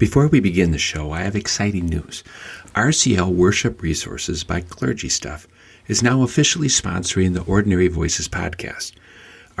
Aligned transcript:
Before 0.00 0.28
we 0.28 0.40
begin 0.40 0.70
the 0.70 0.78
show, 0.78 1.12
I 1.12 1.24
have 1.24 1.36
exciting 1.36 1.84
news. 1.84 2.24
RCL 2.74 3.34
Worship 3.34 3.82
Resources 3.82 4.44
by 4.44 4.62
Clergy 4.62 5.10
Stuff 5.10 5.46
is 5.88 6.02
now 6.02 6.22
officially 6.22 6.68
sponsoring 6.68 7.34
the 7.34 7.42
Ordinary 7.42 7.88
Voices 7.88 8.26
podcast. 8.26 8.92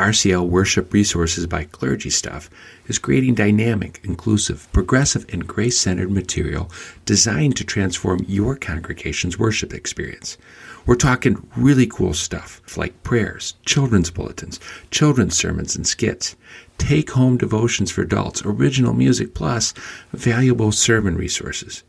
RCL 0.00 0.48
Worship 0.48 0.94
Resources 0.94 1.46
by 1.46 1.64
Clergy 1.64 2.08
Stuff 2.08 2.48
is 2.86 2.98
creating 2.98 3.34
dynamic, 3.34 4.00
inclusive, 4.02 4.66
progressive, 4.72 5.26
and 5.30 5.46
grace 5.46 5.78
centered 5.78 6.10
material 6.10 6.70
designed 7.04 7.54
to 7.56 7.64
transform 7.64 8.24
your 8.26 8.56
congregation's 8.56 9.38
worship 9.38 9.74
experience. 9.74 10.38
We're 10.86 10.94
talking 10.94 11.46
really 11.54 11.86
cool 11.86 12.14
stuff 12.14 12.62
like 12.78 13.02
prayers, 13.02 13.56
children's 13.66 14.10
bulletins, 14.10 14.58
children's 14.90 15.36
sermons 15.36 15.76
and 15.76 15.86
skits, 15.86 16.34
take 16.78 17.10
home 17.10 17.36
devotions 17.36 17.90
for 17.90 18.00
adults, 18.00 18.42
original 18.42 18.94
music, 18.94 19.34
plus 19.34 19.74
valuable 20.14 20.72
sermon 20.72 21.14
resources. 21.14 21.84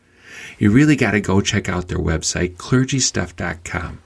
You 0.60 0.72
really 0.72 0.98
got 0.98 1.12
to 1.12 1.22
go 1.22 1.40
check 1.40 1.70
out 1.70 1.88
their 1.88 1.98
website, 1.98 2.58
clergystuff.com. 2.58 4.02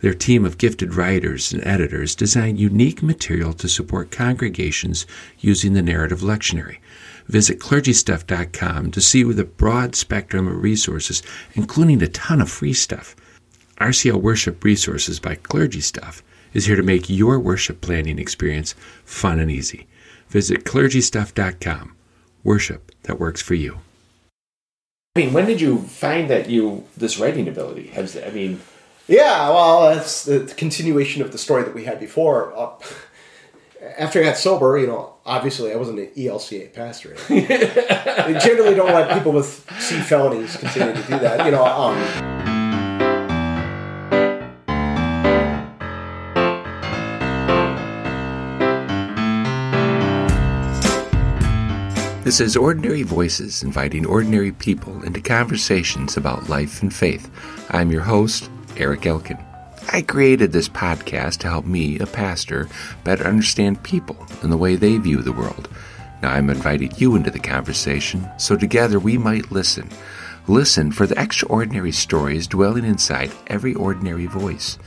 Their 0.00 0.14
team 0.14 0.44
of 0.44 0.58
gifted 0.58 0.94
writers 0.94 1.52
and 1.52 1.66
editors 1.66 2.14
design 2.14 2.56
unique 2.56 3.02
material 3.02 3.52
to 3.54 3.68
support 3.68 4.10
congregations 4.10 5.06
using 5.40 5.72
the 5.72 5.82
narrative 5.82 6.20
lectionary. 6.20 6.78
Visit 7.26 7.58
clergystuff.com 7.58 8.90
to 8.92 9.00
see 9.00 9.22
the 9.22 9.44
broad 9.44 9.94
spectrum 9.94 10.46
of 10.46 10.62
resources, 10.62 11.22
including 11.54 12.02
a 12.02 12.08
ton 12.08 12.40
of 12.40 12.50
free 12.50 12.72
stuff. 12.72 13.16
RCL 13.78 14.20
Worship 14.20 14.64
Resources 14.64 15.20
by 15.20 15.34
Clergy 15.34 15.80
Stuff 15.80 16.22
is 16.52 16.66
here 16.66 16.76
to 16.76 16.82
make 16.82 17.10
your 17.10 17.38
worship 17.38 17.80
planning 17.80 18.18
experience 18.18 18.74
fun 19.04 19.38
and 19.38 19.50
easy. 19.50 19.86
Visit 20.28 20.64
clergystuff.com. 20.64 21.94
Worship 22.44 22.92
that 23.02 23.20
works 23.20 23.42
for 23.42 23.54
you. 23.54 23.78
I 25.16 25.20
mean, 25.20 25.32
when 25.32 25.46
did 25.46 25.60
you 25.60 25.78
find 25.82 26.30
that 26.30 26.48
you 26.48 26.84
this 26.96 27.18
writing 27.18 27.48
ability? 27.48 27.88
Has 27.88 28.16
I 28.16 28.30
mean, 28.30 28.60
Yeah, 29.08 29.48
well, 29.48 29.94
that's 29.94 30.26
the 30.26 30.52
continuation 30.58 31.22
of 31.22 31.32
the 31.32 31.38
story 31.38 31.62
that 31.62 31.74
we 31.74 31.84
had 31.84 31.98
before. 31.98 32.52
Uh, 32.54 32.78
after 33.96 34.20
I 34.20 34.24
got 34.24 34.36
sober, 34.36 34.76
you 34.76 34.86
know, 34.86 35.14
obviously 35.24 35.72
I 35.72 35.76
wasn't 35.76 36.00
an 36.00 36.10
ELCA 36.14 36.74
pastor. 36.74 37.16
they 37.28 38.38
generally 38.38 38.74
don't 38.74 38.92
let 38.92 39.10
people 39.16 39.32
with 39.32 39.66
C 39.78 39.98
felonies 40.00 40.56
continue 40.56 40.92
to 40.92 41.02
do 41.08 41.18
that. 41.20 41.46
You 41.46 41.52
know, 41.52 41.64
um, 41.64 41.96
This 52.24 52.40
is 52.40 52.58
Ordinary 52.58 53.04
Voices, 53.04 53.62
inviting 53.62 54.04
ordinary 54.04 54.52
people 54.52 55.02
into 55.02 55.18
conversations 55.18 56.18
about 56.18 56.50
life 56.50 56.82
and 56.82 56.92
faith. 56.92 57.30
I'm 57.70 57.90
your 57.90 58.02
host, 58.02 58.50
Eric 58.80 59.06
Elkin. 59.06 59.38
I 59.90 60.02
created 60.02 60.52
this 60.52 60.68
podcast 60.68 61.38
to 61.38 61.48
help 61.48 61.64
me, 61.64 61.98
a 61.98 62.06
pastor, 62.06 62.68
better 63.04 63.24
understand 63.24 63.82
people 63.82 64.16
and 64.42 64.52
the 64.52 64.56
way 64.56 64.76
they 64.76 64.98
view 64.98 65.22
the 65.22 65.32
world. 65.32 65.68
Now 66.22 66.32
I'm 66.32 66.50
inviting 66.50 66.92
you 66.96 67.16
into 67.16 67.30
the 67.30 67.38
conversation 67.38 68.28
so 68.38 68.56
together 68.56 68.98
we 68.98 69.16
might 69.16 69.52
listen. 69.52 69.88
Listen 70.46 70.92
for 70.92 71.06
the 71.06 71.20
extraordinary 71.20 71.92
stories 71.92 72.46
dwelling 72.46 72.84
inside 72.84 73.30
every 73.46 73.74
ordinary 73.74 74.26
voice. 74.26 74.78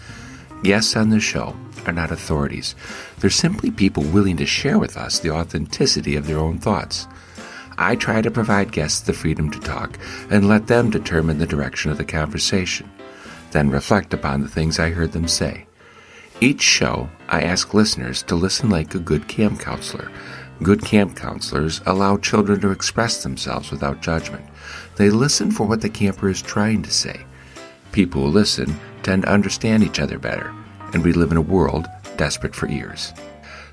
Guests 0.64 0.96
on 0.96 1.10
the 1.10 1.20
show 1.20 1.56
are 1.86 1.94
not 1.94 2.12
authorities. 2.12 2.76
They're 3.20 3.30
simply 3.30 3.72
people 3.72 4.04
willing 4.04 4.38
to 4.38 4.46
share 4.46 4.78
with 4.78 4.98
us 4.98 5.20
the 5.20 5.32
authenticity 5.32 6.16
of 6.16 6.28
their 6.28 6.38
own 6.38 6.60
thoughts. 6.60 7.08
I 7.78 7.96
try 7.96 8.22
to 8.22 8.30
provide 8.30 8.72
guests 8.72 9.02
the 9.02 9.14
freedom 9.14 9.50
to 9.52 9.60
talk 9.60 9.98
and 10.30 10.48
let 10.48 10.68
them 10.68 10.92
determine 10.92 11.40
the 11.40 11.48
direction 11.48 11.90
of 11.90 11.98
the 11.98 12.06
conversation, 12.06 12.90
then 13.52 13.70
reflect 13.70 14.14
upon 14.14 14.42
the 14.42 14.48
things 14.48 14.80
I 14.80 14.90
heard 14.90 15.12
them 15.12 15.28
say. 15.28 15.66
Each 16.40 16.62
show, 16.62 17.10
I 17.30 17.44
ask 17.44 17.74
listeners 17.74 18.24
to 18.24 18.36
listen 18.36 18.70
like 18.70 18.96
a 18.96 19.00
good 19.00 19.28
camp 19.28 19.60
counselor. 19.60 20.12
Good 20.64 20.84
camp 20.84 21.16
counselors 21.16 21.82
allow 21.86 22.18
children 22.18 22.60
to 22.62 22.72
express 22.72 23.24
themselves 23.24 23.72
without 23.72 24.02
judgment. 24.02 24.46
They 24.96 25.10
listen 25.10 25.52
for 25.52 25.68
what 25.68 25.82
the 25.82 25.90
camper 25.90 26.30
is 26.30 26.42
trying 26.42 26.82
to 26.84 26.92
say. 26.92 27.26
People 27.92 28.24
who 28.24 28.30
listen 28.30 28.76
tend 29.04 29.24
to 29.24 29.30
understand 29.30 29.84
each 29.84 30.00
other 30.00 30.18
better, 30.18 30.54
and 30.94 31.04
we 31.04 31.14
live 31.14 31.32
in 31.32 31.38
a 31.38 31.42
world 31.42 31.88
desperate 32.18 32.56
for 32.56 32.70
ears. 32.70 33.14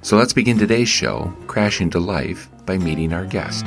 So 0.03 0.17
let's 0.17 0.33
begin 0.33 0.59
today's 0.59 0.89
show, 0.89 1.35
Crashing 1.47 1.91
to 1.91 2.01
Life, 2.01 2.49
by 2.65 2.79
meeting 2.79 3.13
our 3.13 3.27
guest. 3.27 3.67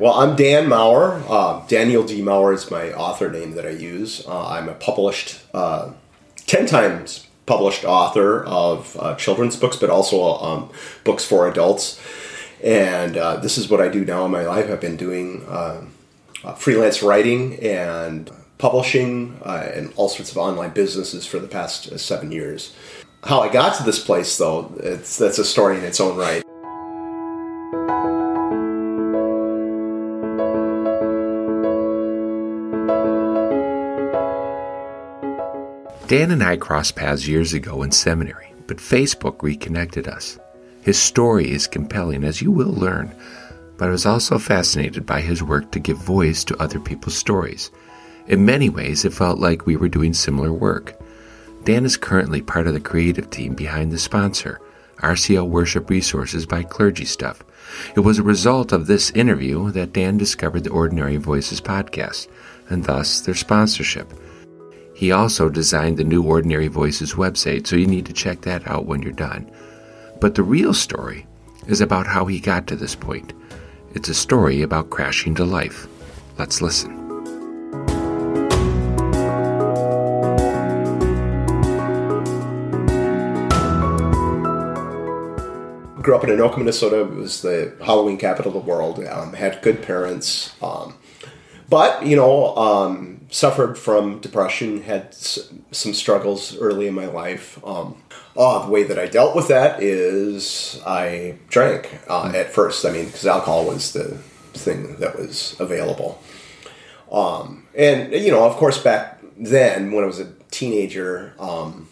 Well, 0.00 0.14
I'm 0.14 0.34
Dan 0.34 0.66
Maurer. 0.66 1.22
Uh, 1.28 1.66
Daniel 1.68 2.02
D. 2.02 2.22
Maurer 2.22 2.54
is 2.54 2.70
my 2.70 2.90
author 2.94 3.30
name 3.30 3.52
that 3.52 3.66
I 3.66 3.70
use. 3.70 4.26
Uh, 4.26 4.48
I'm 4.48 4.70
a 4.70 4.72
published, 4.72 5.42
uh, 5.52 5.92
10 6.46 6.64
times 6.64 7.26
published 7.44 7.84
author 7.84 8.42
of 8.44 8.96
uh, 8.98 9.14
children's 9.16 9.56
books, 9.56 9.76
but 9.76 9.90
also 9.90 10.38
um, 10.38 10.70
books 11.04 11.24
for 11.26 11.46
adults. 11.46 12.00
And 12.64 13.18
uh, 13.18 13.36
this 13.36 13.58
is 13.58 13.68
what 13.68 13.82
I 13.82 13.88
do 13.88 14.02
now 14.02 14.24
in 14.24 14.30
my 14.30 14.46
life. 14.46 14.70
I've 14.70 14.80
been 14.80 14.96
doing 14.96 15.44
freelance 16.56 17.02
writing 17.02 17.60
and 17.60 18.30
publishing 18.56 19.38
uh, 19.44 19.70
and 19.74 19.92
all 19.96 20.08
sorts 20.08 20.30
of 20.30 20.38
online 20.38 20.70
businesses 20.70 21.26
for 21.26 21.38
the 21.38 21.48
past 21.48 21.92
uh, 21.92 21.98
seven 21.98 22.32
years. 22.32 22.74
How 23.24 23.40
I 23.40 23.52
got 23.52 23.76
to 23.76 23.82
this 23.82 24.02
place, 24.02 24.38
though, 24.38 24.72
it's, 24.78 25.18
that's 25.18 25.38
a 25.38 25.44
story 25.44 25.76
in 25.76 25.84
its 25.84 26.00
own 26.00 26.16
right. 26.16 26.42
Dan 36.10 36.32
and 36.32 36.42
I 36.42 36.56
crossed 36.56 36.96
paths 36.96 37.28
years 37.28 37.52
ago 37.52 37.84
in 37.84 37.92
seminary, 37.92 38.52
but 38.66 38.78
Facebook 38.78 39.44
reconnected 39.44 40.08
us. 40.08 40.40
His 40.82 40.98
story 40.98 41.52
is 41.52 41.68
compelling, 41.68 42.24
as 42.24 42.42
you 42.42 42.50
will 42.50 42.72
learn, 42.72 43.14
but 43.76 43.86
I 43.86 43.92
was 43.92 44.06
also 44.06 44.36
fascinated 44.40 45.06
by 45.06 45.20
his 45.20 45.40
work 45.40 45.70
to 45.70 45.78
give 45.78 45.98
voice 45.98 46.42
to 46.42 46.60
other 46.60 46.80
people's 46.80 47.14
stories. 47.14 47.70
In 48.26 48.44
many 48.44 48.68
ways, 48.68 49.04
it 49.04 49.12
felt 49.12 49.38
like 49.38 49.66
we 49.66 49.76
were 49.76 49.88
doing 49.88 50.12
similar 50.12 50.52
work. 50.52 51.00
Dan 51.62 51.84
is 51.84 51.96
currently 51.96 52.42
part 52.42 52.66
of 52.66 52.74
the 52.74 52.80
creative 52.80 53.30
team 53.30 53.54
behind 53.54 53.92
the 53.92 53.98
sponsor, 54.00 54.60
RCL 54.96 55.48
Worship 55.48 55.88
Resources 55.88 56.44
by 56.44 56.64
Clergy 56.64 57.04
Stuff. 57.04 57.44
It 57.94 58.00
was 58.00 58.18
a 58.18 58.24
result 58.24 58.72
of 58.72 58.88
this 58.88 59.12
interview 59.12 59.70
that 59.70 59.92
Dan 59.92 60.18
discovered 60.18 60.64
the 60.64 60.70
Ordinary 60.70 61.18
Voices 61.18 61.60
podcast, 61.60 62.26
and 62.68 62.82
thus 62.82 63.20
their 63.20 63.36
sponsorship. 63.36 64.12
He 65.00 65.12
also 65.12 65.48
designed 65.48 65.96
the 65.96 66.04
new 66.04 66.22
Ordinary 66.22 66.68
Voices 66.68 67.14
website, 67.14 67.66
so 67.66 67.74
you 67.74 67.86
need 67.86 68.04
to 68.04 68.12
check 68.12 68.42
that 68.42 68.68
out 68.68 68.84
when 68.84 69.00
you're 69.00 69.12
done. 69.12 69.50
But 70.20 70.34
the 70.34 70.42
real 70.42 70.74
story 70.74 71.26
is 71.66 71.80
about 71.80 72.06
how 72.06 72.26
he 72.26 72.38
got 72.38 72.66
to 72.66 72.76
this 72.76 72.94
point. 72.94 73.32
It's 73.94 74.10
a 74.10 74.14
story 74.14 74.60
about 74.60 74.90
crashing 74.90 75.34
to 75.36 75.44
life. 75.46 75.86
Let's 76.36 76.60
listen. 76.60 76.98
grew 86.02 86.16
up 86.16 86.24
in 86.24 86.30
Anoka, 86.30 86.58
Minnesota. 86.58 87.00
It 87.00 87.14
was 87.14 87.40
the 87.40 87.72
Halloween 87.82 88.18
capital 88.18 88.54
of 88.54 88.64
the 88.64 88.70
world. 88.70 89.02
Um, 89.04 89.32
had 89.32 89.62
good 89.62 89.82
parents, 89.82 90.52
um, 90.60 90.94
but 91.70 92.04
you 92.04 92.16
know, 92.16 92.56
um, 92.56 93.20
suffered 93.30 93.78
from 93.78 94.18
depression. 94.20 94.82
Had 94.82 95.06
s- 95.08 95.52
some 95.70 95.94
struggles 95.94 96.56
early 96.58 96.86
in 96.86 96.94
my 96.94 97.06
life. 97.06 97.58
Um, 97.64 98.02
oh, 98.36 98.66
the 98.66 98.70
way 98.72 98.82
that 98.82 98.98
I 98.98 99.06
dealt 99.06 99.34
with 99.36 99.48
that 99.48 99.82
is 99.82 100.80
I 100.86 101.36
drank 101.48 102.00
uh, 102.08 102.32
at 102.34 102.52
first. 102.52 102.84
I 102.84 102.90
mean, 102.90 103.06
because 103.06 103.26
alcohol 103.26 103.64
was 103.66 103.92
the 103.92 104.16
thing 104.52 104.96
that 104.96 105.16
was 105.16 105.56
available. 105.60 106.20
Um, 107.10 107.66
and 107.74 108.12
you 108.12 108.30
know, 108.30 108.44
of 108.44 108.56
course, 108.56 108.78
back 108.82 109.20
then 109.38 109.92
when 109.92 110.04
I 110.04 110.06
was 110.06 110.20
a 110.20 110.32
teenager. 110.50 111.32
Um, 111.38 111.88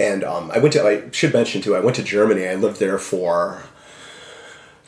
and 0.00 0.24
um, 0.24 0.50
I 0.50 0.58
went 0.58 0.72
to. 0.72 0.82
I 0.84 1.10
should 1.12 1.32
mention 1.32 1.62
too. 1.62 1.76
I 1.76 1.80
went 1.80 1.96
to 1.96 2.02
Germany. 2.02 2.48
I 2.48 2.56
lived 2.56 2.80
there 2.80 2.98
for 2.98 3.62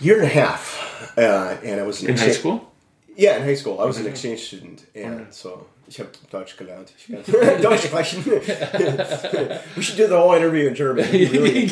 a 0.01 0.05
year 0.05 0.17
and 0.17 0.25
a 0.25 0.29
half, 0.35 1.13
uh, 1.17 1.57
and 1.63 1.81
I 1.81 1.85
was 1.85 2.03
an 2.03 2.11
in 2.11 2.17
high 2.19 2.31
school? 2.33 2.73
Yeah, 3.17 3.37
in 3.39 3.43
high 3.43 3.55
school. 3.55 3.81
I 3.81 3.85
was 3.85 3.99
an 3.99 4.07
exchange 4.07 4.41
student, 4.41 4.85
and 4.95 5.33
so 5.33 5.67
ich 5.89 5.99
habe 5.99 6.11
Deutsch 6.31 6.57
gelernt. 6.57 6.93
Deutsch 7.63 7.85
sprechen. 7.85 8.25
we 9.77 9.83
should 9.83 9.97
do 9.97 10.07
the 10.07 10.19
whole 10.19 10.35
interview 10.35 10.69
in 10.69 10.75
German. 10.75 11.05
Really. 11.13 11.69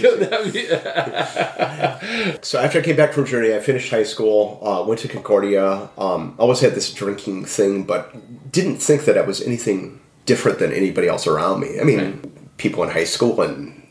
So 2.42 2.58
after 2.58 2.78
I 2.78 2.82
came 2.82 2.96
back 2.96 3.12
from 3.12 3.26
Germany, 3.26 3.54
I 3.54 3.60
finished 3.60 3.90
high 3.90 4.04
school, 4.04 4.60
uh, 4.62 4.84
went 4.86 5.00
to 5.00 5.08
Concordia. 5.08 5.90
Um, 5.98 6.34
always 6.38 6.60
had 6.60 6.74
this 6.74 6.92
drinking 6.92 7.44
thing, 7.44 7.84
but 7.84 8.14
didn't 8.50 8.78
think 8.78 9.04
that 9.04 9.18
I 9.18 9.22
was 9.22 9.42
anything 9.42 10.00
different 10.26 10.58
than 10.58 10.72
anybody 10.72 11.08
else 11.08 11.26
around 11.26 11.60
me. 11.60 11.80
I 11.80 11.84
mean, 11.84 12.20
people 12.56 12.82
in 12.84 12.90
high 12.90 13.04
school 13.04 13.40
and 13.42 13.82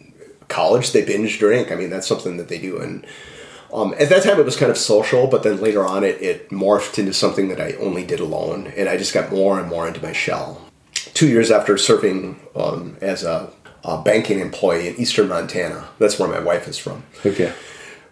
college 0.48 0.92
they 0.92 1.04
binge 1.04 1.38
drink. 1.40 1.72
I 1.72 1.76
mean, 1.76 1.90
that's 1.90 2.08
something 2.08 2.38
that 2.38 2.48
they 2.48 2.60
do. 2.60 2.80
And 2.80 3.06
um, 3.74 3.94
at 4.00 4.10
that 4.10 4.24
time, 4.24 4.40
it 4.40 4.46
was 4.46 4.56
kind 4.56 4.72
of 4.72 4.78
social, 4.78 5.28
but 5.28 5.44
then 5.44 5.58
later 5.60 5.84
on, 5.86 6.04
it, 6.04 6.22
it 6.22 6.50
morphed 6.50 7.00
into 7.00 7.14
something 7.14 7.48
that 7.50 7.60
I 7.60 7.74
only 7.74 8.06
did 8.06 8.20
alone, 8.20 8.72
and 8.78 8.88
I 8.88 8.98
just 8.98 9.14
got 9.14 9.31
more 9.31 9.60
and 9.60 9.68
more 9.68 9.88
into 9.88 10.02
my 10.02 10.14
shell. 10.14 10.62
Two 11.14 11.28
years 11.28 11.50
after 11.52 11.78
serving 11.78 12.40
um, 12.56 12.98
as 13.02 13.24
a, 13.24 13.50
a 13.84 14.02
banking 14.02 14.40
employee 14.40 14.88
in 14.88 14.96
eastern 14.96 15.28
Montana, 15.28 15.90
that's 16.00 16.20
where 16.20 16.30
my 16.30 16.40
wife 16.40 16.68
is 16.68 16.78
from 16.78 17.04
Okay. 17.25 17.52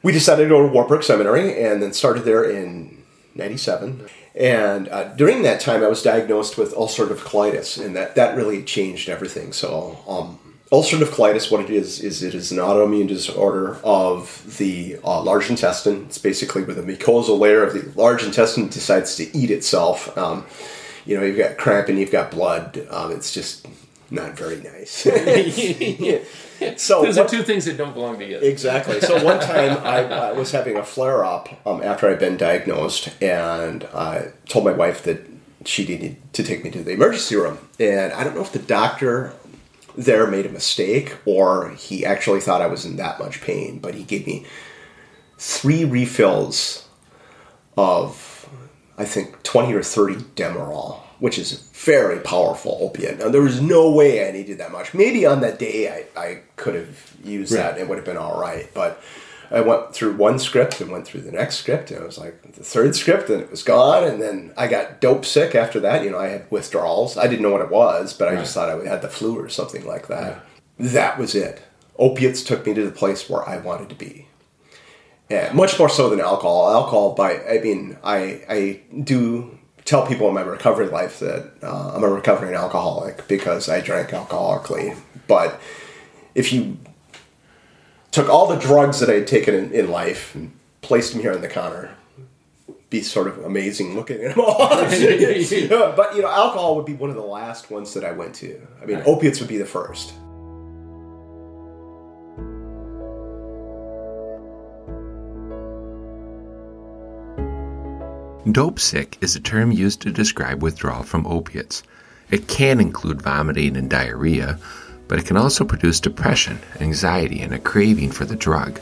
we 0.04 0.12
decided 0.12 0.44
to 0.44 0.50
go 0.50 0.66
to 0.66 0.74
Wartburg 0.74 1.04
Seminary 1.04 1.64
and 1.64 1.81
then 1.81 1.94
started 1.94 2.24
there 2.25 2.44
in 2.44 3.04
97. 3.36 4.07
And 4.36 4.88
uh, 4.90 5.14
during 5.16 5.44
that 5.44 5.60
time, 5.60 5.84
I 5.84 5.88
was 5.88 6.02
diagnosed 6.02 6.57
with 6.57 6.74
ulcerative 6.74 7.18
colitis, 7.19 7.84
and 7.84 7.96
that, 7.96 8.16
that 8.16 8.36
really 8.36 8.64
changed 8.64 9.10
everything. 9.10 9.54
So, 9.54 10.00
um, 10.07 10.40
ulcerative 10.71 11.07
colitis, 11.07 11.51
what 11.51 11.62
it 11.62 11.69
is, 11.69 12.00
is 12.00 12.23
it 12.23 12.33
is 12.33 12.51
an 12.51 12.57
autoimmune 12.57 13.07
disorder 13.07 13.77
of 13.83 14.57
the 14.57 14.97
uh, 15.03 15.21
large 15.21 15.50
intestine. 15.50 16.06
It's 16.06 16.18
basically 16.18 16.63
where 16.63 16.75
the 16.75 16.81
mucosal 16.81 17.38
layer 17.39 17.63
of 17.63 17.73
the 17.73 17.91
large 18.00 18.23
intestine 18.23 18.69
decides 18.69 19.15
to 19.18 19.38
eat 19.38 19.51
itself. 19.51 20.18
Um, 20.18 20.45
you 21.06 21.18
know, 21.18 21.25
you've 21.25 21.38
got 21.38 21.57
cramp 21.57 21.89
and 21.89 22.00
you've 22.00 22.12
got 22.12 22.31
blood. 22.31 22.88
Um, 22.89 23.12
it's 23.12 23.33
just 23.33 23.68
not 24.09 24.38
very 24.38 24.57
nice. 24.57 24.91
so, 26.77 27.03
Those 27.03 27.18
are 27.18 27.27
two 27.27 27.44
things 27.44 27.65
that 27.65 27.75
don't 27.75 27.94
belong 27.94 28.19
together. 28.19 28.45
Exactly. 28.45 29.01
So 29.01 29.23
one 29.23 29.39
time 29.39 29.77
I, 29.83 30.03
I 30.03 30.31
was 30.31 30.51
having 30.51 30.77
a 30.77 30.83
flare 30.83 31.25
up 31.25 31.50
um, 31.65 31.81
after 31.83 32.09
I'd 32.09 32.19
been 32.19 32.38
diagnosed, 32.38 33.09
and 33.21 33.83
I 33.94 34.31
told 34.47 34.63
my 34.63 34.71
wife 34.71 35.03
that 35.03 35.27
she 35.65 35.85
needed 35.85 36.18
to 36.33 36.44
take 36.44 36.63
me 36.63 36.71
to 36.71 36.83
the 36.83 36.91
emergency 36.91 37.35
room. 37.35 37.57
And 37.79 38.13
I 38.13 38.23
don't 38.23 38.35
know 38.35 38.41
if 38.41 38.51
the 38.51 38.59
doctor 38.59 39.33
there 39.96 40.28
made 40.28 40.46
a 40.46 40.50
mistake 40.50 41.18
or 41.26 41.70
he 41.72 42.06
actually 42.06 42.42
thought 42.42 42.62
I 42.62 42.68
was 42.68 42.86
in 42.86 42.96
that 42.98 43.20
much 43.20 43.42
pain, 43.42 43.80
but 43.80 43.96
he 43.96 44.04
gave 44.04 44.26
me 44.26 44.46
three 45.38 45.86
refills 45.86 46.88
of, 47.78 48.50
I 48.98 49.06
think, 49.06 49.42
20 49.44 49.74
or 49.74 49.84
30 49.84 50.16
Demerol, 50.36 51.00
which 51.20 51.40
is 51.40 51.54
a 51.54 51.76
very 51.76 52.20
powerful 52.20 52.78
opiate. 52.82 53.20
Now, 53.20 53.30
there 53.30 53.42
was 53.42 53.62
no 53.62 53.92
way 53.92 54.28
I 54.28 54.32
needed 54.32 54.60
that 54.60 54.72
much. 54.72 54.94
Maybe 54.94 55.26
on 55.26 55.42
that 55.42 55.60
day 55.60 55.90
I, 55.90 56.20
I 56.20 56.42
could 56.56 56.76
have 56.76 57.14
used 57.24 57.54
that 57.54 57.74
and 57.74 57.82
it 57.82 57.90
would 57.90 57.98
have 57.98 58.06
been 58.06 58.18
all 58.18 58.40
right. 58.40 58.70
But 58.74 59.02
I 59.51 59.59
went 59.62 59.94
through 59.94 60.15
one 60.15 60.39
script 60.39 60.80
and 60.80 60.89
went 60.89 61.06
through 61.06 61.21
the 61.21 61.31
next 61.31 61.57
script, 61.57 61.92
and 61.92 62.01
it 62.01 62.06
was 62.06 62.18
like 62.18 62.42
the 62.53 62.63
third 62.63 62.95
script, 62.95 63.30
and 63.30 63.42
it 63.42 63.51
was 63.51 63.63
gone. 63.63 64.06
And 64.06 64.21
then 64.21 64.53
I 64.56 64.68
got 64.68 65.01
dope 65.01 65.25
sick 65.25 65.56
after 65.56 65.80
that. 65.81 66.03
You 66.03 66.12
know, 66.12 66.19
I 66.19 66.27
had 66.27 66.50
withdrawals. 66.50 67.18
I 67.18 67.27
didn't 67.27 67.42
know 67.42 67.51
what 67.51 67.62
it 67.62 67.69
was, 67.69 68.13
but 68.13 68.30
I 68.30 68.36
just 68.36 68.53
thought 68.53 68.69
I 68.69 68.88
had 68.88 69.01
the 69.01 69.09
flu 69.09 69.38
or 69.38 69.50
something 69.50 69.86
like 69.86 70.07
that. 70.07 70.45
That 70.80 71.18
was 71.18 71.36
it. 71.36 71.62
Opiates 72.00 72.44
took 72.44 72.65
me 72.65 72.74
to 72.74 72.86
the 72.86 72.92
place 72.92 73.30
where 73.30 73.48
I 73.48 73.57
wanted 73.57 73.89
to 73.89 73.95
be. 73.95 74.27
Yeah, 75.30 75.51
much 75.54 75.77
more 75.77 75.89
so 75.89 76.09
than 76.09 76.19
alcohol. 76.21 76.71
Alcohol, 76.71 77.13
by 77.13 77.44
I 77.44 77.59
mean, 77.59 77.97
I 78.04 78.44
I 78.50 78.81
do 79.04 79.57
tell 79.83 80.07
people 80.07 80.27
in 80.27 80.33
my 80.33 80.42
recovery 80.42 80.88
life 80.88 81.19
that 81.19 81.51
uh, 81.62 81.92
I'm 81.94 82.04
a 82.04 82.07
recovering 82.07 82.54
alcoholic 82.54 83.27
because 83.27 83.68
I 83.68 83.81
drank 83.81 84.09
alcoholically. 84.09 84.97
But 85.27 85.59
if 86.36 86.54
you 86.54 86.77
took 88.12 88.30
all 88.30 88.48
the 88.48 88.58
drugs 88.58 89.00
that 89.00 89.10
I 89.10 89.13
had 89.13 89.28
taken 89.28 89.56
in, 89.56 89.72
in 89.72 89.90
life 89.90 90.36
and 90.36 90.52
placed 90.81 91.13
them 91.13 91.22
here 91.22 91.34
on 91.34 91.42
the 91.42 91.48
counter, 91.48 91.92
be 92.90 93.02
sort 93.02 93.28
of 93.28 93.44
amazing 93.46 93.96
looking 93.96 94.22
at 94.22 94.36
them 94.36 94.46
all. 94.46 94.58
but 95.96 96.16
you 96.16 96.22
know, 96.22 96.30
alcohol 96.30 96.75
would 96.75 96.86
be 96.86 96.94
one 96.94 97.10
of 97.10 97.16
the 97.16 97.22
last 97.22 97.72
ones 97.72 97.94
that 97.94 98.04
I 98.04 98.12
went 98.12 98.36
to. 98.36 98.62
I 98.81 98.86
mean, 98.86 98.98
Right. 98.98 99.08
opiates 99.08 99.40
would 99.40 99.50
be 99.50 99.58
the 99.58 99.66
first. 99.66 100.13
Dope 108.52 108.80
sick 108.80 109.18
is 109.22 109.36
a 109.36 109.40
term 109.40 109.72
used 109.72 110.02
to 110.02 110.12
describe 110.12 110.62
withdrawal 110.62 111.04
from 111.04 111.28
opiates. 111.28 111.84
It 112.31 112.48
can 112.48 112.80
include 112.81 113.22
vomiting 113.22 113.78
and 113.78 113.90
diarrhea, 113.90 114.57
but 115.12 115.19
it 115.19 115.25
can 115.25 115.36
also 115.36 115.66
produce 115.66 116.00
depression, 116.00 116.58
anxiety, 116.80 117.42
and 117.42 117.54
a 117.54 117.60
craving 117.60 118.10
for 118.10 118.24
the 118.24 118.34
drug. 118.34 118.80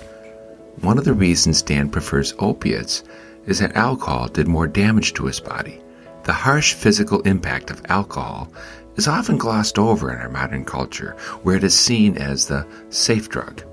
One 0.82 1.00
of 1.00 1.04
the 1.04 1.12
reasons 1.12 1.64
Dan 1.64 1.90
prefers 1.90 2.36
opiates 2.38 3.04
is 3.48 3.58
that 3.58 3.76
alcohol 3.76 4.28
did 4.28 4.48
more 4.48 4.68
damage 4.68 5.16
to 5.16 5.26
his 5.26 5.40
body. 5.40 5.82
The 6.26 6.34
harsh 6.34 6.76
physical 6.76 7.22
impact 7.22 7.72
of 7.72 7.82
alcohol 7.90 8.48
is 8.96 9.08
often 9.08 9.40
glossed 9.40 9.80
over 9.80 10.14
in 10.14 10.20
our 10.20 10.30
modern 10.30 10.66
culture, 10.66 11.18
where 11.42 11.56
it 11.56 11.64
is 11.64 11.74
seen 11.74 12.16
as 12.16 12.46
the 12.46 12.64
safe 12.92 13.28
drug. 13.28 13.64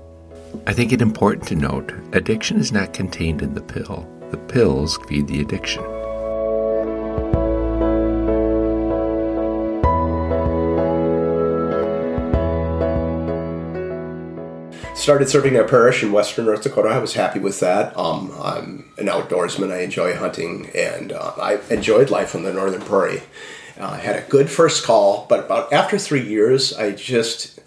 I 0.65 0.73
think 0.73 0.91
it 0.91 0.99
important 0.99 1.47
to 1.49 1.55
note 1.55 1.93
addiction 2.13 2.57
is 2.57 2.71
not 2.71 2.91
contained 2.91 3.43
in 3.43 3.53
the 3.53 3.61
pill. 3.61 4.09
The 4.31 4.37
pills 4.37 4.97
feed 5.07 5.27
the 5.27 5.41
addiction. 5.41 5.83
Started 15.07 15.29
serving 15.29 15.55
a 15.55 15.63
parish 15.63 16.03
in 16.03 16.11
western 16.11 16.43
North 16.43 16.63
Dakota. 16.63 16.89
I 16.89 16.97
was 16.97 17.13
happy 17.13 17.39
with 17.39 17.61
that. 17.61 17.97
Um, 17.97 18.29
I'm 18.41 18.91
an 18.97 19.05
outdoorsman. 19.05 19.71
I 19.71 19.79
enjoy 19.79 20.13
hunting, 20.13 20.69
and 20.75 21.13
uh, 21.13 21.31
I 21.37 21.61
enjoyed 21.69 22.09
life 22.09 22.35
on 22.35 22.43
the 22.43 22.51
northern 22.51 22.81
prairie. 22.81 23.21
Uh, 23.79 23.85
I 23.91 23.99
had 23.99 24.17
a 24.17 24.27
good 24.27 24.49
first 24.49 24.83
call, 24.83 25.25
but 25.29 25.45
about 25.45 25.71
after 25.71 25.97
three 25.97 26.27
years, 26.27 26.73
I 26.73 26.91
just 26.91 27.61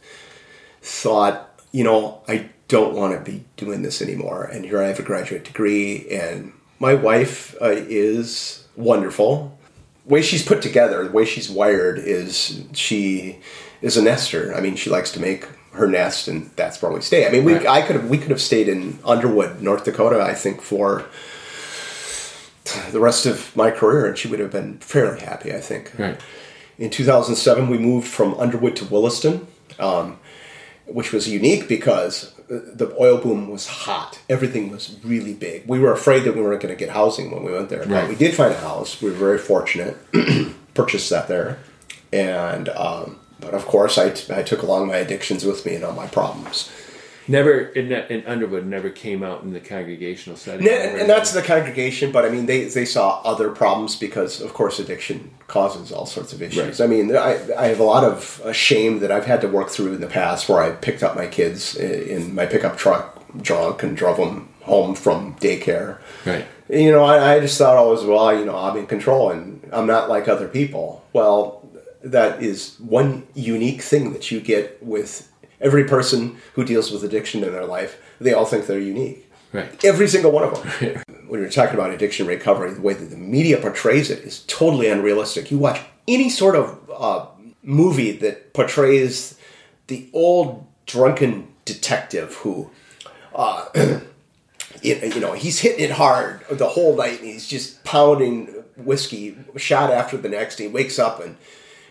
thought, 0.82 1.58
you 1.72 1.82
know, 1.82 2.20
I 2.28 2.50
don't 2.68 2.94
want 2.94 3.14
to 3.14 3.32
be 3.32 3.46
doing 3.56 3.80
this 3.80 4.02
anymore. 4.02 4.44
And 4.44 4.66
here 4.66 4.82
I 4.82 4.88
have 4.88 4.98
a 4.98 5.02
graduate 5.02 5.44
degree, 5.44 6.10
and 6.10 6.52
my 6.78 6.92
wife 6.92 7.56
uh, 7.62 7.70
is 7.70 8.66
wonderful. 8.76 9.58
The 10.04 10.12
way 10.12 10.20
she's 10.20 10.44
put 10.44 10.60
together, 10.60 11.04
the 11.04 11.10
way 11.10 11.24
she's 11.24 11.48
wired, 11.48 12.00
is 12.00 12.64
she 12.74 13.38
is 13.80 13.96
a 13.96 14.02
nester. 14.02 14.54
I 14.54 14.60
mean, 14.60 14.76
she 14.76 14.90
likes 14.90 15.10
to 15.12 15.20
make 15.20 15.46
her 15.72 15.86
nest, 15.86 16.28
and 16.28 16.50
that's 16.56 16.80
where 16.82 16.90
we 16.90 17.00
stay. 17.00 17.26
I 17.26 17.30
mean, 17.30 17.44
we 17.44 17.54
Right. 17.54 17.66
I 17.66 17.82
could 17.82 17.96
have 17.96 18.10
we 18.10 18.18
could 18.18 18.30
have 18.30 18.40
stayed 18.40 18.68
in 18.68 18.98
Underwood, 19.04 19.62
North 19.62 19.84
Dakota. 19.84 20.20
I 20.20 20.34
think 20.34 20.60
for 20.62 21.04
the 22.90 23.00
rest 23.00 23.26
of 23.26 23.54
my 23.56 23.70
career, 23.70 24.06
and 24.06 24.16
she 24.18 24.28
would 24.28 24.40
have 24.40 24.50
been 24.52 24.78
fairly 24.78 25.20
happy. 25.20 25.52
I 25.52 25.60
think. 25.60 25.92
Right. 25.98 26.18
In 26.78 26.88
2007, 26.88 27.68
we 27.68 27.76
moved 27.78 28.08
from 28.08 28.34
Underwood 28.40 28.74
to 28.76 28.86
Williston, 28.86 29.46
um, 29.78 30.18
which 30.86 31.12
was 31.12 31.28
unique 31.28 31.68
because 31.68 32.32
the 32.48 32.92
oil 32.98 33.18
boom 33.18 33.48
was 33.50 33.66
hot. 33.66 34.18
Everything 34.28 34.70
was 34.70 34.96
really 35.04 35.34
big. 35.34 35.64
We 35.66 35.78
were 35.78 35.92
afraid 35.92 36.24
that 36.24 36.34
we 36.34 36.40
weren't 36.42 36.60
going 36.62 36.74
to 36.74 36.78
get 36.78 36.88
housing 36.88 37.30
when 37.30 37.44
we 37.44 37.52
went 37.52 37.68
there, 37.68 37.84
but 37.86 38.08
we 38.08 38.16
did 38.16 38.34
find 38.34 38.52
a 38.52 38.58
house. 38.58 39.00
We 39.00 39.10
were 39.10 39.16
very 39.16 39.38
fortunate, 39.38 39.96
purchased 40.74 41.10
that 41.10 41.28
there, 41.28 41.58
and 42.12 42.68
um, 42.70 43.19
but 43.40 43.54
of 43.54 43.66
course, 43.66 43.98
I, 43.98 44.14
I 44.34 44.42
took 44.42 44.62
along 44.62 44.88
my 44.88 44.96
addictions 44.96 45.44
with 45.44 45.64
me 45.66 45.74
and 45.74 45.84
all 45.84 45.92
my 45.92 46.06
problems. 46.06 46.70
Never 47.28 47.60
in, 47.60 47.92
in 47.92 48.26
Underwood 48.26 48.66
never 48.66 48.90
came 48.90 49.22
out 49.22 49.44
in 49.44 49.52
the 49.52 49.60
congregational 49.60 50.36
setting. 50.36 50.66
And, 50.66 51.02
and 51.02 51.08
that's 51.08 51.30
the 51.30 51.42
congregation, 51.42 52.10
but 52.10 52.24
I 52.24 52.28
mean, 52.28 52.46
they, 52.46 52.64
they 52.64 52.84
saw 52.84 53.20
other 53.22 53.50
problems 53.50 53.94
because, 53.94 54.40
of 54.40 54.52
course, 54.52 54.80
addiction 54.80 55.30
causes 55.46 55.92
all 55.92 56.06
sorts 56.06 56.32
of 56.32 56.42
issues. 56.42 56.80
Right. 56.80 56.84
I 56.84 56.88
mean, 56.88 57.14
I, 57.14 57.38
I 57.56 57.66
have 57.66 57.78
a 57.78 57.84
lot 57.84 58.02
of 58.02 58.40
uh, 58.44 58.52
shame 58.52 58.98
that 59.00 59.12
I've 59.12 59.26
had 59.26 59.42
to 59.42 59.48
work 59.48 59.68
through 59.68 59.94
in 59.94 60.00
the 60.00 60.08
past 60.08 60.48
where 60.48 60.60
I 60.60 60.70
picked 60.72 61.04
up 61.04 61.14
my 61.14 61.26
kids 61.26 61.76
in 61.76 62.34
my 62.34 62.46
pickup 62.46 62.76
truck 62.76 63.22
drunk 63.40 63.84
and 63.84 63.96
drove 63.96 64.16
them 64.16 64.48
home 64.62 64.94
from 64.94 65.34
daycare. 65.36 65.98
right. 66.26 66.46
You 66.68 66.92
know, 66.92 67.02
I, 67.02 67.34
I 67.34 67.40
just 67.40 67.58
thought 67.58 67.76
always, 67.76 68.04
well, 68.04 68.38
you 68.38 68.44
know, 68.44 68.56
I'm 68.56 68.76
in 68.76 68.86
control 68.86 69.30
and 69.30 69.68
I'm 69.72 69.86
not 69.86 70.08
like 70.08 70.28
other 70.28 70.46
people. 70.46 71.04
Well, 71.12 71.59
that 72.02 72.42
is 72.42 72.76
one 72.78 73.26
unique 73.34 73.82
thing 73.82 74.12
that 74.12 74.30
you 74.30 74.40
get 74.40 74.82
with 74.82 75.30
every 75.60 75.84
person 75.84 76.36
who 76.54 76.64
deals 76.64 76.90
with 76.90 77.04
addiction 77.04 77.44
in 77.44 77.52
their 77.52 77.66
life. 77.66 78.00
They 78.20 78.32
all 78.32 78.46
think 78.46 78.66
they're 78.66 78.78
unique. 78.78 79.30
Right. 79.52 79.84
Every 79.84 80.08
single 80.08 80.30
one 80.30 80.44
of 80.44 80.62
them. 80.80 81.02
when 81.26 81.40
you're 81.40 81.50
talking 81.50 81.74
about 81.74 81.90
addiction 81.90 82.26
recovery, 82.26 82.72
the 82.72 82.80
way 82.80 82.94
that 82.94 83.06
the 83.06 83.16
media 83.16 83.58
portrays 83.58 84.10
it 84.10 84.20
is 84.20 84.44
totally 84.46 84.88
unrealistic. 84.88 85.50
You 85.50 85.58
watch 85.58 85.80
any 86.06 86.30
sort 86.30 86.56
of 86.56 86.78
uh, 86.92 87.26
movie 87.62 88.12
that 88.12 88.52
portrays 88.54 89.38
the 89.88 90.08
old 90.12 90.66
drunken 90.86 91.48
detective 91.64 92.34
who 92.36 92.70
it, 94.82 95.14
you 95.14 95.20
know, 95.20 95.32
he's 95.32 95.60
hitting 95.60 95.84
it 95.84 95.90
hard 95.90 96.44
the 96.50 96.68
whole 96.68 96.96
night, 96.96 97.20
and 97.20 97.28
he's 97.28 97.46
just 97.46 97.82
pounding 97.84 98.46
whiskey 98.76 99.36
shot 99.56 99.90
after 99.90 100.16
the 100.16 100.28
next. 100.28 100.58
He 100.58 100.66
wakes 100.66 100.98
up 100.98 101.20
and 101.20 101.36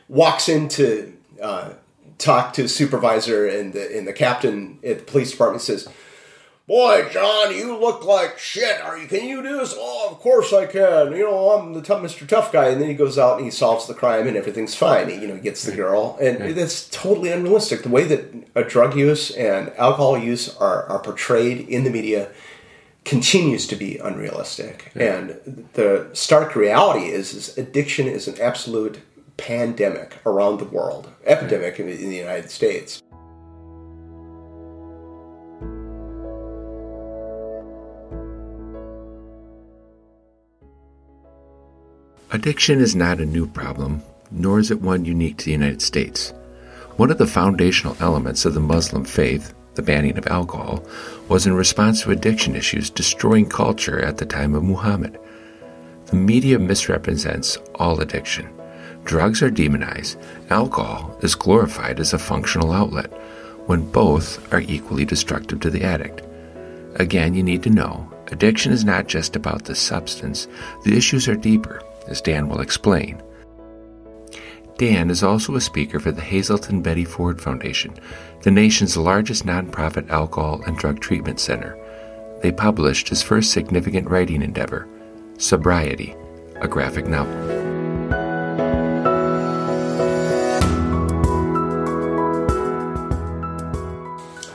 walks 0.10 0.50
in 0.50 0.68
to 0.70 1.14
uh, 1.42 1.74
talk 2.18 2.54
to 2.54 2.64
his 2.64 2.76
supervisor, 2.76 3.48
and 3.48 3.72
the, 3.72 3.98
and 3.98 4.06
the 4.06 4.14
captain 4.14 4.80
at 4.84 5.00
the 5.00 5.06
police 5.06 5.32
department 5.32 5.62
says, 5.62 5.88
Boy, 6.68 7.10
John, 7.10 7.56
you 7.56 7.76
look 7.76 8.06
like 8.06 8.38
shit. 8.38 8.80
Are 8.80 8.96
you? 8.96 9.08
Can 9.08 9.26
you 9.26 9.42
do 9.42 9.58
this? 9.58 9.74
Oh, 9.76 10.10
of 10.12 10.20
course 10.20 10.54
I 10.54 10.68
can. 10.68 11.14
You 11.14 11.24
know, 11.24 11.50
I'm 11.50 11.74
the 11.74 11.82
tough, 11.82 12.04
Mr. 12.04 12.28
Tough 12.28 12.52
Guy. 12.52 12.68
And 12.68 12.80
then 12.80 12.90
he 12.90 12.94
goes 12.94 13.18
out 13.18 13.38
and 13.38 13.46
he 13.46 13.50
solves 13.50 13.88
the 13.88 13.96
crime, 13.96 14.28
and 14.28 14.38
everything's 14.38 14.76
fine. 14.76 15.10
He, 15.10 15.16
you 15.16 15.28
know, 15.28 15.34
he 15.34 15.42
gets 15.42 15.64
the 15.64 15.76
girl, 15.76 16.16
and 16.22 16.56
that's 16.56 16.88
totally 16.90 17.32
unrealistic. 17.32 17.82
The 17.82 17.90
way 17.90 18.04
that 18.04 18.70
drug 18.70 18.96
use 18.96 19.32
and 19.32 19.70
alcohol 19.78 20.16
use 20.16 20.56
are, 20.58 20.84
are 20.84 21.00
portrayed 21.00 21.68
in 21.68 21.86
the 21.86 21.90
media 21.90 22.30
continues 23.04 23.66
to 23.66 23.76
be 23.76 23.98
unrealistic. 23.98 24.92
And 24.94 25.68
the 25.74 26.12
stark 26.14 26.56
reality 26.56 27.08
is, 27.08 27.34
is 27.34 27.58
addiction 27.58 28.08
is 28.08 28.28
an 28.28 28.40
absolute 28.40 29.00
pandemic 29.40 30.18
around 30.26 30.60
the 30.60 30.66
world, 30.66 31.10
epidemic 31.26 31.80
in, 31.80 31.88
in 31.90 32.10
the 32.10 32.16
United 32.16 32.52
States. 32.52 33.02
Addiction 42.32 42.80
is 42.80 42.96
not 42.96 43.20
a 43.20 43.26
new 43.26 43.48
problem, 43.48 44.04
nor 44.30 44.60
is 44.60 44.70
it 44.70 44.82
one 44.82 45.04
unique 45.04 45.38
to 45.38 45.46
the 45.46 45.52
United 45.52 45.82
States. 45.82 46.32
One 46.98 47.10
of 47.10 47.18
the 47.18 47.26
foundational 47.26 47.98
elements 48.00 48.46
of 48.46 48.54
the 48.54 48.60
Muslim 48.60 49.04
faith, 49.04 49.54
the 49.74 49.82
banning 49.82 50.18
of 50.18 50.28
alcohol, 50.28 50.84
was 51.28 51.48
in 51.48 51.54
response 51.54 52.04
to 52.04 52.12
addiction 52.12 52.56
issues 52.56 52.90
destroying 52.90 53.48
culture 53.48 54.00
at 54.00 54.18
the 54.18 54.26
time 54.26 54.54
of 54.54 54.64
Muhammad. 54.64 55.18
The 56.08 56.18
media 56.18 56.60
misrepresents 56.60 57.58
all 57.76 58.00
addiction. 58.00 58.59
Drugs 59.10 59.42
are 59.42 59.50
demonized, 59.50 60.20
alcohol 60.52 61.18
is 61.24 61.34
glorified 61.34 62.00
as 62.00 62.14
a 62.14 62.20
functional 62.20 62.72
outlet, 62.72 63.12
when 63.66 63.90
both 63.90 64.54
are 64.54 64.62
equally 64.62 65.04
destructive 65.04 65.60
to 65.62 65.72
the 65.72 65.84
addict. 65.84 66.22
Again, 66.94 67.34
you 67.34 67.42
need 67.42 67.64
to 67.64 67.72
know 67.72 68.14
addiction 68.28 68.72
is 68.72 68.86
not 68.86 69.08
just 69.08 69.36
about 69.36 69.66
the 69.66 69.74
substance, 69.74 70.48
the 70.86 70.96
issues 70.96 71.28
are 71.28 71.36
deeper, 71.36 71.82
as 72.08 72.22
Dan 72.22 72.50
will 72.50 72.60
explain. 72.60 73.20
Dan 74.78 75.10
is 75.10 75.24
also 75.24 75.56
a 75.56 75.62
speaker 75.62 76.00
for 76.00 76.12
the 76.12 76.22
Hazelden 76.22 76.84
Betty 76.84 77.04
Ford 77.04 77.42
Foundation, 77.42 77.96
the 78.44 78.52
nation's 78.52 78.96
largest 78.96 79.44
nonprofit 79.44 80.08
alcohol 80.12 80.62
and 80.68 80.78
drug 80.78 81.00
treatment 81.00 81.40
center. 81.40 81.76
They 82.44 82.52
published 82.52 83.10
his 83.10 83.24
first 83.24 83.54
significant 83.54 84.08
writing 84.08 84.44
endeavor, 84.44 84.88
Sobriety, 85.40 86.16
a 86.58 86.68
graphic 86.68 87.08
novel. 87.08 87.59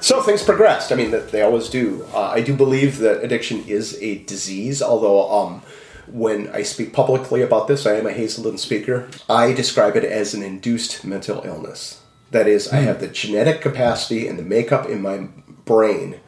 So 0.04 0.20
things 0.20 0.42
progressed. 0.42 0.92
I 0.92 0.96
mean, 0.96 1.12
they 1.30 1.40
always 1.40 1.70
do. 1.70 2.04
Uh, 2.12 2.24
I 2.24 2.42
do 2.42 2.54
believe 2.54 2.98
that 2.98 3.24
addiction 3.24 3.64
is 3.66 3.96
a 4.02 4.18
disease, 4.24 4.82
although 4.82 5.32
um, 5.32 5.62
when 6.08 6.50
I 6.50 6.60
speak 6.60 6.92
publicly 6.92 7.40
about 7.40 7.68
this, 7.68 7.86
I 7.86 7.94
am 7.94 8.06
a 8.06 8.12
Hazelden 8.12 8.58
speaker. 8.58 9.08
I 9.30 9.54
describe 9.54 9.96
it 9.96 10.04
as 10.04 10.34
an 10.34 10.42
induced 10.42 11.06
mental 11.06 11.40
illness. 11.46 12.02
That 12.32 12.46
is, 12.46 12.68
I 12.70 12.80
have 12.80 13.00
the 13.00 13.08
genetic 13.08 13.62
capacity 13.62 14.28
and 14.28 14.38
the 14.38 14.42
makeup 14.42 14.90
in 14.90 15.00
my 15.00 15.28
brain 15.64 16.20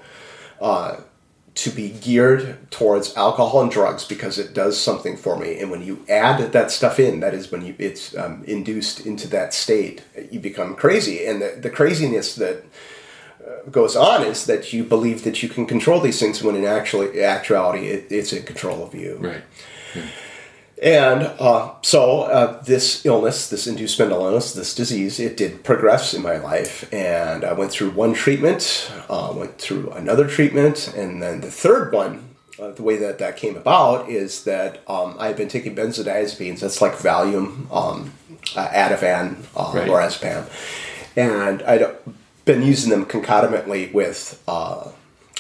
uh, 0.59 1.00
to 1.56 1.68
be 1.71 1.90
geared 1.90 2.71
towards 2.71 3.14
alcohol 3.14 3.61
and 3.61 3.71
drugs 3.71 4.06
because 4.06 4.38
it 4.38 4.54
does 4.54 4.80
something 4.80 5.18
for 5.18 5.38
me. 5.38 5.61
And 5.61 5.71
when 5.71 5.83
you 5.83 6.02
add 6.09 6.50
that 6.52 6.71
stuff 6.71 6.99
in, 6.99 7.21
that 7.21 7.35
is 7.35 7.52
when 7.52 7.62
you, 7.62 7.75
it's 7.78 8.16
um, 8.16 8.42
induced 8.45 9.04
into 9.04 9.28
that 9.28 9.52
state, 9.52 10.02
you 10.30 10.40
become 10.40 10.76
crazy. 10.76 11.26
And 11.26 11.42
the, 11.42 11.59
the 11.61 11.68
craziness 11.68 12.37
that 12.37 12.64
goes 13.71 13.97
on 13.97 14.23
is 14.23 14.47
that 14.47 14.73
you 14.73 14.85
believe 14.85 15.25
that 15.25 15.43
you 15.43 15.49
can 15.49 15.67
control 15.67 16.00
these 16.00 16.19
things 16.21 16.43
when 16.43 16.57
in 16.57 16.65
actually 16.65 17.23
actuality 17.23 17.87
it, 17.88 18.07
it's 18.11 18.33
in 18.33 18.43
control 18.45 18.83
of 18.85 18.95
you. 18.95 19.17
Right. 19.21 19.43
And 20.83 21.23
uh, 21.41 21.73
so 21.83 22.23
uh, 22.23 22.62
this 22.62 23.07
illness, 23.07 23.49
this 23.49 23.67
induced 23.67 23.99
mental 23.99 24.26
illness, 24.26 24.53
this 24.53 24.75
disease, 24.75 25.19
it 25.19 25.37
did 25.38 25.65
progress 25.65 26.12
in 26.12 26.23
my 26.23 26.37
life, 26.37 26.93
and 26.93 27.45
I 27.45 27.55
went 27.55 27.71
through 27.71 27.91
one 27.93 28.12
treatment, 28.12 28.91
uh, 29.09 29.33
went 29.35 29.57
through 29.59 29.91
another 29.93 30.29
treatment, 30.29 30.93
and 30.95 31.23
then 31.23 31.41
the 31.41 31.50
third 31.50 31.93
one. 31.95 32.25
Uh, 32.59 32.71
the 32.71 32.83
way 32.83 32.97
that 32.97 33.19
that 33.19 33.37
came 33.37 33.55
about 33.55 34.09
is 34.09 34.45
that 34.45 34.83
um, 34.88 35.15
I've 35.19 35.37
been 35.37 35.49
taking 35.49 35.75
benzodiazepines. 35.76 36.61
That's 36.61 36.81
like 36.81 36.95
Valium, 36.95 37.71
um, 37.71 38.12
uh, 38.55 38.69
Ativan, 38.69 39.45
uh, 39.55 39.73
Right. 39.75 39.87
lorazepam, 39.88 40.47
and 41.17 41.62
I'd 41.62 41.87
been 42.47 42.62
using 42.62 42.91
them 42.91 43.05
concomitantly 43.05 43.91
with 43.93 44.43
uh, 44.49 44.91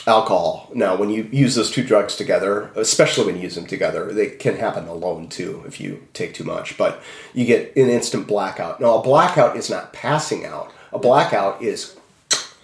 alcohol. 0.06 0.70
Now, 0.74 0.96
when 0.96 1.08
you 1.08 1.28
use 1.32 1.54
those 1.54 1.70
two 1.70 1.84
drugs 1.84 2.16
together, 2.16 2.70
especially 2.74 3.24
when 3.26 3.36
you 3.36 3.42
use 3.42 3.54
them 3.54 3.66
together, 3.66 4.12
they 4.12 4.26
can 4.26 4.56
happen 4.56 4.86
alone 4.86 5.28
too 5.28 5.62
if 5.66 5.80
you 5.80 6.06
take 6.12 6.34
too 6.34 6.44
much. 6.44 6.76
But 6.76 7.00
you 7.32 7.46
get 7.46 7.74
an 7.76 7.88
instant 7.88 8.26
blackout. 8.26 8.80
Now, 8.80 8.98
a 8.98 9.02
blackout 9.02 9.56
is 9.56 9.70
not 9.70 9.94
passing 9.94 10.44
out. 10.44 10.72
A 10.92 10.98
blackout 10.98 11.62
is 11.62 11.96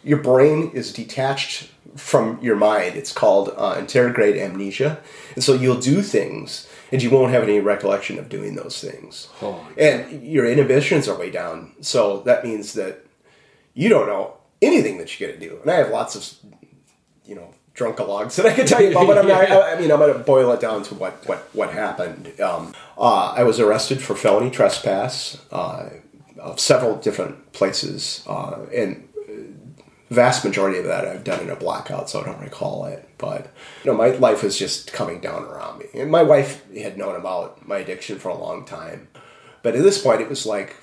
your 0.05 0.19
brain 0.19 0.71
is 0.75 0.93
detached 0.93 1.71
from 1.97 2.39
your 2.43 2.57
mind. 2.57 2.97
It's 2.97 3.13
called 3.13 3.55
uh, 3.57 3.77
anterograde 3.77 4.39
amnesia, 4.39 5.01
and 5.35 5.45
so 5.45 5.55
you'll 5.55 5.81
do 5.81 6.03
things. 6.03 6.69
And 6.91 7.03
you 7.03 7.09
won't 7.09 7.33
have 7.33 7.43
any 7.43 7.59
recollection 7.59 8.19
of 8.19 8.29
doing 8.29 8.55
those 8.55 8.79
things. 8.79 9.29
Oh, 9.41 9.67
and 9.79 10.23
your 10.23 10.45
inhibitions 10.45 11.09
are 11.09 11.19
way 11.19 11.31
down. 11.31 11.73
So 11.81 12.21
that 12.23 12.45
means 12.45 12.75
that 12.75 13.07
you 13.75 13.89
don't 13.89 14.07
know 14.07 14.35
anything 14.61 14.99
that 14.99 15.19
you're 15.19 15.29
going 15.29 15.41
to 15.41 15.49
do. 15.49 15.59
And 15.63 15.71
I 15.71 15.77
have 15.77 15.91
lots 15.91 16.17
of, 16.17 16.53
you 17.25 17.35
know, 17.35 17.55
drunkalogs 17.75 18.37
that 18.37 18.47
I 18.47 18.53
could 18.53 18.67
tell 18.67 18.83
you 18.83 18.91
about, 18.91 19.07
but 19.07 19.19
I'm 19.19 19.29
not, 19.29 19.51
I, 19.51 19.75
I 19.75 19.81
mean, 19.81 19.91
I'm 19.91 19.99
going 19.99 20.13
to 20.13 20.19
boil 20.19 20.53
it 20.53 20.61
down 20.61 20.83
to 20.85 20.95
what, 20.95 21.27
what, 21.27 21.49
what 21.53 21.73
happened. 21.73 22.41
Um, 22.41 22.75
uh, 22.99 23.33
I 23.33 23.43
was 23.45 23.59
arrested 23.59 24.03
for 24.03 24.15
felony 24.15 24.51
trespass 24.51 25.45
uh, 25.51 25.89
of 26.39 26.61
several 26.61 26.97
different 26.97 27.53
places, 27.53 28.25
uh, 28.27 28.67
and 28.75 29.09
vast 30.13 30.45
majority 30.45 30.79
of 30.79 30.85
that 30.85 31.07
I've 31.07 31.25
done 31.25 31.41
in 31.41 31.51
a 31.51 31.57
blackout, 31.57 32.11
so 32.11 32.21
I 32.21 32.25
don't 32.25 32.41
recall 32.41 32.85
it. 32.85 33.09
But 33.19 33.53
you 33.83 33.91
know, 33.91 33.97
my 33.97 34.09
life 34.09 34.43
was 34.43 34.59
just 34.59 34.93
coming 34.93 35.21
down 35.21 35.45
around 35.45 35.79
me, 35.79 35.87
and 35.95 36.11
my 36.11 36.23
wife 36.23 36.71
had 36.75 36.99
known 36.99 37.17
about 37.17 37.67
my 37.67 37.79
addiction 37.79 38.19
for 38.19 38.29
a 38.29 38.37
long 38.37 38.65
time. 38.65 39.09
But 39.63 39.77
at 39.77 39.83
this 39.83 40.03
point, 40.03 40.21
it 40.21 40.29
was 40.29 40.45
like, 40.45 40.77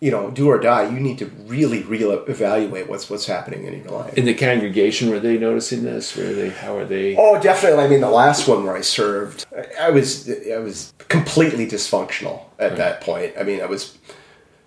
you 0.00 0.10
know, 0.12 0.30
do 0.30 0.48
or 0.48 0.58
die. 0.58 0.88
You 0.88 1.00
need 1.00 1.18
to 1.18 1.26
really, 1.46 1.82
really 1.82 2.14
evaluate 2.28 2.88
what's 2.88 3.10
what's 3.10 3.26
happening 3.26 3.64
in 3.66 3.82
your 3.82 3.90
life. 3.92 4.14
In 4.14 4.24
the 4.26 4.34
congregation, 4.34 5.10
were 5.10 5.18
they 5.20 5.38
noticing 5.38 5.82
this? 5.82 6.16
Were 6.16 6.32
they? 6.32 6.50
How 6.50 6.76
are 6.76 6.84
they? 6.84 7.16
Oh, 7.16 7.40
definitely. 7.40 7.84
I 7.84 7.88
mean, 7.88 8.00
the 8.00 8.10
last 8.10 8.46
one 8.46 8.64
where 8.64 8.76
I 8.76 8.80
served, 8.82 9.46
I- 9.80 9.90
was 9.90 10.30
I 10.30 10.58
was 10.58 10.92
completely 11.08 11.66
dysfunctional 11.66 12.42
at 12.58 12.76
that 12.76 13.00
point. 13.00 13.32
I 13.38 13.42
mean, 13.42 13.60
I 13.60 13.66
was 13.66 13.98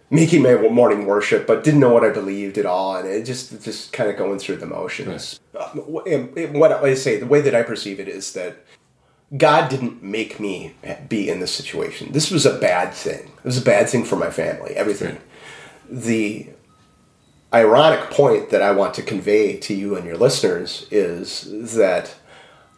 making 0.10 0.42
my 0.42 0.56
morning 0.56 1.06
worship, 1.06 1.48
but 1.48 1.64
didn't 1.64 1.80
know 1.80 1.94
what 1.94 2.04
I 2.04 2.10
believed 2.10 2.58
at 2.58 2.66
all, 2.66 2.98
and 2.98 3.08
it 3.08 3.24
just 3.24 3.64
just 3.64 3.94
kind 3.94 4.10
of 4.10 4.18
going 4.18 4.40
through 4.40 4.58
the 4.58 4.66
motions. 4.68 5.40
Uh, 5.58 5.70
and- 6.06 6.38
and 6.38 6.60
what 6.60 6.72
I 6.74 6.94
say, 6.96 7.18
the 7.18 7.26
way 7.26 7.40
that 7.40 7.56
I 7.56 7.64
perceive 7.64 8.02
it 8.02 8.10
is 8.10 8.34
that 8.34 8.58
God 9.36 9.70
didn't 9.70 10.04
make 10.04 10.40
me 10.40 10.76
be 11.08 11.30
in 11.30 11.40
this 11.40 11.54
situation. 11.54 12.12
This 12.12 12.32
was 12.32 12.46
a 12.46 12.58
bad 12.60 12.94
thing. 12.94 13.32
It 13.38 13.46
was 13.46 13.58
a 13.58 13.66
bad 13.66 13.90
thing 13.90 14.04
for 14.04 14.18
my 14.18 14.30
family. 14.30 14.76
Everything. 14.76 15.20
The 15.90 16.50
ironic 17.54 18.10
point 18.12 18.50
that 18.50 18.62
I 18.62 18.72
want 18.72 18.94
to 18.96 19.02
convey 19.02 19.58
to 19.58 19.74
you 19.74 19.96
and 19.96 20.06
your 20.06 20.18
listeners 20.18 20.88
is 20.92 21.76
that 21.76 22.16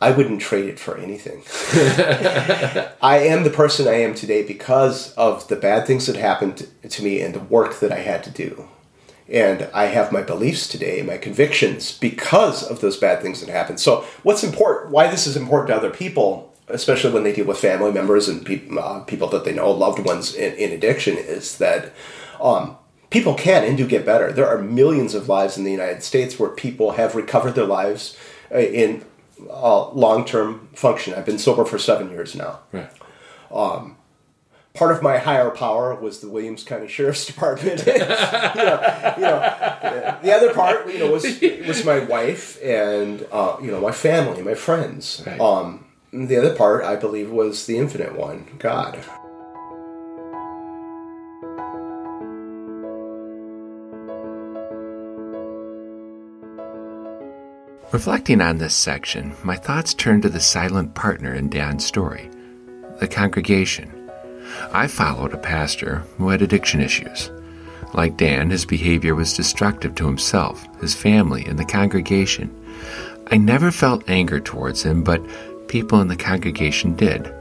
I 0.02 0.12
wouldn't 0.12 0.42
trade 0.42 0.66
it 0.66 0.80
for 0.80 0.98
anything. 0.98 1.44
I 3.02 3.20
am 3.20 3.44
the 3.44 3.50
person 3.50 3.88
I 3.88 4.02
am 4.02 4.14
today 4.14 4.44
because 4.44 5.14
of 5.14 5.48
the 5.48 5.56
bad 5.56 5.88
things 5.88 6.08
that 6.08 6.18
happened 6.18 6.68
to 6.88 7.04
me 7.04 7.22
and 7.22 7.34
the 7.34 7.40
work 7.40 7.80
that 7.80 7.92
I 7.92 8.00
had 8.00 8.24
to 8.26 8.30
do. 8.30 8.68
And 9.30 9.70
I 9.74 9.86
have 9.86 10.12
my 10.12 10.22
beliefs 10.22 10.68
today, 10.68 11.02
my 11.02 11.18
convictions, 11.18 11.98
because 11.98 12.64
of 12.64 12.82
those 12.82 12.98
bad 12.98 13.22
things 13.22 13.40
that 13.40 13.50
happened. 13.50 13.80
So, 13.80 14.06
what's 14.24 14.44
important, 14.44 14.92
why 14.92 15.08
this 15.08 15.26
is 15.26 15.38
important 15.38 15.70
to 15.70 15.76
other 15.76 15.90
people, 15.90 16.54
especially 16.68 17.14
when 17.14 17.24
they 17.24 17.34
deal 17.34 17.46
with 17.46 17.58
family 17.60 17.92
members 17.92 18.28
and 18.28 18.46
peop 18.46 18.70
uh, 18.78 19.00
people 19.02 19.30
that 19.30 19.46
they 19.46 19.54
know, 19.54 19.72
loved 19.72 20.00
ones 20.00 20.36
in, 20.36 20.54
in 20.56 20.72
addiction, 20.72 21.18
is 21.18 21.58
that 21.60 21.94
um, 22.42 22.76
people 23.10 23.34
can 23.34 23.64
and 23.64 23.78
do 23.78 23.88
get 23.88 24.06
better. 24.06 24.32
There 24.32 24.48
are 24.48 24.58
millions 24.58 25.14
of 25.14 25.30
lives 25.30 25.58
in 25.58 25.64
the 25.64 25.72
United 25.72 26.04
States 26.04 26.38
where 26.38 26.50
people 26.50 26.92
have 26.92 27.16
recovered 27.16 27.56
their 27.56 27.66
lives 27.66 28.18
uh, 28.52 28.58
in 28.58 29.06
uh, 29.50 29.90
long 29.92 30.26
term 30.26 30.68
function. 30.74 31.14
I've 31.14 31.26
been 31.26 31.40
sober 31.40 31.64
for 31.64 31.78
seven 31.78 32.10
years 32.12 32.36
now. 32.36 32.60
Right. 32.72 32.92
Part 34.74 34.92
of 34.92 35.04
my 35.04 35.20
higher 35.20 35.52
power 35.52 35.94
was 35.94 36.20
the 36.20 36.30
Williams 36.30 36.64
County 36.64 36.88
Sheriff's 36.90 37.26
Department. 37.26 37.86
you 37.86 37.94
know, 37.94 39.14
you 39.18 39.22
know, 39.22 40.18
the 40.24 40.34
other 40.34 40.54
part, 40.54 40.92
you 40.92 41.00
know, 41.00 41.12
was 41.12 41.24
was 41.68 41.86
my 41.86 42.00
wife 42.00 42.62
and 42.64 43.28
uh, 43.32 43.58
you 43.62 43.70
know 43.70 43.80
my 43.80 43.92
family, 43.92 44.42
my 44.42 44.56
friends. 44.56 45.22
Right. 45.28 45.40
Um, 45.40 45.86
the 46.12 46.38
other 46.38 46.56
part, 46.56 46.84
I 46.84 46.96
believe, 46.96 47.32
was 47.32 47.66
the 47.66 47.78
infinite 47.78 48.16
one, 48.16 48.48
God. 48.58 49.00
Reflecting 57.92 58.42
on 58.42 58.58
this 58.58 58.74
section, 58.74 59.36
my 59.44 59.56
thoughts 59.56 59.94
turn 59.94 60.20
to 60.22 60.30
the 60.30 60.40
silent 60.40 60.96
partner 60.96 61.36
in 61.36 61.50
Dan's 61.50 61.86
story 61.86 62.28
the 63.00 63.08
congregation. 63.08 64.03
I 64.72 64.88
followed 64.88 65.34
a 65.34 65.38
pastor 65.38 66.04
who 66.18 66.30
had 66.30 66.42
addiction 66.42 66.82
issues. 66.82 67.32
Like 67.94 68.18
Dan, 68.18 68.50
his 68.50 68.66
behavior 68.66 69.16
was 69.16 69.34
destructive 69.34 69.96
to 69.96 70.08
himself, 70.08 70.66
his 70.82 70.96
family, 70.96 71.46
and 71.46 71.60
the 71.60 71.66
congregation. 71.66 72.50
I 73.28 73.38
never 73.38 73.72
felt 73.72 74.10
anger 74.10 74.40
towards 74.40 74.84
him, 74.84 75.04
but 75.04 75.22
people 75.68 76.02
in 76.02 76.08
the 76.08 76.16
congregation 76.16 76.96
did. 76.96 77.34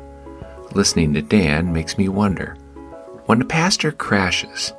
Listening 0.75 1.15
to 1.15 1.23
Dan 1.23 1.73
makes 1.73 1.99
me 1.99 2.09
wonder 2.09 2.57
when 3.27 3.41
a 3.41 3.47
pastor 3.47 3.93
crashes, 3.93 4.73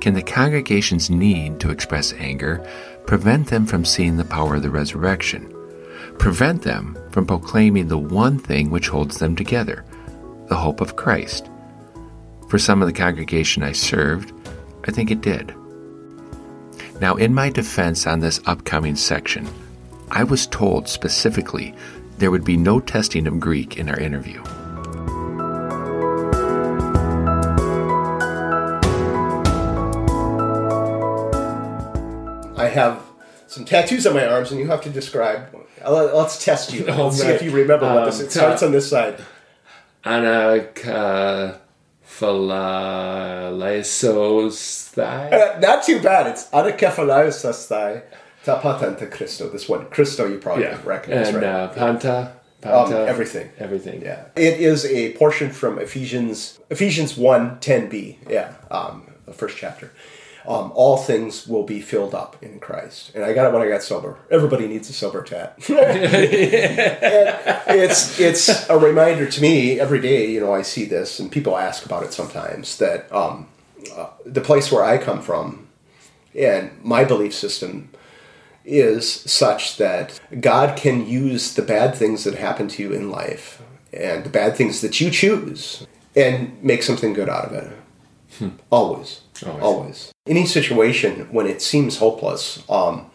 can 0.00 0.14
the 0.14 0.22
congregation's 0.22 1.10
need 1.10 1.58
to 1.60 1.70
express 1.70 2.12
anger 2.14 2.64
prevent 3.06 3.48
them 3.48 3.66
from 3.66 3.84
seeing 3.84 4.16
the 4.16 4.24
power 4.24 4.56
of 4.56 4.62
the 4.62 4.70
resurrection? 4.70 5.52
Prevent 6.18 6.62
them 6.62 6.96
from 7.10 7.26
proclaiming 7.26 7.88
the 7.88 7.98
one 7.98 8.38
thing 8.38 8.70
which 8.70 8.88
holds 8.88 9.18
them 9.18 9.34
together 9.34 9.84
the 10.48 10.56
hope 10.56 10.80
of 10.80 10.96
Christ? 10.96 11.50
For 12.48 12.58
some 12.58 12.80
of 12.80 12.88
the 12.88 12.94
congregation 12.94 13.62
I 13.62 13.72
served, 13.72 14.32
I 14.86 14.90
think 14.90 15.10
it 15.10 15.20
did. 15.20 15.54
Now, 17.00 17.14
in 17.16 17.34
my 17.34 17.50
defense 17.50 18.06
on 18.06 18.20
this 18.20 18.40
upcoming 18.46 18.96
section, 18.96 19.46
I 20.10 20.24
was 20.24 20.46
told 20.46 20.88
specifically 20.88 21.74
there 22.16 22.30
would 22.30 22.44
be 22.44 22.56
no 22.56 22.80
testing 22.80 23.26
of 23.26 23.38
Greek 23.38 23.76
in 23.76 23.88
our 23.88 23.98
interview. 24.00 24.42
I 32.56 32.66
have 32.72 33.00
some 33.46 33.64
tattoos 33.64 34.06
on 34.06 34.14
my 34.14 34.26
arms, 34.26 34.50
and 34.50 34.58
you 34.60 34.66
have 34.66 34.82
to 34.82 34.90
describe. 34.90 35.54
uh, 35.84 35.90
Let's 36.14 36.44
test 36.44 36.72
you. 36.72 36.84
Oh, 36.88 37.04
Let's 37.06 37.18
see 37.18 37.26
right. 37.26 37.34
if 37.36 37.42
you 37.42 37.50
remember 37.52 37.86
what 37.94 38.06
this. 38.06 38.18
Um, 38.20 38.26
It 38.26 38.32
starts 38.32 38.62
on 38.62 38.72
this 38.72 38.88
side. 38.90 39.20
Anakaphalaisos 42.20 44.98
Uh, 44.98 45.58
not 45.60 45.84
too 45.84 46.00
bad. 46.00 46.26
It's 46.26 46.46
anakephalausastai 46.50 48.02
tapatanta 48.44 49.08
Christo. 49.10 49.48
This 49.48 49.68
one, 49.68 49.86
Christo, 49.90 50.26
you 50.26 50.38
probably 50.38 50.64
Yeah. 50.64 50.78
recognize, 50.84 51.28
And 51.28 51.36
right? 51.38 51.44
uh, 51.44 51.68
Panta. 51.68 52.32
Um, 52.64 52.70
Panta. 52.90 53.06
everything. 53.06 53.50
Everything. 53.60 54.02
Yeah, 54.02 54.22
it 54.34 54.58
is 54.60 54.84
a 54.86 55.12
portion 55.12 55.50
from 55.50 55.78
Ephesians 55.78 56.58
Ephesians 56.70 57.16
1, 57.16 57.58
10b. 57.60 58.18
Yeah, 58.28 58.48
um, 58.70 59.02
the 59.26 59.32
first 59.32 59.56
chapter. 59.56 59.90
Um, 60.48 60.72
all 60.74 60.96
things 60.96 61.46
will 61.46 61.64
be 61.64 61.82
filled 61.82 62.14
up 62.14 62.42
in 62.42 62.58
Christ, 62.58 63.12
and 63.14 63.22
I 63.22 63.34
got 63.34 63.46
it 63.46 63.52
when 63.52 63.60
I 63.60 63.68
got 63.68 63.82
sober. 63.82 64.16
Everybody 64.30 64.66
needs 64.66 64.88
a 64.88 64.94
sober 64.94 65.22
tat. 65.22 65.58
It's 67.70 68.18
it's 68.18 68.68
a 68.70 68.78
reminder 68.78 69.28
to 69.28 69.42
me 69.42 69.78
every 69.78 70.00
day. 70.00 70.30
You 70.30 70.40
know, 70.40 70.54
I 70.54 70.62
see 70.62 70.86
this, 70.86 71.20
and 71.20 71.30
people 71.30 71.58
ask 71.58 71.84
about 71.84 72.02
it 72.02 72.14
sometimes. 72.14 72.78
That 72.78 73.12
um, 73.12 73.46
uh, 73.94 74.08
the 74.24 74.40
place 74.40 74.72
where 74.72 74.82
I 74.82 74.96
come 74.96 75.20
from, 75.20 75.68
and 76.34 76.70
my 76.82 77.04
belief 77.04 77.34
system 77.34 77.90
is 78.64 79.10
such 79.10 79.76
that 79.76 80.18
God 80.40 80.78
can 80.78 81.06
use 81.06 81.54
the 81.54 81.62
bad 81.62 81.94
things 81.94 82.24
that 82.24 82.34
happen 82.34 82.68
to 82.68 82.82
you 82.82 82.92
in 82.92 83.10
life 83.10 83.62
and 83.92 84.24
the 84.24 84.30
bad 84.30 84.56
things 84.56 84.80
that 84.82 85.00
you 85.00 85.10
choose 85.10 85.86
and 86.14 86.62
make 86.62 86.82
something 86.82 87.12
good 87.12 87.28
out 87.28 87.46
of 87.46 87.52
it. 87.52 88.52
Always. 88.70 89.22
Always. 89.46 89.62
Always. 89.62 90.12
Any 90.26 90.46
situation 90.46 91.28
when 91.32 91.46
it 91.46 91.62
seems 91.62 91.98
hopeless, 91.98 92.62
um, 92.68 93.10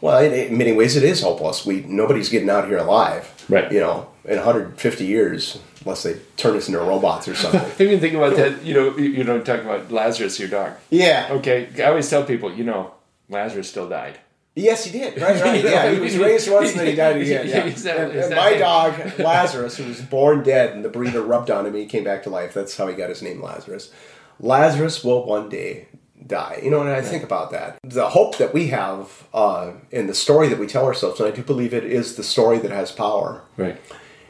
well, 0.00 0.22
in, 0.22 0.32
in 0.32 0.58
many 0.58 0.72
ways 0.72 0.96
it 0.96 1.02
is 1.02 1.22
hopeless. 1.22 1.64
We 1.66 1.82
nobody's 1.82 2.28
getting 2.28 2.50
out 2.50 2.68
here 2.68 2.78
alive. 2.78 3.30
Right. 3.48 3.70
You 3.70 3.80
know, 3.80 4.08
in 4.24 4.36
150 4.36 5.04
years, 5.04 5.58
unless 5.84 6.02
they 6.02 6.16
turn 6.36 6.56
us 6.56 6.68
into 6.68 6.80
robots 6.80 7.28
or 7.28 7.34
something. 7.34 7.60
I 7.78 7.82
even 7.82 8.00
think 8.00 8.14
about 8.14 8.36
that. 8.36 8.64
You 8.64 8.74
know, 8.74 8.96
you, 8.96 9.24
know, 9.24 9.40
talking 9.40 9.66
about 9.66 9.90
Lazarus, 9.90 10.38
your 10.38 10.48
dog. 10.48 10.74
yeah. 10.90 11.28
Okay, 11.30 11.68
I 11.78 11.88
always 11.88 12.08
tell 12.08 12.24
people, 12.24 12.52
you 12.52 12.64
know, 12.64 12.94
Lazarus 13.28 13.68
still 13.68 13.88
died. 13.88 14.18
Yes, 14.56 14.84
he 14.84 14.96
did. 14.96 15.20
Right, 15.20 15.40
right. 15.42 15.64
Yeah, 15.64 15.90
he 15.90 15.98
was 15.98 16.16
raised 16.16 16.48
once 16.50 16.70
and 16.70 16.80
then 16.80 16.86
he 16.86 16.94
died 16.94 17.16
again. 17.20 17.48
Yeah. 17.48 17.68
That- 17.68 18.10
and, 18.10 18.12
and 18.12 18.34
my 18.36 18.56
dog 18.56 19.18
Lazarus, 19.18 19.76
who 19.76 19.84
was 19.84 20.00
born 20.00 20.42
dead, 20.44 20.74
and 20.74 20.84
the 20.84 20.88
breeder 20.88 21.22
rubbed 21.22 21.50
on 21.50 21.66
him, 21.66 21.74
and 21.74 21.82
he 21.82 21.86
came 21.86 22.04
back 22.04 22.22
to 22.22 22.30
life. 22.30 22.54
That's 22.54 22.76
how 22.76 22.86
he 22.86 22.94
got 22.94 23.08
his 23.08 23.20
name, 23.20 23.42
Lazarus. 23.42 23.92
Lazarus 24.40 25.02
will 25.04 25.24
one 25.26 25.48
day 25.48 25.88
die. 26.26 26.60
You 26.62 26.70
know, 26.70 26.80
and 26.80 26.90
I 26.90 27.02
think 27.02 27.22
about 27.22 27.50
that. 27.52 27.78
The 27.82 28.08
hope 28.10 28.38
that 28.38 28.54
we 28.54 28.68
have 28.68 29.24
uh, 29.34 29.72
in 29.90 30.06
the 30.06 30.14
story 30.14 30.48
that 30.48 30.58
we 30.58 30.66
tell 30.66 30.84
ourselves, 30.86 31.20
and 31.20 31.28
I 31.30 31.36
do 31.36 31.42
believe 31.42 31.74
it 31.74 31.84
is 31.84 32.16
the 32.16 32.22
story 32.22 32.58
that 32.58 32.70
has 32.70 32.90
power 32.92 33.42
Right. 33.56 33.78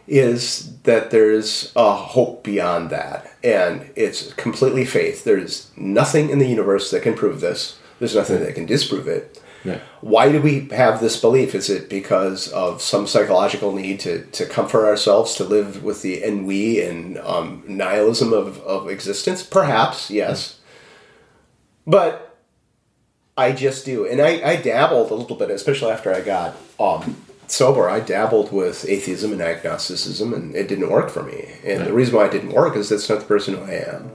is 0.06 0.76
that 0.82 1.10
there's 1.10 1.72
a 1.76 1.94
hope 1.94 2.42
beyond 2.44 2.90
that. 2.90 3.32
And 3.42 3.90
it's 3.96 4.32
completely 4.34 4.84
faith. 4.84 5.24
There's 5.24 5.70
nothing 5.76 6.30
in 6.30 6.38
the 6.38 6.46
universe 6.48 6.90
that 6.90 7.02
can 7.02 7.14
prove 7.14 7.40
this, 7.40 7.78
there's 7.98 8.14
nothing 8.16 8.40
that 8.40 8.54
can 8.54 8.66
disprove 8.66 9.06
it. 9.08 9.40
Yeah. 9.64 9.80
Why 10.02 10.30
do 10.30 10.40
we 10.40 10.68
have 10.68 11.00
this 11.00 11.18
belief? 11.18 11.54
Is 11.54 11.70
it 11.70 11.88
because 11.88 12.48
of 12.48 12.82
some 12.82 13.06
psychological 13.06 13.72
need 13.72 14.00
to, 14.00 14.24
to 14.26 14.46
comfort 14.46 14.86
ourselves, 14.86 15.34
to 15.36 15.44
live 15.44 15.82
with 15.82 16.02
the 16.02 16.22
ennui 16.22 16.84
and 16.84 17.18
um, 17.18 17.64
nihilism 17.66 18.32
of, 18.32 18.60
of 18.60 18.88
existence? 18.88 19.42
Perhaps, 19.42 20.10
yes. 20.10 20.60
But 21.86 22.38
I 23.36 23.52
just 23.52 23.84
do. 23.84 24.06
And 24.06 24.20
I, 24.20 24.42
I 24.46 24.56
dabbled 24.56 25.10
a 25.10 25.14
little 25.14 25.36
bit, 25.36 25.50
especially 25.50 25.92
after 25.92 26.14
I 26.14 26.20
got 26.20 26.56
um, 26.78 27.16
sober. 27.46 27.88
I 27.88 28.00
dabbled 28.00 28.52
with 28.52 28.86
atheism 28.86 29.32
and 29.32 29.40
agnosticism, 29.40 30.34
and 30.34 30.54
it 30.54 30.68
didn't 30.68 30.90
work 30.90 31.10
for 31.10 31.22
me. 31.22 31.54
And 31.64 31.86
the 31.86 31.92
reason 31.92 32.14
why 32.14 32.26
it 32.26 32.32
didn't 32.32 32.52
work 32.52 32.76
is 32.76 32.90
that's 32.90 33.08
not 33.08 33.20
the 33.20 33.26
person 33.26 33.54
who 33.54 33.64
I 33.64 33.94
am. 33.94 34.10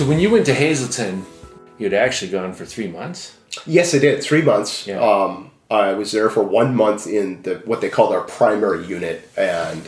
So 0.00 0.06
when 0.06 0.18
you 0.18 0.30
went 0.30 0.46
to 0.46 0.54
Hazelden, 0.54 1.26
you 1.76 1.84
had 1.84 1.92
actually 1.92 2.30
gone 2.30 2.54
for 2.54 2.64
three 2.64 2.88
months. 2.88 3.36
Yes, 3.66 3.94
I 3.94 3.98
did. 3.98 4.22
Three 4.22 4.40
months. 4.40 4.86
Yeah. 4.86 4.98
Um, 4.98 5.50
I 5.70 5.92
was 5.92 6.10
there 6.10 6.30
for 6.30 6.42
one 6.42 6.74
month 6.74 7.06
in 7.06 7.42
the 7.42 7.56
what 7.66 7.82
they 7.82 7.90
called 7.90 8.14
our 8.14 8.22
primary 8.22 8.86
unit, 8.86 9.30
and 9.36 9.86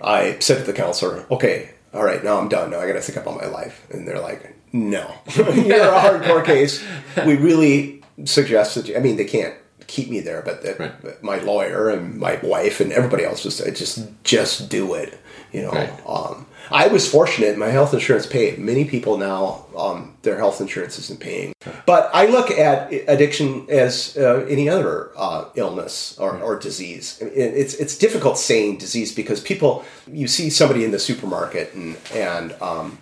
I 0.00 0.38
said 0.38 0.58
to 0.58 0.62
the 0.62 0.72
counselor, 0.72 1.26
"Okay, 1.32 1.70
all 1.92 2.04
right, 2.04 2.22
now 2.22 2.38
I'm 2.38 2.48
done. 2.48 2.70
Now 2.70 2.78
I 2.78 2.86
got 2.86 2.92
to 2.92 3.00
think 3.00 3.18
about 3.18 3.40
my 3.40 3.48
life." 3.48 3.84
And 3.90 4.06
they're 4.06 4.20
like, 4.20 4.54
"No, 4.72 5.16
you're 5.34 5.82
a 5.82 5.98
hardcore 5.98 6.44
case. 6.54 6.84
We 7.26 7.34
really 7.34 8.04
suggest 8.26 8.76
that. 8.76 8.86
You, 8.86 8.98
I 8.98 9.00
mean, 9.00 9.16
they 9.16 9.24
can't 9.24 9.56
keep 9.94 10.08
me 10.14 10.20
there, 10.28 10.42
but, 10.48 10.56
that 10.62 10.78
Right. 10.80 11.22
my 11.32 11.38
lawyer 11.50 11.82
and 11.94 12.02
my 12.26 12.34
wife 12.54 12.76
and 12.82 12.92
everybody 12.92 13.24
else 13.28 13.42
just 13.42 13.56
said, 13.58 13.74
just 13.76 13.96
just 14.24 14.54
do 14.68 14.84
it. 15.02 15.10
You 15.52 15.62
know." 15.64 15.72
Right. 15.80 15.92
Um, 16.16 16.46
I 16.70 16.86
was 16.94 17.04
fortunate; 17.16 17.58
my 17.66 17.70
health 17.78 17.92
insurance 17.98 18.26
paid. 18.26 18.52
Many 18.72 18.84
people 18.94 19.14
now, 19.18 19.66
um, 19.84 19.98
their 20.22 20.36
health 20.42 20.60
insurance 20.60 20.94
isn't 21.02 21.18
paying. 21.20 21.52
But 21.86 22.02
I 22.14 22.26
look 22.36 22.48
at 22.68 22.92
addiction 23.14 23.66
as 23.84 24.16
uh, 24.16 24.46
any 24.48 24.66
other 24.68 25.10
uh, 25.26 25.42
illness 25.62 26.16
or, 26.22 26.30
or 26.46 26.54
disease. 26.68 27.06
I 27.20 27.24
mean, 27.24 27.34
it- 27.34 27.54
It's 27.62 27.74
it's 27.82 27.96
difficult 27.98 28.36
saying 28.38 28.78
disease 28.78 29.10
because 29.20 29.40
people 29.52 29.72
you 30.20 30.28
see 30.28 30.48
somebody 30.50 30.82
in 30.84 30.92
the 30.92 30.98
supermarket 31.10 31.66
and 31.74 31.96
and 32.14 32.48
um, 32.70 32.98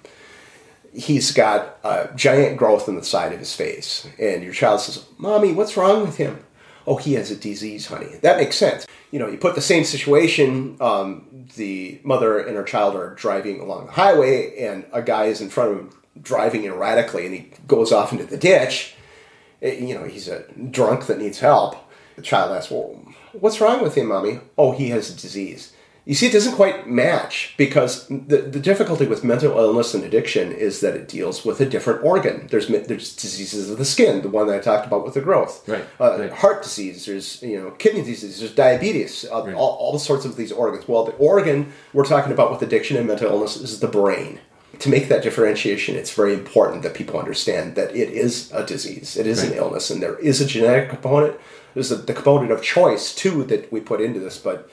he's 0.93 1.31
got 1.33 1.61
a 1.85 2.09
giant 2.17 2.57
growth 2.57 2.89
in 2.89 2.95
the 2.97 3.05
side 3.05 3.33
of 3.35 3.39
his 3.39 3.55
face, 3.55 4.07
and 4.19 4.43
your 4.43 4.55
child 4.55 4.81
says, 4.81 5.05
"Mommy, 5.19 5.53
what's 5.53 5.77
wrong 5.77 6.01
with 6.07 6.17
him?" 6.17 6.39
Oh, 6.89 6.97
he 6.97 7.13
has 7.15 7.31
a 7.31 7.37
disease, 7.37 7.87
honey. 7.87 8.17
That 8.23 8.39
makes 8.39 8.57
sense. 8.57 8.87
You 9.11 9.19
know, 9.19 9.29
you 9.29 9.37
put 9.37 9.55
the 9.55 9.61
same 9.61 9.85
situation. 9.85 10.79
Um, 10.81 11.47
the 11.57 12.01
mother 12.03 12.39
and 12.39 12.57
her 12.57 12.63
child 12.65 12.97
are 12.97 13.15
driving 13.15 13.61
along 13.61 13.87
the 13.87 13.93
highway, 13.93 14.57
and 14.59 14.87
a 14.91 15.03
guy 15.03 15.25
is 15.27 15.43
in 15.43 15.51
front 15.51 15.71
of 15.73 15.79
him 15.79 15.91
driving 16.23 16.65
erratically, 16.65 17.27
and 17.27 17.35
he 17.35 17.51
goes 17.67 17.93
off 17.93 18.11
into 18.11 18.25
the 18.25 18.39
ditch. 18.39 18.95
Eh, 19.61 19.75
You 19.75 19.95
know, 19.99 20.05
he's 20.05 20.29
a 20.29 20.45
drunk 20.71 21.07
that 21.09 21.19
needs 21.19 21.41
help. 21.41 21.77
The 22.17 22.23
child 22.23 22.53
asks, 22.57 22.71
"Well, 22.71 22.99
what's 23.33 23.61
wrong 23.61 23.83
with 23.83 23.95
him, 23.95 24.07
mommy?" 24.07 24.41
Oh, 24.57 24.73
he 24.73 24.89
has 24.89 25.11
a 25.11 25.15
disease. 25.15 25.73
You 26.09 26.15
see, 26.15 26.27
it 26.29 26.33
doesn't 26.33 26.55
quite 26.55 26.89
match 26.89 27.53
because 27.59 28.09
the, 28.09 28.39
the 28.39 28.59
difficulty 28.59 29.07
with 29.07 29.23
mental 29.23 29.59
illness 29.59 29.93
and 29.93 30.03
addiction 30.03 30.53
is 30.53 30.81
that 30.81 30.95
it 30.97 31.07
deals 31.07 31.45
with 31.45 31.61
a 31.61 31.67
different 31.67 32.03
organ. 32.03 32.47
There's 32.51 32.69
there's 32.69 33.15
diseases 33.15 33.69
of 33.69 33.77
the 33.77 33.85
skin, 33.85 34.23
the 34.23 34.31
one 34.31 34.47
that 34.47 34.57
I 34.57 34.61
talked 34.61 34.87
about 34.87 35.05
with 35.05 35.13
the 35.13 35.21
growth. 35.21 35.69
Right, 35.69 35.85
Uh, 36.01 36.17
right. 36.19 36.33
Heart 36.33 36.63
disease. 36.63 37.05
There's 37.05 37.43
you 37.43 37.61
know 37.61 37.73
kidney 37.73 38.03
disease. 38.03 38.39
There's 38.39 38.55
diabetes. 38.55 39.27
Uh, 39.31 39.53
all, 39.53 39.73
all 39.83 39.99
sorts 39.99 40.25
of 40.25 40.37
these 40.37 40.51
organs. 40.51 40.89
Well, 40.89 41.05
the 41.05 41.13
organ 41.33 41.75
we're 41.93 42.07
talking 42.07 42.33
about 42.33 42.51
with 42.53 42.63
addiction 42.63 42.97
and 42.97 43.07
mental 43.07 43.29
illness 43.31 43.57
is 43.57 43.81
the 43.81 43.87
brain. 44.01 44.41
To 44.79 44.89
make 44.89 45.09
that 45.09 45.23
differentiation, 45.23 45.95
it's 45.95 46.15
very 46.15 46.33
important 46.33 46.85
that 46.85 46.95
people 46.95 47.19
understand 47.21 47.75
that 47.75 47.95
it 47.95 48.09
is 48.09 48.51
a 48.53 48.65
disease. 48.65 49.15
It 49.19 49.27
is 49.27 49.43
an 49.43 49.53
illness, 49.53 49.91
and 49.91 50.01
there 50.03 50.19
is 50.21 50.41
a 50.41 50.47
genetic 50.47 50.89
component. 50.89 51.37
There's 51.75 51.93
a, 51.93 51.97
the 51.97 52.15
component 52.15 52.51
of 52.51 52.63
choice 52.63 53.15
too 53.15 53.45
that 53.45 53.71
we 53.71 53.81
put 53.81 54.01
into 54.01 54.21
this, 54.21 54.39
but 54.39 54.71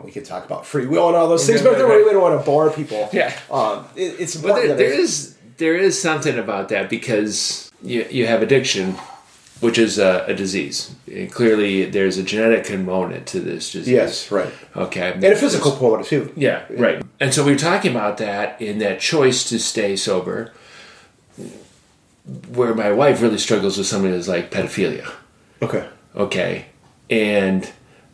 we 0.00 0.10
could 0.10 0.24
talk 0.24 0.44
about 0.44 0.66
free 0.66 0.86
will 0.86 1.08
and 1.08 1.16
all 1.16 1.28
those 1.28 1.46
things, 1.46 1.62
but 1.62 1.72
right, 1.72 2.04
we 2.04 2.10
don't 2.10 2.22
want 2.22 2.40
to 2.40 2.44
bore 2.44 2.70
people. 2.70 3.08
Yeah. 3.12 3.36
um, 3.50 3.86
it, 3.94 4.20
it's 4.20 4.36
But 4.36 4.54
there, 4.56 4.74
there 4.74 4.92
is 4.92 5.36
there 5.58 5.76
is 5.76 6.00
something 6.00 6.38
about 6.38 6.68
that 6.70 6.88
because 6.88 7.70
you 7.82 8.06
you 8.10 8.26
have 8.26 8.42
addiction, 8.42 8.96
which 9.60 9.78
is 9.78 9.98
a, 9.98 10.24
a 10.26 10.34
disease. 10.34 10.94
And 11.06 11.30
clearly, 11.30 11.84
there's 11.84 12.16
a 12.16 12.22
genetic 12.22 12.64
component 12.64 13.26
to 13.28 13.40
this 13.40 13.72
disease. 13.72 13.92
Yes, 13.92 14.30
right. 14.30 14.52
Okay. 14.74 15.12
And 15.12 15.24
a 15.24 15.36
physical 15.36 15.72
component 15.72 16.06
too. 16.06 16.32
Yeah, 16.36 16.64
right. 16.70 17.04
And 17.20 17.34
so 17.34 17.44
we're 17.44 17.58
talking 17.58 17.90
about 17.90 18.16
that 18.18 18.60
in 18.60 18.78
that 18.78 18.98
choice 19.00 19.44
to 19.50 19.58
stay 19.58 19.94
sober, 19.96 20.52
where 22.48 22.74
my 22.74 22.92
wife 22.92 23.20
really 23.20 23.38
struggles 23.38 23.76
with 23.76 23.86
something 23.86 24.10
that's 24.10 24.28
like 24.28 24.50
pedophilia. 24.50 25.10
Okay. 25.60 25.88
Okay, 26.14 26.66
and 27.08 27.70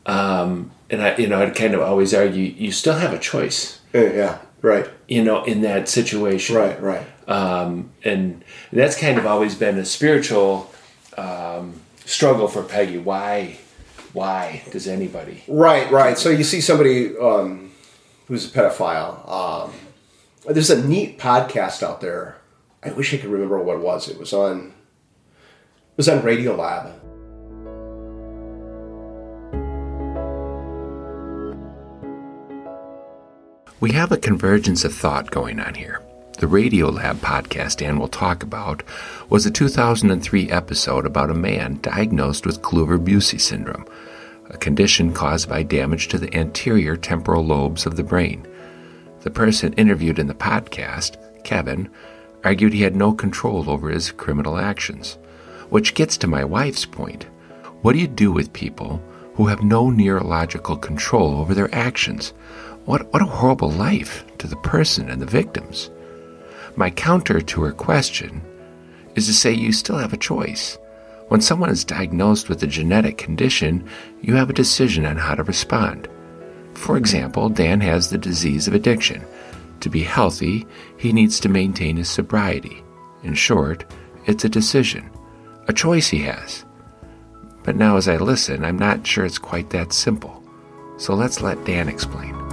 um, 0.07 0.71
and 0.91 1.03
I, 1.03 1.17
you 1.17 1.27
know, 1.27 1.41
I'd 1.43 1.55
kind 1.55 1.75
of 1.75 1.81
always 1.81 2.15
argue 2.15 2.45
you 2.45 2.73
still 2.73 2.95
have 2.95 3.13
a 3.13 3.19
choice, 3.19 3.81
Yeah, 3.93 4.13
yeah, 4.13 4.39
right, 4.63 4.89
you 5.07 5.23
know, 5.23 5.45
in 5.45 5.63
that 5.63 5.89
situation, 5.89 6.57
right, 6.57 6.81
right. 6.83 7.07
Um, 7.29 7.91
and 8.05 8.43
that's 8.73 8.99
kind 8.99 9.19
of 9.19 9.27
always 9.27 9.55
been 9.55 9.77
a 9.79 9.85
spiritual 9.85 10.73
um, 11.19 11.81
struggle 12.05 12.49
for 12.49 12.63
Peggy. 12.63 12.97
Why, 12.97 13.59
why 14.15 14.63
does 14.71 14.89
anybody? 14.89 15.45
Right, 15.47 15.91
right. 15.91 16.17
So 16.17 16.31
you 16.31 16.43
see 16.43 16.63
somebody 16.63 17.17
um, 17.19 17.73
who's 18.27 18.47
a 18.47 18.49
pedophile. 18.49 19.29
Um, 19.29 19.73
there's 20.49 20.71
a 20.71 20.87
neat 20.89 21.19
podcast 21.19 21.83
out 21.83 22.01
there. 22.01 22.39
I 22.83 22.93
wish 22.93 23.13
I 23.13 23.19
could 23.19 23.29
remember 23.31 23.59
what 23.59 23.77
it 23.77 23.83
was. 23.83 24.09
It 24.09 24.19
was 24.19 24.33
on. 24.33 24.73
It 25.29 25.97
was 25.99 26.09
on 26.09 26.23
Radiolab. 26.23 26.95
We 33.81 33.93
have 33.93 34.11
a 34.11 34.17
convergence 34.17 34.85
of 34.85 34.93
thought 34.93 35.31
going 35.31 35.61
on 35.61 35.75
here. 35.75 36.03
The 36.41 36.49
Radiolab 36.49 37.19
podcast 37.19 37.77
Dan 37.77 38.01
will 38.01 38.09
talk 38.09 38.43
about 38.43 38.83
was 39.31 39.47
a 39.47 39.53
2003 39.53 40.51
episode 40.51 41.07
about 41.07 41.31
a 41.31 41.35
man 41.35 41.79
diagnosed 41.81 42.45
with 42.45 42.61
Kluver-Bucy 42.61 43.41
syndrome, 43.41 43.87
a 44.51 44.59
condition 44.59 45.13
caused 45.13 45.49
by 45.49 45.63
damage 45.63 46.09
to 46.09 46.19
the 46.19 46.35
anterior 46.35 46.97
temporal 46.97 47.47
lobes 47.47 47.87
of 47.87 47.95
the 47.95 48.03
brain. 48.03 48.45
The 49.21 49.31
person 49.31 49.73
interviewed 49.75 50.19
in 50.19 50.27
the 50.27 50.35
podcast, 50.35 51.17
Kevin, 51.45 51.89
argued 52.43 52.73
he 52.73 52.83
had 52.83 52.97
no 52.97 53.13
control 53.13 53.71
over 53.71 53.91
his 53.91 54.11
criminal 54.11 54.59
actions, 54.59 55.19
which 55.71 55.95
gets 55.95 56.17
to 56.17 56.27
my 56.27 56.45
wife's 56.45 56.85
point. 56.85 57.29
What 57.83 57.93
do 57.93 58.01
you 58.01 58.09
do 58.09 58.33
with 58.33 58.53
people 58.53 59.01
who 59.35 59.47
have 59.47 59.63
no 59.63 59.89
neurological 59.89 60.77
control 60.77 61.37
over 61.37 61.55
their 61.55 61.73
actions? 61.73 62.33
What, 62.89 63.13
what 63.13 63.21
a 63.21 63.27
horrible 63.27 63.71
life 63.71 64.25
to 64.39 64.47
the 64.47 64.57
person 64.57 65.11
and 65.11 65.21
the 65.21 65.27
victims. 65.27 65.91
My 66.75 66.89
counter 66.89 67.39
to 67.39 67.63
her 67.65 67.73
question 67.73 68.41
is 69.15 69.27
to 69.27 69.35
say 69.35 69.53
you 69.53 69.73
still 69.73 69.99
have 69.99 70.15
a 70.15 70.17
choice. 70.17 70.79
When 71.29 71.43
someone 71.43 71.69
is 71.69 71.85
diagnosed 71.85 72.49
with 72.49 72.63
a 72.63 72.67
genetic 72.67 73.19
condition, 73.19 73.87
you 74.23 74.37
have 74.37 74.49
a 74.49 74.55
decision 74.55 75.05
on 75.05 75.19
how 75.19 75.35
to 75.35 75.43
respond. 75.43 76.09
For 76.73 76.97
example, 76.97 77.51
Dan 77.51 77.83
has 77.83 78.09
the 78.09 78.17
disease 78.17 78.67
of 78.67 78.73
addiction. 78.73 79.23
To 79.81 79.91
be 79.91 80.03
healthy, 80.03 80.67
he 80.97 81.13
needs 81.13 81.41
to 81.41 81.51
maintain 81.51 81.99
his 81.99 82.09
sobriety. 82.09 82.83
In 83.23 83.35
short, 83.35 83.85
it's 84.25 84.47
a 84.47 84.49
decision, 84.49 85.11
a 85.67 85.75
choice 85.75 86.09
he 86.09 86.21
has. 86.21 86.65
But 87.65 87.77
now, 87.77 87.99
as 87.99 88.09
I 88.09 88.17
listen, 88.17 88.65
I'm 88.65 88.79
not 88.79 89.07
sure 89.07 89.27
it's 89.27 89.37
quite 89.37 89.69
that 89.71 89.93
simple. 89.93 90.43
So 90.97 91.13
let's 91.13 91.43
let 91.43 91.63
Dan 91.67 91.91
explain. 91.91 92.48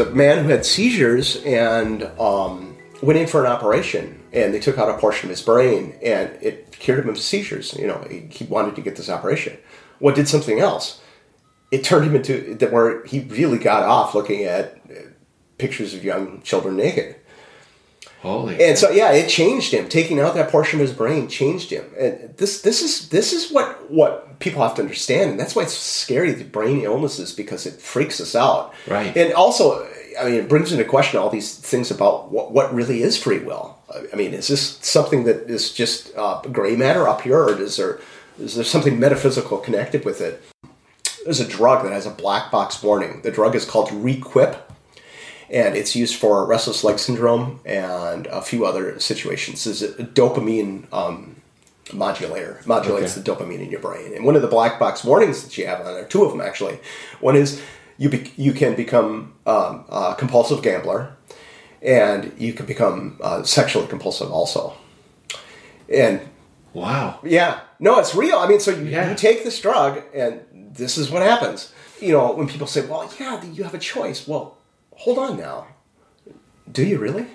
The 0.00 0.14
man 0.14 0.44
who 0.44 0.48
had 0.48 0.64
seizures 0.64 1.36
and 1.44 2.04
um, 2.18 2.78
went 3.02 3.18
in 3.18 3.26
for 3.26 3.44
an 3.44 3.52
operation, 3.52 4.18
and 4.32 4.54
they 4.54 4.58
took 4.58 4.78
out 4.78 4.88
a 4.88 4.96
portion 4.96 5.26
of 5.26 5.36
his 5.36 5.42
brain, 5.42 5.94
and 6.02 6.30
it 6.40 6.72
cured 6.72 7.04
him 7.04 7.10
of 7.10 7.18
seizures. 7.18 7.74
You 7.74 7.86
know, 7.86 8.06
he, 8.08 8.20
he 8.30 8.44
wanted 8.44 8.76
to 8.76 8.80
get 8.80 8.96
this 8.96 9.10
operation. 9.10 9.58
What 9.98 10.14
did 10.14 10.26
something 10.26 10.58
else? 10.58 11.02
It 11.70 11.84
turned 11.84 12.06
him 12.06 12.16
into 12.16 12.54
that 12.54 12.72
where 12.72 13.04
he 13.04 13.20
really 13.20 13.58
got 13.58 13.82
off 13.82 14.14
looking 14.14 14.44
at 14.44 14.80
pictures 15.58 15.92
of 15.92 16.02
young 16.02 16.40
children 16.40 16.78
naked. 16.78 17.16
Holy. 18.22 18.62
And 18.62 18.76
so 18.76 18.90
yeah, 18.90 19.12
it 19.12 19.30
changed 19.30 19.72
him. 19.72 19.88
Taking 19.88 20.20
out 20.20 20.34
that 20.34 20.50
portion 20.50 20.78
of 20.78 20.86
his 20.86 20.94
brain 20.94 21.26
changed 21.26 21.70
him. 21.70 21.86
And 21.98 22.34
this 22.36 22.60
this 22.60 22.82
is 22.82 23.08
this 23.08 23.32
is 23.32 23.50
what 23.50 23.90
what 23.90 24.38
people 24.40 24.62
have 24.62 24.74
to 24.74 24.82
understand, 24.82 25.30
and 25.30 25.40
that's 25.40 25.56
why 25.56 25.62
it's 25.62 25.72
scary 25.72 26.32
the 26.32 26.44
brain 26.44 26.82
illnesses 26.82 27.32
because 27.32 27.64
it 27.64 27.80
freaks 27.80 28.20
us 28.20 28.34
out. 28.34 28.74
Right. 28.86 29.16
And 29.16 29.32
also, 29.32 29.88
I 30.20 30.24
mean, 30.24 30.34
it 30.34 30.48
brings 30.50 30.70
into 30.70 30.84
question 30.84 31.18
all 31.18 31.30
these 31.30 31.56
things 31.56 31.90
about 31.90 32.30
what 32.30 32.52
what 32.52 32.74
really 32.74 33.02
is 33.02 33.16
free 33.16 33.38
will. 33.38 33.78
I 34.12 34.16
mean, 34.16 34.34
is 34.34 34.48
this 34.48 34.76
something 34.82 35.24
that 35.24 35.48
is 35.50 35.72
just 35.72 36.14
uh, 36.14 36.42
gray 36.42 36.76
matter 36.76 37.08
up 37.08 37.22
here, 37.22 37.38
or 37.38 37.58
is 37.58 37.78
there 37.78 38.00
is 38.38 38.54
there 38.54 38.64
something 38.64 39.00
metaphysical 39.00 39.56
connected 39.56 40.04
with 40.04 40.20
it? 40.20 40.42
There's 41.24 41.40
a 41.40 41.48
drug 41.48 41.84
that 41.84 41.92
has 41.92 42.06
a 42.06 42.10
black 42.10 42.50
box 42.50 42.82
warning. 42.82 43.22
The 43.22 43.30
drug 43.30 43.54
is 43.54 43.64
called 43.64 43.90
Requip 43.92 44.69
and 45.50 45.76
it's 45.76 45.96
used 45.96 46.14
for 46.16 46.46
restless 46.46 46.84
leg 46.84 46.98
syndrome 46.98 47.60
and 47.64 48.26
a 48.28 48.40
few 48.40 48.64
other 48.64 48.98
situations. 49.00 49.66
It's 49.66 49.82
a 49.82 50.04
dopamine 50.04 50.84
um, 50.92 51.36
modulator, 51.92 52.60
modulates 52.66 53.16
Okay. 53.18 53.22
the 53.22 53.30
dopamine 53.32 53.60
in 53.60 53.70
your 53.70 53.80
brain. 53.80 54.14
And 54.14 54.24
one 54.24 54.36
of 54.36 54.42
the 54.42 54.48
black 54.48 54.78
box 54.78 55.02
warnings 55.04 55.42
that 55.42 55.58
you 55.58 55.66
have 55.66 55.80
on 55.84 55.92
there, 55.94 56.04
two 56.04 56.24
of 56.24 56.30
them 56.30 56.40
actually, 56.40 56.78
one 57.20 57.34
is 57.36 57.60
you 57.98 58.08
be, 58.08 58.32
you 58.36 58.52
can 58.52 58.76
become 58.76 59.34
um, 59.46 59.84
a 59.88 60.14
compulsive 60.16 60.62
gambler, 60.62 61.14
and 61.82 62.32
you 62.38 62.52
can 62.52 62.64
become 62.66 63.18
uh, 63.22 63.42
sexually 63.42 63.86
compulsive 63.88 64.30
also. 64.30 64.74
And 65.92 66.20
wow. 66.72 67.18
yeah, 67.24 67.60
no, 67.78 67.98
it's 67.98 68.14
real. 68.14 68.36
I 68.38 68.46
mean, 68.48 68.60
so 68.60 68.70
you, 68.70 68.84
Yeah. 68.86 69.10
you 69.10 69.16
take 69.16 69.44
this 69.44 69.60
drug, 69.60 70.02
and 70.14 70.40
this 70.74 70.96
is 70.96 71.10
what 71.10 71.22
happens. 71.22 71.72
You 72.00 72.12
know, 72.12 72.32
when 72.32 72.48
people 72.48 72.66
say, 72.66 72.82
"Well, 72.86 73.10
yeah, 73.18 73.42
you 73.44 73.64
have 73.64 73.74
a 73.74 73.78
choice," 73.78 74.26
well, 74.28 74.56
hold 75.02 75.18
on 75.18 75.36
now. 75.36 75.66
Do 76.70 76.82
you 76.84 76.98
really? 76.98 77.26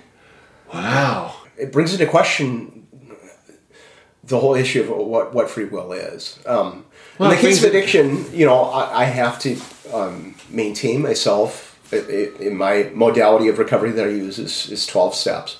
Wow. 0.73 1.35
It 1.57 1.71
brings 1.71 1.91
into 1.93 2.05
question 2.05 2.87
the 4.23 4.39
whole 4.39 4.55
issue 4.55 4.81
of 4.83 4.89
what 4.89 5.33
what 5.33 5.49
free 5.49 5.65
will 5.65 5.91
is. 5.93 6.39
Um, 6.45 6.85
Well, 7.17 7.31
in 7.31 7.35
the 7.35 7.41
case 7.41 7.63
of 7.63 7.69
addiction, 7.69 8.25
you 8.33 8.45
know, 8.45 8.59
I, 8.63 9.03
I 9.03 9.05
have 9.05 9.39
to 9.45 9.51
um, 9.93 10.35
maintain 10.49 11.01
myself. 11.01 11.71
In 11.93 12.57
my 12.57 12.89
modality 12.93 13.47
of 13.47 13.59
recovery 13.59 13.91
that 13.91 14.05
I 14.05 14.09
use 14.09 14.37
is, 14.39 14.69
is 14.71 14.85
twelve 14.85 15.13
steps. 15.13 15.57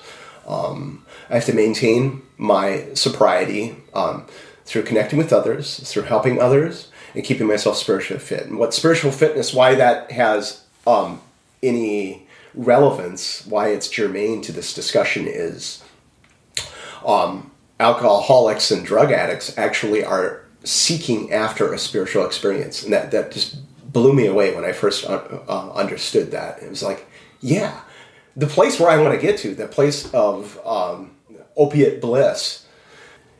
Um, 0.48 1.06
I 1.30 1.36
have 1.36 1.46
to 1.46 1.54
maintain 1.54 2.22
my 2.38 2.68
sobriety 2.94 3.78
um, 3.94 4.26
through 4.66 4.84
connecting 4.84 5.20
with 5.20 5.32
others, 5.32 5.80
through 5.90 6.04
helping 6.04 6.42
others, 6.42 6.90
and 7.14 7.24
keeping 7.24 7.48
myself 7.48 7.78
spiritually 7.78 8.20
fit. 8.20 8.48
And 8.48 8.58
what 8.58 8.74
spiritual 8.74 9.12
fitness, 9.12 9.54
why 9.54 9.76
that 9.76 10.12
has 10.12 10.66
um, 10.86 11.22
any 11.66 12.28
relevance, 12.54 13.46
why 13.46 13.70
it's 13.70 13.90
germane 13.90 14.42
to 14.42 14.52
this 14.52 14.74
discussion 14.74 15.26
is 15.28 15.84
um, 17.06 17.52
alcoholics 17.80 18.72
and 18.72 18.86
drug 18.86 19.12
addicts 19.12 19.58
actually 19.58 20.04
are 20.04 20.46
seeking 20.64 21.32
after 21.32 21.74
a 21.74 21.78
spiritual 21.78 22.26
experience. 22.26 22.84
And 22.84 22.94
that, 22.94 23.12
that 23.12 23.32
just 23.32 23.58
blew 23.92 24.14
me 24.14 24.26
away 24.28 24.56
when 24.56 24.66
I 24.66 24.72
first 24.72 25.06
uh, 25.06 25.22
uh, 25.48 25.72
understood 25.74 26.32
that. 26.32 26.62
It 26.62 26.70
was 26.70 26.82
like, 26.84 27.06
yeah, 27.42 27.82
the 28.36 28.48
place 28.48 28.80
where 28.80 28.90
I 28.90 29.02
want 29.02 29.14
to 29.14 29.22
get 29.22 29.38
to, 29.40 29.54
the 29.54 29.68
place 29.68 30.12
of 30.14 30.60
um, 30.66 31.16
opiate 31.56 32.02
bliss, 32.02 32.66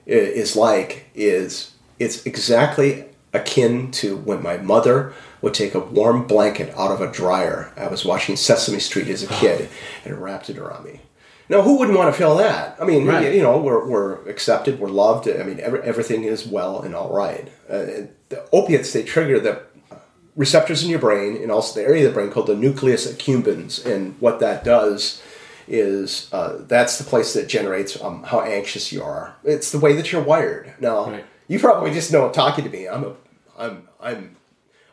is 0.06 0.56
like 0.56 1.10
is 1.16 1.72
it's 2.00 2.26
exactly 2.26 3.06
akin 3.34 3.92
to 3.92 4.18
when 4.18 4.42
my 4.42 4.58
mother 4.58 5.14
would 5.42 5.54
take 5.54 5.76
a 5.76 5.80
warm 5.80 6.26
blanket 6.28 6.74
out 6.78 6.92
of 6.92 7.02
a 7.02 7.12
dryer. 7.12 7.72
I 7.78 7.88
was 7.88 8.04
watching 8.06 8.36
Sesame 8.36 8.80
Street 8.80 9.08
as 9.08 9.24
a 9.24 9.28
kid 9.28 9.70
and 10.04 10.22
wrapped 10.22 10.50
it 10.50 10.58
around 10.58 10.86
me. 10.86 11.02
Now, 11.48 11.62
who 11.62 11.78
wouldn't 11.78 11.98
want 11.98 12.12
to 12.12 12.18
feel 12.18 12.36
that? 12.38 12.76
I 12.82 12.86
mean, 12.86 13.06
Right. 13.06 13.34
you 13.34 13.44
know, 13.44 13.58
we're, 13.60 13.86
we're 13.88 14.14
accepted, 14.28 14.80
we're 14.80 14.88
loved. 14.90 15.28
I 15.30 15.44
mean, 15.44 15.60
every, 15.60 15.80
everything 15.82 16.24
is 16.24 16.46
well 16.48 16.82
and 16.82 16.96
all 16.96 17.14
right. 17.14 17.48
Uh, 17.70 18.08
the 18.30 18.44
opiates, 18.52 18.94
they 18.94 19.04
trigger 19.04 19.40
the 19.40 19.62
receptors 20.36 20.84
in 20.84 20.90
your 20.90 21.00
brain 21.00 21.38
and 21.42 21.52
also 21.52 21.80
the 21.80 21.86
area 21.88 22.08
of 22.08 22.14
the 22.14 22.20
brain 22.20 22.32
called 22.32 22.48
the 22.48 22.56
nucleus 22.56 23.06
accumbens. 23.12 23.86
And 23.86 24.20
what 24.20 24.40
that 24.40 24.64
does 24.64 25.22
is 25.68 26.30
uh, 26.34 26.58
that's 26.62 26.98
the 26.98 27.04
place 27.04 27.34
that 27.34 27.48
generates 27.48 28.02
um, 28.04 28.24
how 28.24 28.42
anxious 28.42 28.92
you 28.92 29.04
are. 29.04 29.36
It's 29.44 29.72
the 29.72 29.80
way 29.80 29.94
that 29.94 30.12
you're 30.12 30.24
wired. 30.24 30.74
Now, 30.80 31.10
Right. 31.12 31.26
you 31.48 31.60
probably 31.60 31.92
just 31.92 32.12
know 32.12 32.30
talking 32.32 32.64
to 32.66 32.70
me. 32.72 32.88
I'm 32.88 33.04
a, 33.04 33.14
I'm, 33.58 33.88
I'm 34.02 34.36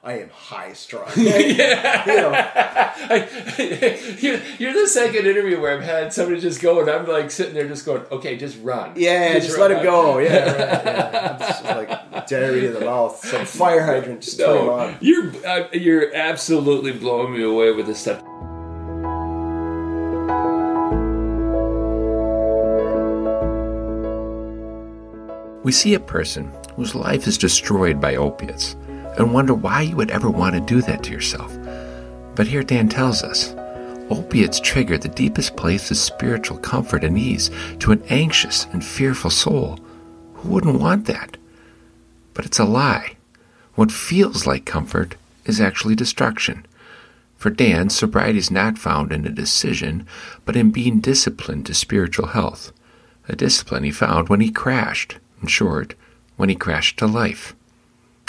I 0.04 0.14
am 0.14 0.30
high 0.30 0.72
strung. 0.72 1.08
yeah. 1.16 2.04
you 2.06 2.16
know. 2.16 2.32
you're, 4.18 4.40
you're, 4.58 4.72
the 4.72 4.88
second 4.88 5.28
interview 5.28 5.60
where 5.60 5.78
I've 5.78 5.84
had 5.84 6.12
somebody 6.12 6.40
just 6.40 6.60
go 6.60 6.80
and 6.80 6.90
I'm 6.90 7.06
like 7.06 7.30
sitting 7.30 7.54
there 7.54 7.68
just 7.68 7.86
going, 7.86 8.02
okay, 8.10 8.36
just 8.36 8.60
run. 8.64 8.94
Yeah, 8.96 9.34
just, 9.34 9.46
just 9.46 9.58
let 9.60 9.70
him 9.70 9.84
go. 9.84 10.18
Yeah, 10.22 10.44
right, 10.44 10.84
yeah. 10.84 11.36
It's 11.40 11.62
like 11.64 12.26
diarrhea 12.26 12.68
in 12.68 12.74
the 12.74 12.84
mouth. 12.84 13.24
Some 13.24 13.46
fire 13.46 13.84
hydrant, 13.84 14.22
just 14.22 14.40
no, 14.40 14.46
turn 14.46 14.62
him 14.62 14.68
on. 14.70 14.96
You're, 15.00 15.46
uh, 15.46 15.68
you're 15.72 16.12
absolutely 16.16 16.90
blowing 16.90 17.34
me 17.34 17.44
away 17.44 17.70
with 17.70 17.86
this 17.86 18.00
stuff. 18.00 18.22
We 25.62 25.70
see 25.70 25.94
a 25.94 26.00
person 26.00 26.52
whose 26.74 26.96
life 26.96 27.28
is 27.28 27.38
destroyed 27.38 28.00
by 28.00 28.16
opiates 28.16 28.74
and 29.18 29.32
wonder 29.32 29.54
why 29.54 29.82
you 29.82 29.96
would 29.96 30.10
ever 30.10 30.30
want 30.30 30.54
to 30.54 30.60
do 30.60 30.82
that 30.82 31.02
to 31.04 31.12
yourself. 31.12 31.56
But 32.34 32.46
here 32.46 32.62
Dan 32.62 32.88
tells 32.88 33.22
us 33.22 33.54
opiates 34.10 34.60
trigger 34.60 34.98
the 34.98 35.08
deepest 35.08 35.56
place 35.56 35.90
of 35.90 35.96
spiritual 35.96 36.58
comfort 36.58 37.04
and 37.04 37.16
ease 37.16 37.50
to 37.78 37.92
an 37.92 38.02
anxious 38.08 38.66
and 38.72 38.84
fearful 38.84 39.30
soul. 39.30 39.78
Who 40.34 40.48
wouldn't 40.50 40.80
want 40.80 41.06
that? 41.06 41.36
But 42.34 42.44
it's 42.44 42.58
a 42.58 42.64
lie. 42.64 43.16
What 43.74 43.90
feels 43.90 44.46
like 44.46 44.64
comfort 44.64 45.14
is 45.44 45.60
actually 45.60 45.94
destruction. 45.94 46.66
For 47.36 47.50
Dan, 47.50 47.90
sobriety 47.90 48.38
is 48.38 48.50
not 48.50 48.78
found 48.78 49.12
in 49.12 49.26
a 49.26 49.30
decision, 49.30 50.06
but 50.44 50.56
in 50.56 50.70
being 50.70 51.00
disciplined 51.00 51.66
to 51.66 51.74
spiritual 51.74 52.28
health. 52.28 52.72
A 53.28 53.34
discipline 53.34 53.84
he 53.84 53.90
found 53.90 54.28
when 54.28 54.40
he 54.40 54.50
crashed, 54.50 55.16
in 55.40 55.48
short, 55.48 55.94
when 56.36 56.48
he 56.48 56.54
crashed 56.54 56.98
to 56.98 57.06
life. 57.06 57.54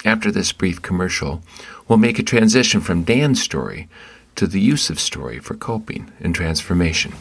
After 0.05 0.31
this 0.31 0.51
brief 0.51 0.81
commercial, 0.81 1.41
we'll 1.87 1.97
make 1.97 2.19
a 2.19 2.23
transition 2.23 2.81
from 2.81 3.03
Dan's 3.03 3.41
story 3.41 3.87
to 4.35 4.47
the 4.47 4.59
use 4.59 4.89
of 4.89 4.99
story 4.99 5.39
for 5.39 5.55
coping 5.55 6.11
and 6.19 6.35
transformation. 6.35 7.13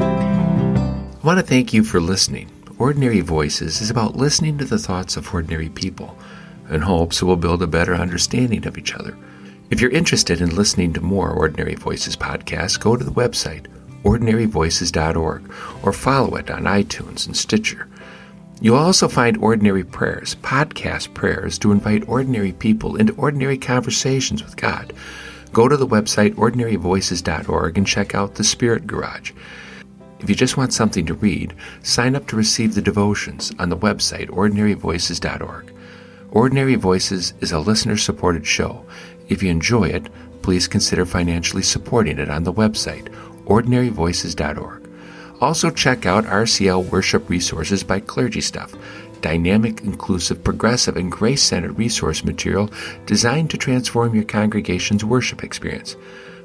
I 0.00 1.18
want 1.22 1.38
to 1.38 1.46
thank 1.46 1.74
you 1.74 1.84
for 1.84 2.00
listening. 2.00 2.50
Ordinary 2.78 3.20
Voices 3.20 3.82
is 3.82 3.90
about 3.90 4.16
listening 4.16 4.56
to 4.58 4.64
the 4.64 4.78
thoughts 4.78 5.16
of 5.16 5.34
ordinary 5.34 5.68
people 5.68 6.16
in 6.70 6.80
hopes 6.82 7.20
it 7.20 7.24
will 7.26 7.36
build 7.36 7.62
a 7.62 7.66
better 7.66 7.94
understanding 7.94 8.66
of 8.66 8.78
each 8.78 8.94
other. 8.94 9.16
If 9.70 9.82
you're 9.82 9.90
interested 9.90 10.40
in 10.40 10.56
listening 10.56 10.94
to 10.94 11.02
more 11.02 11.30
Ordinary 11.30 11.74
Voices 11.74 12.16
podcasts, 12.16 12.80
go 12.80 12.96
to 12.96 13.04
the 13.04 13.10
website 13.10 13.66
ordinaryvoices.org 14.04 15.52
or 15.82 15.92
follow 15.92 16.36
it 16.36 16.50
on 16.50 16.62
iTunes 16.62 17.26
and 17.26 17.36
Stitcher. 17.36 17.87
You'll 18.60 18.76
also 18.76 19.06
find 19.06 19.36
ordinary 19.36 19.84
prayers, 19.84 20.34
podcast 20.36 21.14
prayers 21.14 21.58
to 21.60 21.70
invite 21.70 22.08
ordinary 22.08 22.52
people 22.52 22.96
into 22.96 23.14
ordinary 23.14 23.56
conversations 23.56 24.42
with 24.42 24.56
God. 24.56 24.92
Go 25.52 25.68
to 25.68 25.76
the 25.76 25.86
website 25.86 26.34
ordinaryvoices.org 26.34 27.78
and 27.78 27.86
check 27.86 28.14
out 28.14 28.34
the 28.34 28.44
Spirit 28.44 28.86
Garage. 28.86 29.32
If 30.20 30.28
you 30.28 30.34
just 30.34 30.56
want 30.56 30.72
something 30.72 31.06
to 31.06 31.14
read, 31.14 31.54
sign 31.82 32.16
up 32.16 32.26
to 32.28 32.36
receive 32.36 32.74
the 32.74 32.82
devotions 32.82 33.52
on 33.58 33.68
the 33.68 33.76
website 33.76 34.28
ordinaryvoices.org. 34.28 35.72
Ordinary 36.30 36.74
Voices 36.74 37.32
is 37.40 37.52
a 37.52 37.60
listener 37.60 37.96
supported 37.96 38.46
show. 38.46 38.84
If 39.28 39.42
you 39.42 39.50
enjoy 39.50 39.84
it, 39.84 40.08
please 40.42 40.68
consider 40.68 41.06
financially 41.06 41.62
supporting 41.62 42.18
it 42.18 42.28
on 42.28 42.42
the 42.42 42.52
website 42.52 43.08
ordinaryvoices.org. 43.44 44.87
Also, 45.40 45.70
check 45.70 46.04
out 46.04 46.24
RCL 46.24 46.90
Worship 46.90 47.28
Resources 47.28 47.84
by 47.84 48.00
Clergy 48.00 48.40
Stuff, 48.40 48.74
dynamic, 49.20 49.82
inclusive, 49.82 50.42
progressive, 50.42 50.96
and 50.96 51.12
grace 51.12 51.42
centered 51.42 51.78
resource 51.78 52.24
material 52.24 52.70
designed 53.06 53.50
to 53.50 53.56
transform 53.56 54.14
your 54.14 54.24
congregation's 54.24 55.04
worship 55.04 55.44
experience. 55.44 55.96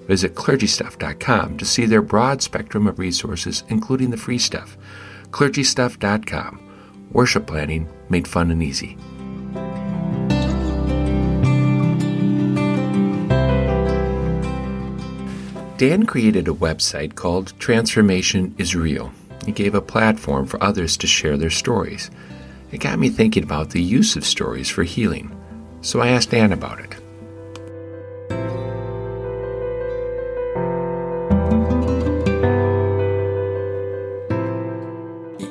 Visit 0.08 0.36
clergystuff.com 0.36 1.58
to 1.58 1.66
see 1.66 1.86
their 1.86 2.02
broad 2.02 2.42
spectrum 2.42 2.88
of 2.88 3.00
resources, 3.00 3.64
including 3.70 4.10
the 4.12 4.18
free 4.18 4.38
stuff. 4.38 4.78
clergystuff.com. 5.32 6.60
Worship 7.12 7.48
planning 7.48 7.88
made 8.10 8.28
fun 8.28 8.52
and 8.52 8.62
easy. 8.62 8.98
Dan 15.84 16.06
created 16.06 16.48
a 16.48 16.54
website 16.54 17.16
called 17.16 17.52
Transformation 17.60 18.56
is 18.58 18.74
Real. 18.74 19.12
He 19.46 19.52
gave 19.52 19.76
a 19.76 19.82
platform 19.82 20.46
for 20.46 20.64
others 20.64 20.96
to 20.96 21.08
share 21.08 21.36
their 21.36 21.50
stories. 21.50 22.10
It 22.72 22.78
got 22.78 23.00
me 23.00 23.10
thinking 23.10 23.44
about 23.44 23.72
the 23.72 23.82
use 23.82 24.16
of 24.16 24.24
stories 24.24 24.70
for 24.70 24.84
healing, 24.84 25.36
so 25.82 26.00
I 26.00 26.08
asked 26.08 26.32
Dan 26.32 26.54
about 26.54 26.80
it. 26.80 26.96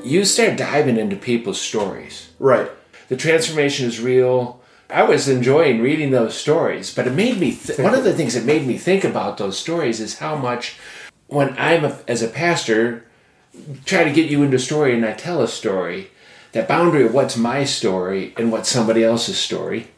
You 0.02 0.24
start 0.24 0.56
diving 0.56 0.96
into 0.96 1.16
people's 1.16 1.60
stories. 1.60 2.30
Right. 2.38 2.70
The 3.10 3.18
transformation 3.18 3.86
is 3.86 4.00
real 4.00 4.61
I 4.92 5.02
was 5.04 5.28
enjoying 5.28 5.80
reading 5.80 6.10
those 6.10 6.34
stories, 6.34 6.94
but 6.94 7.06
it 7.06 7.14
made 7.14 7.38
me. 7.38 7.54
Th- 7.54 7.78
one 7.78 7.94
of 7.94 8.04
the 8.04 8.12
things 8.12 8.34
that 8.34 8.44
made 8.44 8.66
me 8.66 8.76
think 8.76 9.04
about 9.04 9.38
those 9.38 9.58
stories 9.58 10.00
is 10.00 10.18
how 10.18 10.36
much, 10.36 10.76
when 11.28 11.54
I'm 11.58 11.84
a, 11.84 11.98
as 12.06 12.22
a 12.22 12.28
pastor, 12.28 13.06
try 13.84 14.04
to 14.04 14.12
get 14.12 14.30
you 14.30 14.42
into 14.42 14.56
a 14.56 14.60
story 14.60 14.94
and 14.94 15.04
I 15.04 15.12
tell 15.14 15.42
a 15.42 15.48
story, 15.48 16.10
that 16.52 16.68
boundary 16.68 17.04
of 17.04 17.14
what's 17.14 17.36
my 17.36 17.64
story 17.64 18.34
and 18.36 18.52
what's 18.52 18.68
somebody 18.68 19.02
else's 19.02 19.38
story. 19.38 19.88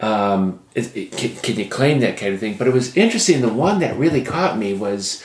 Um, 0.00 0.60
it, 0.74 0.94
it, 0.96 1.12
can, 1.12 1.36
can, 1.36 1.56
you 1.58 1.68
claim 1.68 2.00
that 2.00 2.16
kind 2.16 2.34
of 2.34 2.40
thing? 2.40 2.56
But 2.56 2.68
it 2.68 2.74
was 2.74 2.96
interesting. 2.96 3.40
The 3.40 3.52
one 3.52 3.80
that 3.80 3.96
really 3.96 4.22
caught 4.22 4.56
me 4.56 4.74
was 4.74 5.22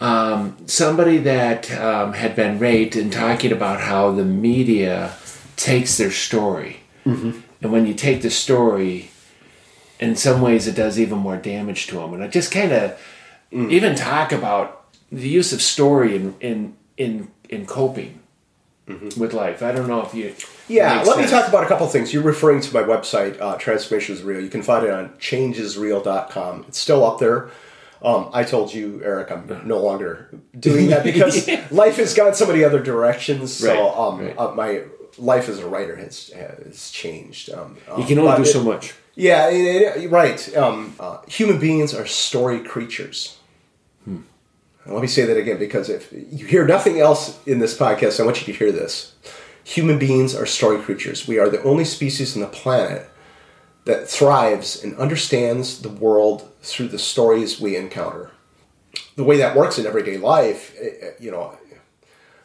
um, 0.00 0.56
somebody 0.66 1.18
that 1.18 1.70
um, 1.72 2.14
had 2.14 2.34
been 2.34 2.58
raped 2.58 2.96
and 2.96 3.12
talking 3.12 3.52
about 3.52 3.80
how 3.80 4.10
the 4.12 4.24
media 4.24 5.14
takes 5.56 5.96
their 5.96 6.10
story. 6.10 6.80
Mm-hmm 7.04 7.40
and 7.62 7.72
when 7.72 7.86
you 7.86 7.94
take 7.94 8.22
the 8.22 8.30
story, 8.30 9.10
in 9.98 10.16
some 10.16 10.40
ways 10.40 10.66
it 10.66 10.74
does 10.74 10.98
even 10.98 11.18
more 11.18 11.36
damage 11.36 11.86
to 11.88 11.96
them. 11.96 12.14
And 12.14 12.24
I 12.24 12.28
just 12.28 12.50
kind 12.50 12.72
of 12.72 13.00
mm. 13.52 13.70
even 13.70 13.94
talk 13.94 14.32
about 14.32 14.86
the 15.12 15.28
use 15.28 15.52
of 15.52 15.60
story 15.60 16.16
in 16.16 16.34
in 16.40 16.76
in, 16.96 17.30
in 17.48 17.66
coping 17.66 18.20
mm-hmm. 18.86 19.20
with 19.20 19.32
life. 19.32 19.62
I 19.62 19.72
don't 19.72 19.88
know 19.88 20.02
if 20.02 20.14
you. 20.14 20.34
Yeah, 20.68 21.02
let 21.02 21.16
sense. 21.16 21.18
me 21.18 21.26
talk 21.26 21.48
about 21.48 21.64
a 21.64 21.66
couple 21.66 21.86
things. 21.88 22.12
You're 22.12 22.22
referring 22.22 22.60
to 22.60 22.74
my 22.74 22.82
website, 22.82 23.40
uh, 23.40 23.56
Transformation 23.56 24.14
is 24.14 24.22
Real. 24.22 24.40
You 24.40 24.50
can 24.50 24.62
find 24.62 24.86
it 24.86 24.92
on 24.92 25.08
changesreal.com. 25.18 26.66
It's 26.68 26.78
still 26.78 27.04
up 27.04 27.18
there. 27.18 27.50
Um, 28.02 28.30
I 28.32 28.44
told 28.44 28.72
you, 28.72 29.02
Eric, 29.04 29.30
I'm 29.30 29.66
no 29.66 29.78
longer 29.78 30.30
doing 30.58 30.88
that 30.88 31.04
because 31.04 31.48
life 31.70 31.96
has 31.96 32.14
gone 32.14 32.34
so 32.34 32.46
many 32.46 32.64
other 32.64 32.82
directions. 32.82 33.52
So 33.52 33.68
right, 33.68 33.98
um, 33.98 34.20
right. 34.20 34.38
Uh, 34.38 34.54
my 34.54 34.82
life 35.20 35.48
as 35.48 35.58
a 35.58 35.68
writer 35.68 35.96
has 35.96 36.30
has 36.30 36.90
changed. 36.90 37.52
Um, 37.52 37.76
you 37.98 38.04
can 38.04 38.18
only 38.18 38.36
do 38.36 38.42
it, 38.42 38.46
so 38.46 38.62
much. 38.62 38.94
Yeah, 39.14 39.50
it, 39.50 40.04
it, 40.04 40.10
right. 40.10 40.56
Um, 40.56 40.94
uh, 40.98 41.18
human 41.28 41.58
beings 41.58 41.94
are 41.94 42.06
story 42.06 42.60
creatures. 42.60 43.38
Hmm. 44.04 44.22
Let 44.86 45.02
me 45.02 45.08
say 45.08 45.24
that 45.26 45.36
again 45.36 45.58
because 45.58 45.88
if 45.88 46.12
you 46.12 46.46
hear 46.46 46.66
nothing 46.66 47.00
else 47.00 47.38
in 47.46 47.58
this 47.58 47.76
podcast, 47.76 48.20
I 48.20 48.24
want 48.24 48.40
you 48.40 48.52
to 48.52 48.58
hear 48.58 48.72
this. 48.72 49.14
Human 49.64 49.98
beings 49.98 50.34
are 50.34 50.46
story 50.46 50.80
creatures. 50.80 51.28
We 51.28 51.38
are 51.38 51.48
the 51.48 51.62
only 51.62 51.84
species 51.84 52.34
on 52.34 52.40
the 52.40 52.48
planet 52.48 53.08
that 53.84 54.08
thrives 54.08 54.82
and 54.82 54.96
understands 54.96 55.82
the 55.82 55.88
world 55.88 56.50
through 56.62 56.88
the 56.88 56.98
stories 56.98 57.60
we 57.60 57.76
encounter. 57.76 58.30
The 59.16 59.24
way 59.24 59.36
that 59.38 59.56
works 59.56 59.78
in 59.78 59.86
everyday 59.86 60.16
life, 60.16 60.74
eh, 60.80 60.90
eh, 61.02 61.10
you 61.20 61.30
know, 61.30 61.56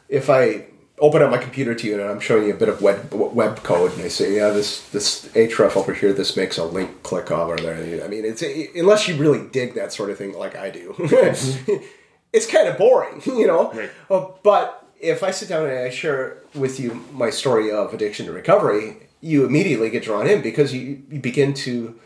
if 0.08 0.30
I 0.30 0.66
open 0.98 1.22
up 1.22 1.30
my 1.30 1.38
computer 1.38 1.74
to 1.74 1.86
you 1.86 2.00
and 2.00 2.02
I'm 2.02 2.20
showing 2.20 2.46
you 2.46 2.54
a 2.54 2.56
bit 2.56 2.68
of 2.68 2.80
web 2.80 3.12
web 3.12 3.62
code 3.62 3.92
and 3.92 4.02
I 4.02 4.08
say, 4.08 4.36
yeah, 4.36 4.50
this 4.50 4.88
this 4.90 5.26
href 5.34 5.76
over 5.76 5.92
here, 5.92 6.12
this 6.12 6.36
makes 6.36 6.58
a 6.58 6.64
link 6.64 7.02
click 7.02 7.30
over 7.30 7.56
there. 7.56 8.04
I 8.04 8.08
mean, 8.08 8.24
it's 8.24 8.42
unless 8.74 9.06
you 9.06 9.16
really 9.16 9.46
dig 9.48 9.74
that 9.74 9.92
sort 9.92 10.10
of 10.10 10.18
thing 10.18 10.32
like 10.32 10.56
I 10.56 10.70
do, 10.70 10.94
mm-hmm. 10.98 11.84
it's 12.32 12.46
kind 12.46 12.68
of 12.68 12.78
boring, 12.78 13.22
you 13.26 13.46
know. 13.46 13.72
Right. 13.72 13.90
Uh, 14.10 14.28
but 14.42 14.86
if 15.00 15.22
I 15.22 15.30
sit 15.30 15.48
down 15.48 15.68
and 15.68 15.78
I 15.78 15.90
share 15.90 16.38
with 16.54 16.80
you 16.80 17.04
my 17.12 17.30
story 17.30 17.70
of 17.70 17.92
addiction 17.92 18.26
and 18.26 18.34
recovery, 18.34 18.96
you 19.20 19.44
immediately 19.44 19.90
get 19.90 20.02
drawn 20.02 20.26
in 20.26 20.40
because 20.40 20.72
you, 20.72 21.02
you 21.10 21.20
begin 21.20 21.52
to 21.54 21.98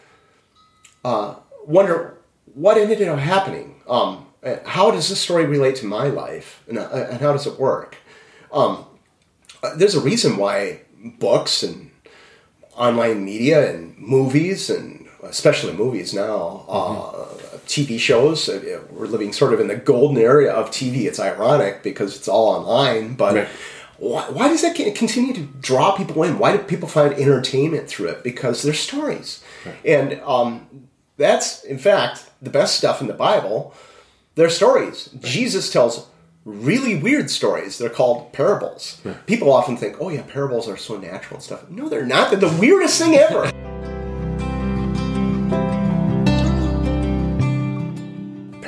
uh, 1.05 1.37
wonder 1.65 2.19
what 2.55 2.77
ended 2.77 3.07
up 3.07 3.19
happening. 3.21 3.81
Um, 3.89 4.27
how 4.65 4.91
does 4.91 5.09
this 5.09 5.21
story 5.21 5.45
relate 5.45 5.77
to 5.77 5.87
my 5.87 6.07
life, 6.07 6.65
and, 6.67 6.79
uh, 6.79 6.89
and 7.11 7.21
how 7.21 7.33
does 7.33 7.47
it 7.47 7.61
work? 7.61 7.99
Um, 8.53 8.87
uh, 9.63 9.75
there's 9.77 9.95
a 9.95 10.01
reason 10.01 10.37
why 10.37 10.81
books 11.19 11.63
and 11.63 11.91
online 12.77 13.25
media 13.25 13.75
and 13.75 13.97
movies 13.99 14.71
and 14.71 15.09
especially 15.23 15.73
movies 15.73 16.15
now, 16.15 16.65
uh, 16.69 16.95
mm-hmm. 16.95 17.57
TV 17.67 17.99
shows. 17.99 18.49
Uh, 18.49 18.83
we're 18.91 19.07
living 19.07 19.33
sort 19.33 19.53
of 19.53 19.61
in 19.61 19.69
the 19.69 19.77
golden 19.77 20.19
area 20.19 20.53
of 20.53 20.71
TV. 20.71 21.05
It's 21.05 21.21
ironic 21.21 21.83
because 21.83 22.17
it's 22.17 22.29
all 22.29 22.49
online, 22.49 23.15
but 23.15 23.35
right. 23.35 23.49
why, 23.99 24.23
why 24.31 24.49
does 24.49 24.63
that 24.63 24.75
continue 24.95 25.35
to 25.35 25.43
draw 25.43 25.93
people 25.93 26.23
in? 26.23 26.39
Why 26.39 26.57
do 26.57 26.63
people 26.63 26.89
find 26.89 27.13
entertainment 27.15 27.89
through 27.89 28.09
it? 28.09 28.25
Because 28.25 28.63
they're 28.63 28.75
stories. 28.75 29.45
And 29.85 30.21
um, 30.23 30.89
that's, 31.17 31.65
in 31.65 31.79
fact, 31.79 32.31
the 32.41 32.51
best 32.51 32.77
stuff 32.77 33.01
in 33.01 33.07
the 33.07 33.15
Bible. 33.15 33.75
They're 34.37 34.49
stories. 34.49 35.11
Jesus 35.21 35.71
tells 35.71 36.07
really 36.51 36.97
weird 36.97 37.31
stories. 37.31 37.79
They're 37.79 37.89
called 37.89 38.33
parables. 38.33 39.01
People 39.27 39.53
often 39.53 39.77
think, 39.77 39.97
oh, 40.01 40.09
yeah, 40.09 40.23
parables 40.23 40.69
are 40.69 40.77
so 40.77 40.97
natural 40.97 41.37
and 41.37 41.45
stuff. 41.45 41.69
No, 41.71 41.89
they're 41.89 42.07
not. 42.07 42.31
They're 42.31 42.41
the 42.41 42.59
weirdest 42.61 43.01
thing 43.01 43.15
ever. 43.15 43.51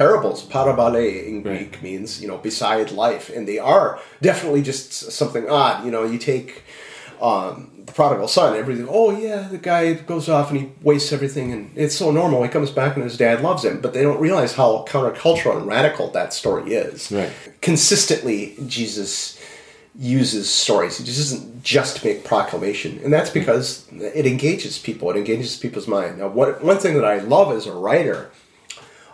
parables, 0.03 0.43
parabole 0.45 0.97
in 0.97 1.43
Greek 1.43 1.75
right. 1.75 1.83
means, 1.83 2.21
you 2.21 2.27
know, 2.27 2.39
beside 2.39 2.91
life. 2.91 3.31
And 3.31 3.47
they 3.47 3.59
are 3.59 4.01
definitely 4.21 4.63
just 4.63 4.93
something 4.93 5.49
odd. 5.49 5.85
You 5.85 5.93
know, 5.93 6.05
you 6.05 6.19
take 6.19 6.63
um, 7.23 7.71
the 7.87 7.93
prodigal 7.93 8.27
son, 8.29 8.57
everything, 8.57 8.87
oh 8.91 9.17
yeah, 9.17 9.49
the 9.49 9.59
guy 9.59 9.95
goes 9.95 10.29
off 10.29 10.51
and 10.51 10.61
he 10.61 10.73
wastes 10.83 11.13
everything 11.13 11.53
and 11.53 11.71
it's 11.77 11.95
so 11.95 12.11
normal. 12.11 12.43
He 12.43 12.49
comes 12.49 12.71
back 12.71 12.97
and 12.97 13.05
his 13.05 13.17
dad 13.17 13.43
loves 13.43 13.65
him. 13.65 13.81
But 13.81 13.95
they 13.95 14.03
don't 14.03 14.21
realize 14.21 14.55
how 14.55 14.85
countercultural 14.89 15.59
and 15.59 15.67
radical 15.67 16.09
that 16.11 16.33
story 16.33 16.75
is. 16.75 17.13
Right. 17.13 17.31
Consistently, 17.61 18.57
Jesus 18.67 19.41
uses 19.95 20.51
stories. 20.51 20.99
He 20.99 21.05
just 21.05 21.19
doesn't 21.19 21.63
just 21.63 22.05
make 22.05 22.25
proclamation, 22.25 22.99
and 23.05 23.13
that's 23.13 23.31
because 23.31 23.87
it 23.93 24.27
engages 24.27 24.79
people. 24.79 25.11
It 25.11 25.17
engages 25.17 25.57
people's 25.57 25.87
mind. 25.87 26.19
Now, 26.19 26.29
what, 26.29 26.65
one 26.65 26.79
thing 26.79 26.95
that 26.95 27.05
I 27.05 27.19
love 27.19 27.55
as 27.55 27.67
a 27.67 27.75
writer 27.75 28.31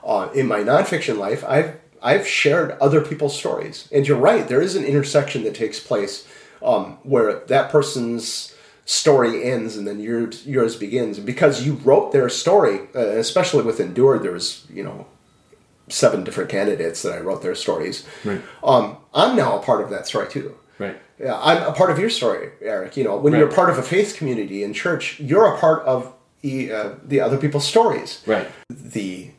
uh, 0.05 0.29
in 0.35 0.47
my 0.47 0.61
nonfiction 0.61 1.19
life, 1.19 1.45
I've 1.45 1.79
I've 2.01 2.29
shared 2.29 2.73
other 2.81 3.01
people's 3.01 3.37
stories, 3.37 3.89
and 3.93 4.07
you're 4.07 4.19
right. 4.19 4.47
There 4.47 4.63
is 4.63 4.77
an 4.77 4.85
intersection 4.85 5.43
that 5.45 5.57
takes 5.57 5.81
place 5.81 6.29
um, 6.63 6.99
where 7.03 7.41
that 7.47 7.71
person's 7.71 8.55
story 8.85 9.45
ends 9.45 9.77
and 9.77 9.87
then 9.87 10.01
yours 10.01 10.47
yours 10.47 10.77
begins. 10.77 11.19
And 11.19 11.27
because 11.27 11.67
you 11.67 11.75
wrote 11.75 12.13
their 12.13 12.29
story, 12.29 12.89
uh, 12.95 13.01
especially 13.01 13.63
with 13.63 13.81
Endured, 13.81 14.23
there 14.23 14.33
was 14.33 14.67
you 14.73 14.83
know 14.83 15.07
seven 15.89 16.25
different 16.25 16.51
candidates 16.51 17.03
that 17.03 17.13
I 17.13 17.21
wrote 17.21 17.43
their 17.43 17.55
stories. 17.55 18.07
Right. 18.25 18.43
Um, 18.63 18.97
I'm 19.15 19.37
now 19.37 19.59
a 19.59 19.63
part 19.63 19.83
of 19.83 19.91
that 19.91 20.07
story 20.07 20.29
too. 20.29 20.55
Right. 20.79 21.01
Yeah, 21.19 21.39
I'm 21.39 21.63
a 21.65 21.73
part 21.73 21.91
of 21.91 21.99
your 21.99 22.11
story, 22.11 22.51
Eric. 22.63 22.97
You 22.97 23.05
know, 23.05 23.17
when 23.17 23.33
right. 23.33 23.41
you're 23.41 23.51
part 23.51 23.71
of 23.71 23.79
a 23.79 23.83
faith 23.83 24.17
community 24.17 24.63
in 24.63 24.73
church, 24.73 25.19
you're 25.19 25.53
a 25.53 25.59
part 25.59 25.85
of 25.85 26.15
the, 26.43 26.73
uh, 26.73 26.95
the 27.03 27.21
other 27.21 27.37
people's 27.37 27.67
stories. 27.67 28.23
Right. 28.27 28.49
The 28.69 29.33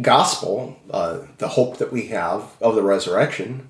gospel, 0.00 0.78
uh, 0.90 1.20
the 1.38 1.48
hope 1.48 1.78
that 1.78 1.92
we 1.92 2.06
have 2.06 2.56
of 2.60 2.76
the 2.76 2.82
resurrection, 2.82 3.68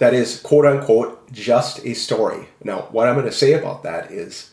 that 0.00 0.14
is 0.14 0.40
quote 0.40 0.64
unquote 0.64 1.30
just 1.30 1.84
a 1.84 1.94
story. 1.94 2.48
Now, 2.64 2.88
what 2.90 3.06
I'm 3.06 3.14
going 3.14 3.26
to 3.26 3.32
say 3.32 3.52
about 3.52 3.82
that 3.82 4.10
is 4.10 4.50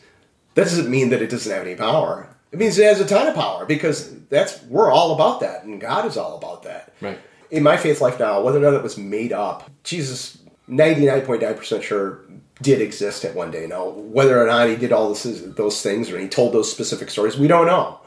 that 0.54 0.64
doesn't 0.64 0.90
mean 0.90 1.08
that 1.08 1.22
it 1.22 1.30
doesn't 1.30 1.50
have 1.50 1.66
any 1.66 1.74
power. 1.74 2.28
It 2.52 2.58
means 2.58 2.78
it 2.78 2.84
has 2.84 3.00
a 3.00 3.06
ton 3.06 3.26
of 3.26 3.34
power 3.34 3.64
because 3.64 4.14
that's 4.28 4.62
we're 4.64 4.92
all 4.92 5.14
about 5.14 5.40
that, 5.40 5.64
and 5.64 5.80
God 5.80 6.04
is 6.04 6.16
all 6.16 6.36
about 6.36 6.62
that. 6.64 6.92
Right. 7.00 7.18
In 7.50 7.62
my 7.62 7.78
faith 7.78 8.02
life 8.02 8.20
now, 8.20 8.42
whether 8.42 8.58
or 8.58 8.60
not 8.60 8.74
it 8.74 8.82
was 8.82 8.98
made 8.98 9.32
up, 9.32 9.70
Jesus, 9.84 10.38
ninety 10.66 11.06
nine 11.06 11.22
point 11.22 11.40
nine 11.40 11.54
percent 11.54 11.82
sure 11.82 12.20
did 12.60 12.82
exist 12.82 13.24
at 13.24 13.34
one 13.34 13.50
day. 13.50 13.66
Now, 13.66 13.88
whether 13.88 14.42
or 14.42 14.46
not 14.46 14.68
he 14.68 14.76
did 14.76 14.92
all 14.92 15.08
this, 15.08 15.22
those 15.22 15.80
things 15.80 16.10
or 16.10 16.18
he 16.18 16.28
told 16.28 16.52
those 16.52 16.70
specific 16.70 17.08
stories, 17.08 17.38
we 17.38 17.48
don't 17.48 17.66
know. 17.66 18.00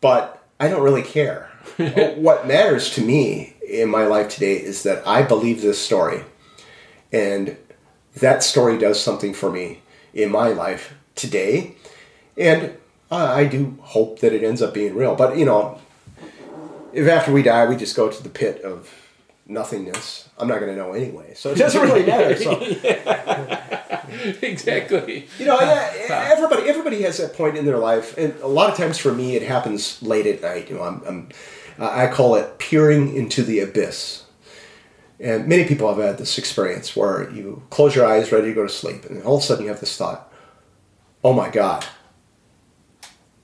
But 0.00 0.44
I 0.58 0.68
don't 0.68 0.82
really 0.82 1.02
care. 1.02 1.50
what 2.16 2.46
matters 2.46 2.90
to 2.94 3.02
me 3.02 3.54
in 3.68 3.88
my 3.88 4.06
life 4.06 4.28
today 4.28 4.56
is 4.56 4.82
that 4.82 5.06
I 5.06 5.22
believe 5.22 5.60
this 5.60 5.78
story. 5.78 6.24
And 7.14 7.56
that 8.16 8.42
story 8.42 8.76
does 8.76 9.00
something 9.00 9.32
for 9.32 9.48
me 9.50 9.82
in 10.12 10.32
my 10.32 10.48
life 10.48 10.94
today. 11.14 11.76
And 12.36 12.76
I 13.08 13.44
do 13.44 13.78
hope 13.82 14.18
that 14.18 14.32
it 14.32 14.42
ends 14.42 14.60
up 14.60 14.74
being 14.74 14.96
real. 14.96 15.14
But, 15.14 15.38
you 15.38 15.44
know, 15.44 15.80
if 16.92 17.08
after 17.08 17.32
we 17.32 17.42
die 17.42 17.66
we 17.66 17.76
just 17.76 17.94
go 17.94 18.10
to 18.10 18.22
the 18.22 18.28
pit 18.28 18.62
of 18.62 18.92
nothingness, 19.46 20.28
I'm 20.38 20.48
not 20.48 20.58
going 20.58 20.74
to 20.74 20.76
know 20.76 20.92
anyway. 20.92 21.34
So 21.34 21.52
it 21.52 21.58
doesn't 21.58 21.80
really 21.80 22.04
matter. 22.04 22.34
So. 22.36 22.60
exactly. 24.42 25.28
You 25.38 25.46
know, 25.46 25.58
everybody 25.58 26.68
everybody 26.68 27.02
has 27.02 27.18
that 27.18 27.34
point 27.34 27.56
in 27.56 27.64
their 27.64 27.78
life, 27.78 28.18
and 28.18 28.34
a 28.40 28.48
lot 28.48 28.70
of 28.70 28.76
times 28.76 28.98
for 28.98 29.12
me, 29.12 29.36
it 29.36 29.42
happens 29.42 30.02
late 30.02 30.26
at 30.26 30.42
night. 30.42 30.68
You 30.68 30.76
know, 30.76 30.82
I'm, 30.82 31.02
I'm 31.06 31.28
I 31.78 32.08
call 32.08 32.34
it 32.34 32.58
peering 32.58 33.14
into 33.14 33.44
the 33.44 33.60
abyss. 33.60 34.23
And 35.20 35.46
many 35.46 35.64
people 35.64 35.88
have 35.88 36.04
had 36.04 36.18
this 36.18 36.38
experience 36.38 36.96
where 36.96 37.30
you 37.30 37.62
close 37.70 37.94
your 37.94 38.06
eyes, 38.06 38.32
ready 38.32 38.48
to 38.48 38.54
go 38.54 38.64
to 38.64 38.72
sleep, 38.72 39.04
and 39.04 39.22
all 39.22 39.36
of 39.36 39.42
a 39.42 39.46
sudden 39.46 39.64
you 39.64 39.70
have 39.70 39.80
this 39.80 39.96
thought: 39.96 40.32
"Oh 41.22 41.32
my 41.32 41.50
God, 41.50 41.86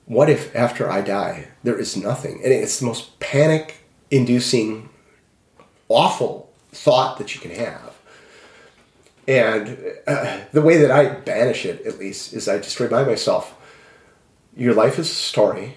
what 0.05 0.29
if 0.29 0.53
after 0.55 0.89
I 0.89 1.01
die 1.01 1.47
there 1.63 1.79
is 1.79 1.95
nothing?" 1.95 2.41
And 2.43 2.51
it's 2.51 2.79
the 2.79 2.85
most 2.85 3.19
panic-inducing, 3.19 4.89
awful 5.87 6.51
thought 6.71 7.17
that 7.17 7.33
you 7.35 7.41
can 7.41 7.51
have. 7.51 7.97
And 9.27 9.77
uh, 10.07 10.41
the 10.51 10.61
way 10.61 10.77
that 10.77 10.91
I 10.91 11.05
banish 11.05 11.65
it, 11.65 11.85
at 11.85 11.99
least, 11.99 12.33
is 12.33 12.49
I 12.49 12.57
just 12.57 12.79
remind 12.79 13.07
myself 13.07 13.55
your 14.57 14.73
life 14.73 14.99
is 14.99 15.09
a 15.09 15.13
story. 15.13 15.75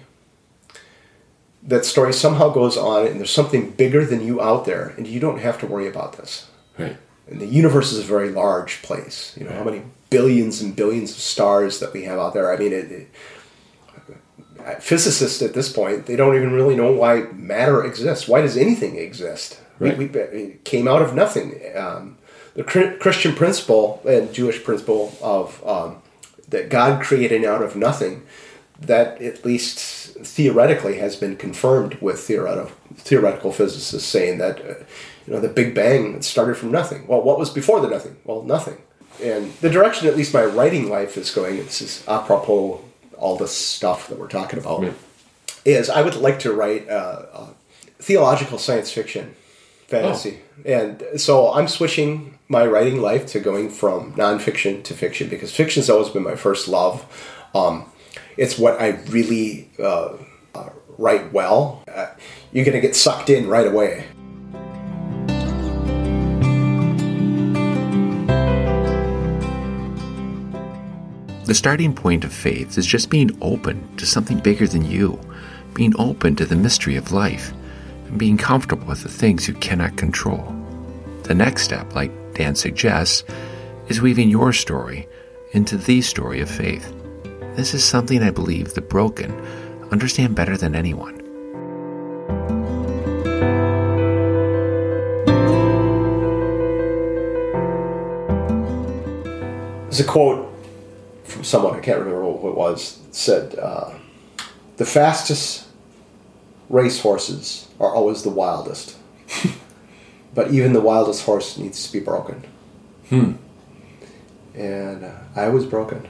That 1.65 1.85
story 1.85 2.13
somehow 2.13 2.49
goes 2.49 2.77
on, 2.77 3.07
and 3.07 3.19
there's 3.19 3.31
something 3.31 3.71
bigger 3.71 4.05
than 4.05 4.25
you 4.25 4.41
out 4.41 4.65
there, 4.65 4.93
and 4.97 5.07
you 5.07 5.19
don't 5.19 5.39
have 5.39 5.59
to 5.59 5.67
worry 5.67 5.87
about 5.87 6.17
this. 6.17 6.47
Right. 6.77 6.97
And 7.27 7.41
the 7.41 7.47
universe 7.47 7.91
is 7.91 7.99
a 7.99 8.03
very 8.03 8.29
large 8.29 8.83
place. 8.83 9.35
You 9.35 9.45
know, 9.45 9.49
right. 9.49 9.57
how 9.57 9.63
many 9.63 9.81
billions 10.09 10.61
and 10.61 10.75
billions 10.75 11.11
of 11.11 11.17
stars 11.17 11.79
that 11.79 11.91
we 11.91 12.03
have 12.03 12.19
out 12.19 12.33
there. 12.33 12.53
I 12.53 12.57
mean, 12.57 12.71
it, 12.71 12.91
it, 12.91 13.07
physicists 14.79 15.41
at 15.41 15.53
this 15.53 15.71
point, 15.71 16.05
they 16.05 16.15
don't 16.15 16.35
even 16.35 16.53
really 16.53 16.75
know 16.75 16.91
why 16.91 17.23
matter 17.33 17.83
exists. 17.83 18.27
Why 18.27 18.41
does 18.41 18.57
anything 18.57 18.97
exist? 18.97 19.59
Right. 19.79 19.97
We, 19.97 20.07
we 20.07 20.57
came 20.63 20.87
out 20.87 21.01
of 21.01 21.13
nothing. 21.13 21.59
Um, 21.75 22.17
the 22.55 22.63
Christian 22.63 23.35
principle 23.35 24.01
and 24.07 24.33
Jewish 24.33 24.63
principle 24.63 25.15
of 25.21 25.65
um, 25.67 26.01
that 26.47 26.69
God 26.69 27.03
created 27.03 27.43
out 27.43 27.61
of 27.61 27.75
nothing, 27.75 28.25
that 28.79 29.21
at 29.21 29.43
least 29.43 30.04
theoretically 30.23 30.97
has 30.97 31.15
been 31.15 31.35
confirmed 31.35 31.95
with 31.95 32.19
theoretical 32.19 32.71
theoretical 32.95 33.51
physicists 33.51 34.05
saying 34.05 34.37
that 34.37 34.59
uh, 34.59 34.73
you 35.25 35.33
know 35.33 35.39
the 35.39 35.49
Big 35.49 35.75
Bang 35.75 36.21
started 36.21 36.55
from 36.55 36.71
nothing. 36.71 37.05
Well, 37.07 37.21
what 37.21 37.37
was 37.37 37.49
before 37.49 37.81
the 37.81 37.89
nothing? 37.89 38.17
Well, 38.23 38.43
nothing. 38.43 38.77
And 39.21 39.53
the 39.55 39.69
direction 39.69 40.07
at 40.07 40.17
least 40.17 40.33
my 40.33 40.43
writing 40.43 40.89
life 40.89 41.17
is 41.17 41.31
going, 41.31 41.57
this 41.57 41.81
is 41.81 42.03
apropos 42.07 42.83
all 43.17 43.37
this 43.37 43.55
stuff 43.55 44.09
that 44.09 44.19
we're 44.19 44.27
talking 44.27 44.59
about, 44.59 44.85
is 45.63 45.89
I 45.89 46.01
would 46.01 46.15
like 46.15 46.39
to 46.39 46.51
write 46.51 46.89
uh, 46.89 47.25
uh, 47.31 47.47
theological 47.97 48.57
science 48.57 48.91
fiction 48.91 49.35
fantasy. 49.87 50.39
Oh. 50.65 50.71
And 50.71 51.03
so 51.21 51.53
I'm 51.53 51.67
switching 51.67 52.37
my 52.47 52.65
writing 52.65 53.01
life 53.01 53.25
to 53.27 53.39
going 53.39 53.69
from 53.69 54.13
nonfiction 54.13 54.83
to 54.83 54.93
fiction 54.93 55.29
because 55.29 55.55
fiction's 55.55 55.89
always 55.89 56.09
been 56.09 56.23
my 56.23 56.35
first 56.35 56.67
love. 56.67 57.05
Um, 57.53 57.85
it's 58.37 58.57
what 58.57 58.79
I 58.81 58.89
really 59.09 59.69
uh, 59.79 60.17
uh, 60.53 60.69
write 60.97 61.31
well. 61.31 61.83
Uh, 61.87 62.07
you're 62.51 62.65
going 62.65 62.75
to 62.75 62.81
get 62.81 62.95
sucked 62.95 63.29
in 63.29 63.47
right 63.47 63.67
away. 63.67 64.05
The 71.45 71.53
starting 71.53 71.93
point 71.93 72.23
of 72.23 72.33
faith 72.33 72.77
is 72.77 72.87
just 72.87 73.11
being 73.11 73.37
open 73.39 73.95
to 73.97 74.05
something 74.05 74.39
bigger 74.39 74.67
than 74.67 74.83
you, 74.83 75.19
being 75.75 75.93
open 75.99 76.35
to 76.37 76.45
the 76.45 76.55
mystery 76.55 76.95
of 76.95 77.11
life 77.11 77.53
and 78.07 78.17
being 78.17 78.37
comfortable 78.37 78.87
with 78.87 79.03
the 79.03 79.09
things 79.09 79.47
you 79.47 79.53
cannot 79.53 79.95
control. 79.95 80.55
The 81.23 81.35
next 81.35 81.63
step, 81.63 81.93
like 81.93 82.11
Dan 82.33 82.55
suggests, 82.55 83.23
is 83.87 84.01
weaving 84.01 84.29
your 84.29 84.53
story 84.53 85.07
into 85.51 85.77
the 85.77 86.01
story 86.01 86.41
of 86.41 86.49
faith. 86.49 86.94
This 87.55 87.73
is 87.73 87.85
something 87.85 88.21
I 88.21 88.31
believe 88.31 88.73
the 88.73 88.81
broken 88.81 89.31
understand 89.89 90.35
better 90.35 90.57
than 90.57 90.75
anyone. 90.75 91.15
There's 99.83 100.01
a 100.01 100.03
quote 100.03 100.53
from 101.23 101.45
someone, 101.45 101.75
I 101.75 101.79
can't 101.79 101.99
remember 101.99 102.25
what 102.25 102.49
it 102.49 102.57
was, 102.57 102.99
said, 103.11 103.57
uh, 103.57 103.93
The 104.75 104.85
fastest 104.85 105.65
racehorses 106.67 107.69
are 107.79 107.95
always 107.95 108.23
the 108.23 108.31
wildest. 108.31 108.97
but 110.33 110.51
even 110.51 110.73
the 110.73 110.81
wildest 110.81 111.23
horse 111.23 111.57
needs 111.57 111.87
to 111.87 111.93
be 111.93 112.01
broken. 112.01 112.43
Hmm. 113.07 113.31
And 114.53 115.05
uh, 115.05 115.19
I 115.37 115.47
was 115.47 115.65
broken. 115.65 116.05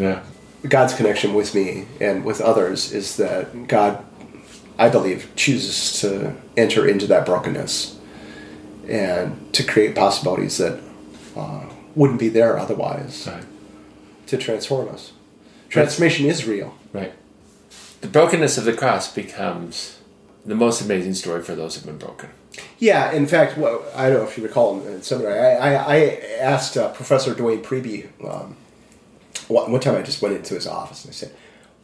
Yeah. 0.00 0.24
God's 0.68 0.94
connection 0.94 1.34
with 1.34 1.54
me 1.54 1.86
and 2.00 2.24
with 2.24 2.40
others 2.40 2.92
is 2.92 3.16
that 3.16 3.68
God, 3.68 4.04
I 4.78 4.88
believe, 4.88 5.30
chooses 5.36 6.00
to 6.00 6.34
enter 6.56 6.86
into 6.88 7.06
that 7.06 7.24
brokenness 7.26 7.98
and 8.88 9.52
to 9.54 9.62
create 9.64 9.94
possibilities 9.94 10.58
that 10.58 10.80
uh, 11.36 11.64
wouldn't 11.94 12.18
be 12.20 12.28
there 12.28 12.58
otherwise 12.58 13.26
Right. 13.26 13.44
to 14.26 14.36
transform 14.36 14.88
us. 14.88 15.12
Transformation 15.68 16.26
is 16.26 16.46
real. 16.46 16.74
Right. 16.92 17.12
The 18.00 18.08
brokenness 18.08 18.56
of 18.58 18.64
the 18.64 18.72
cross 18.72 19.12
becomes 19.12 19.98
the 20.46 20.54
most 20.54 20.80
amazing 20.80 21.14
story 21.14 21.42
for 21.42 21.54
those 21.54 21.74
who've 21.74 21.84
been 21.84 21.98
broken. 21.98 22.30
Yeah, 22.78 23.12
in 23.12 23.26
fact, 23.26 23.58
well, 23.58 23.84
I 23.94 24.08
don't 24.08 24.18
know 24.22 24.28
if 24.28 24.38
you 24.38 24.44
recall 24.44 24.80
in, 24.80 24.94
in 24.94 25.02
seminary, 25.02 25.38
I, 25.38 25.74
I, 25.74 25.94
I 25.96 25.98
asked 26.40 26.76
uh, 26.76 26.90
Professor 26.92 27.34
Duane 27.34 27.62
Priebe 27.62 28.08
um, 28.26 28.56
one, 29.48 29.72
one 29.72 29.80
time 29.80 29.96
I 29.96 30.02
just 30.02 30.22
went 30.22 30.36
into 30.36 30.54
his 30.54 30.66
office 30.66 31.04
and 31.04 31.10
I 31.10 31.14
said, 31.14 31.34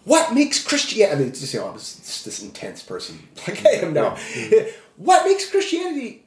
What 0.05 0.35
makes 0.35 0.63
Christianity, 0.63 1.17
I 1.17 1.25
mean, 1.25 1.33
just, 1.33 1.53
you 1.55 1.61
know, 1.61 1.69
I 1.69 1.73
was 1.73 1.97
just 1.97 2.25
this 2.25 2.43
intense 2.43 2.83
person 2.83 3.29
like 3.49 3.65
I 3.67 3.71
am 3.71 3.93
now. 3.93 4.17
What 4.97 5.27
makes 5.27 5.51
Christianity 5.51 6.25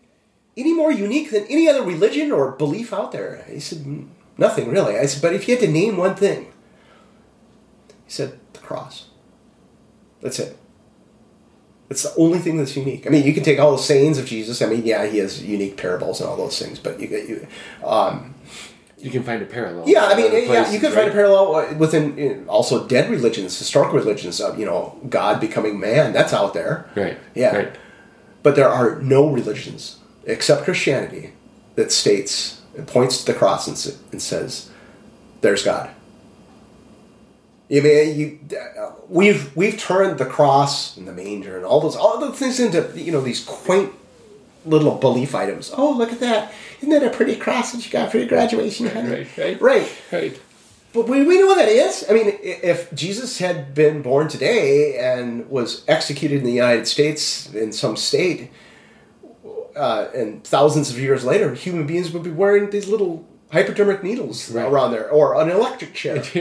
any 0.58 0.74
more 0.74 0.92
unique 0.92 1.32
than 1.32 1.46
any 1.46 1.70
other 1.70 1.84
religion 1.84 2.34
or 2.34 2.52
belief 2.52 2.92
out 2.92 3.14
there? 3.14 3.46
He 3.50 3.62
said, 3.62 3.80
"Mm, 3.80 4.10
Nothing 4.38 4.70
really. 4.70 4.98
I 4.98 5.06
said, 5.06 5.22
But 5.22 5.34
if 5.34 5.48
you 5.48 5.56
had 5.56 5.64
to 5.64 5.72
name 5.72 5.96
one 5.96 6.16
thing, 6.16 6.52
he 8.06 8.12
said, 8.12 8.40
The 8.54 8.60
cross. 8.60 9.08
That's 10.22 10.40
it. 10.40 10.58
It's 11.90 12.04
the 12.04 12.14
only 12.18 12.40
thing 12.40 12.58
that's 12.58 12.76
unique. 12.76 13.08
I 13.08 13.10
mean, 13.10 13.24
you 13.24 13.34
can 13.34 13.44
take 13.44 13.60
all 13.60 13.72
the 13.72 13.82
sayings 13.82 14.18
of 14.18 14.26
Jesus. 14.26 14.62
I 14.62 14.66
mean, 14.66 14.86
yeah, 14.86 15.06
he 15.06 15.20
has 15.20 15.42
unique 15.44 15.78
parables 15.78 16.20
and 16.20 16.30
all 16.30 16.36
those 16.36 16.60
things, 16.60 16.80
but 16.80 17.00
you, 17.00 17.08
get 17.08 17.30
you 17.30 17.48
um, 17.84 18.36
You 19.00 19.12
can 19.12 19.22
find 19.22 19.42
a 19.44 19.46
parallel. 19.46 19.88
yeah, 19.88 20.06
I 20.06 20.16
mean, 20.16 20.28
other 20.28 20.40
yeah, 20.40 20.48
places, 20.48 20.74
you 20.74 20.80
could 20.80 20.92
find 20.92 21.10
a 21.10 21.14
parallel 21.14 21.76
within 21.76 22.48
also 22.48 22.88
dead 22.88 23.12
religions, 23.12 23.58
historical 23.58 23.96
religions. 24.00 24.42
Of, 24.42 24.58
you 24.58 24.66
know, 24.66 25.00
God 25.08 25.40
becoming 25.40 25.80
man. 25.80 26.14
That's 26.14 26.34
out 26.34 26.56
there. 26.56 26.90
Right. 26.96 27.18
Yeah. 27.36 27.56
Right. 27.56 27.76
But 28.42 28.56
there 28.56 28.70
are 28.70 29.00
no 29.02 29.30
religions 29.30 30.00
except 30.26 30.64
Christianity 30.64 31.34
that 31.76 31.92
states 31.92 32.62
and 32.76 32.88
points 32.88 33.20
to 33.20 33.32
the 33.32 33.38
cross 33.38 33.68
and, 33.68 33.98
and 34.12 34.22
says, 34.22 34.72
"There's 35.42 35.64
God." 35.64 35.92
I 37.70 37.82
mean, 37.82 38.18
you, 38.18 38.58
uh, 38.58 38.94
we've 39.10 39.56
we've 39.56 39.78
turned 39.78 40.18
the 40.18 40.26
cross 40.26 40.96
and 40.98 41.08
the 41.08 41.12
manger 41.12 41.58
and 41.58 41.66
all 41.66 41.82
those 41.82 41.96
all 41.96 42.20
the 42.20 42.32
things 42.32 42.60
into 42.60 42.92
you 42.96 43.12
know 43.12 43.22
these 43.22 43.44
quaint 43.44 43.94
little 44.68 44.96
belief 44.96 45.34
items. 45.36 45.72
Oh, 45.76 45.92
look 45.92 46.12
at 46.12 46.20
that! 46.20 46.54
Isn't 46.80 46.90
that 46.90 47.04
a 47.04 47.10
pretty 47.10 47.36
cross 47.36 47.72
that 47.72 47.86
you 47.86 47.92
got 47.92 48.12
for 48.12 48.18
your 48.20 48.28
graduation? 48.28 48.88
honey? 48.88 49.10
Right, 49.10 49.38
right. 49.38 49.62
right. 49.62 50.02
Right. 50.12 50.42
But 50.94 51.08
we, 51.10 51.24
we 51.24 51.38
know 51.40 51.48
what 51.48 51.58
that 51.58 51.68
is. 51.70 52.06
I 52.10 52.14
mean, 52.14 52.32
if 52.42 52.92
Jesus 52.94 53.38
had 53.40 53.76
been 53.76 54.02
born 54.02 54.28
today 54.30 54.98
and 54.98 55.48
was 55.50 55.84
executed 55.88 56.40
in 56.40 56.44
the 56.46 56.54
United 56.54 56.88
States 56.88 57.54
in 57.54 57.72
some 57.72 57.96
state, 57.98 58.50
uh, 59.76 60.08
and 60.16 60.44
thousands 60.44 60.90
of 60.90 60.98
years 61.00 61.24
later, 61.24 61.54
human 61.54 61.86
beings 61.86 62.12
would 62.12 62.24
be 62.24 62.32
wearing 62.32 62.70
these 62.70 62.88
little 62.88 63.28
hypodermic 63.52 64.04
needles 64.04 64.50
Right. 64.50 64.66
around 64.66 64.92
there, 64.92 65.10
or 65.10 65.40
an 65.40 65.50
electric 65.50 65.94
chair. 65.94 66.16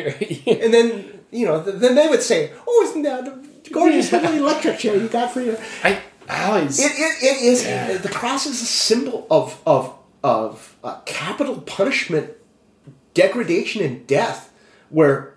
and 0.46 0.72
then, 0.72 1.20
you 1.30 1.44
know, 1.46 1.62
th- 1.62 1.76
then 1.76 1.94
they 1.94 2.08
would 2.08 2.22
say, 2.22 2.50
"Oh, 2.66 2.86
isn't 2.88 3.02
that 3.02 3.26
a 3.28 3.70
gorgeous 3.70 4.10
little 4.12 4.32
electric 4.32 4.78
chair 4.78 4.96
you 4.96 5.08
got 5.08 5.32
for 5.32 5.40
your?" 5.42 5.56
I, 5.84 6.00
Always. 6.28 6.78
It, 6.78 6.92
it, 6.92 7.22
it 7.22 7.42
is 7.42 7.64
Yeah. 7.64 7.96
the 7.98 8.08
cross 8.08 8.46
is 8.46 8.60
a 8.62 8.66
symbol 8.66 9.26
of 9.30 9.60
of 9.66 9.94
of 10.24 10.76
uh, 10.82 11.00
capital 11.04 11.60
punishment, 11.60 12.30
degradation, 13.14 13.82
and 13.82 14.06
death. 14.06 14.52
Where 14.90 15.34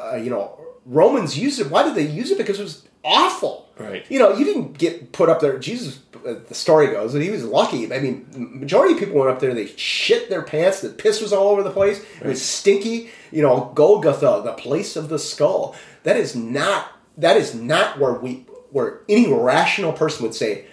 uh, 0.00 0.16
you 0.16 0.30
know 0.30 0.58
Romans 0.84 1.38
used 1.38 1.60
it. 1.60 1.70
Why 1.70 1.82
did 1.82 1.94
they 1.94 2.06
use 2.06 2.30
it? 2.30 2.38
Because 2.38 2.58
it 2.60 2.62
was 2.62 2.86
awful. 3.04 3.64
Right. 3.78 4.06
You 4.10 4.18
know, 4.18 4.32
you 4.34 4.44
didn't 4.46 4.78
get 4.78 5.12
put 5.12 5.28
up 5.28 5.40
there. 5.40 5.58
Jesus, 5.58 6.00
uh, 6.26 6.36
the 6.48 6.54
story 6.54 6.86
goes 6.86 7.12
that 7.12 7.20
he 7.20 7.28
was 7.30 7.44
lucky. 7.44 7.92
I 7.92 7.98
mean, 8.00 8.26
majority 8.34 8.94
of 8.94 8.98
people 8.98 9.16
went 9.16 9.30
up 9.30 9.38
there. 9.38 9.52
They 9.52 9.66
shit 9.66 10.30
their 10.30 10.40
pants. 10.42 10.80
The 10.80 10.88
piss 10.88 11.20
was 11.20 11.30
all 11.32 11.48
over 11.48 11.62
the 11.62 11.70
place. 11.70 12.02
It 12.22 12.26
was 12.26 12.42
stinky. 12.42 13.10
You 13.30 13.42
know, 13.42 13.70
Golgotha, 13.74 14.40
the 14.44 14.54
place 14.54 14.96
of 14.96 15.10
the 15.10 15.18
skull. 15.18 15.76
That 16.04 16.16
is 16.16 16.34
not. 16.34 16.90
That 17.18 17.36
is 17.36 17.54
not 17.54 17.98
where 17.98 18.14
we. 18.14 18.46
Where 18.76 19.00
any 19.08 19.32
rational 19.32 19.94
person 19.94 20.22
would 20.24 20.34
say, 20.34 20.66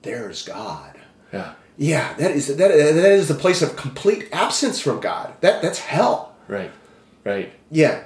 "There's 0.00 0.42
God." 0.42 0.96
yeah. 1.30 1.52
Yeah, 1.76 2.14
that 2.14 2.30
is 2.30 2.48
that, 2.48 2.56
that 2.56 2.72
is 2.72 3.28
the 3.28 3.34
place 3.34 3.60
of 3.60 3.76
complete 3.76 4.28
absence 4.32 4.80
from 4.80 4.98
God. 4.98 5.34
That 5.42 5.60
that's 5.60 5.78
hell. 5.78 6.34
Right. 6.48 6.72
Right. 7.24 7.52
Yeah. 7.70 8.04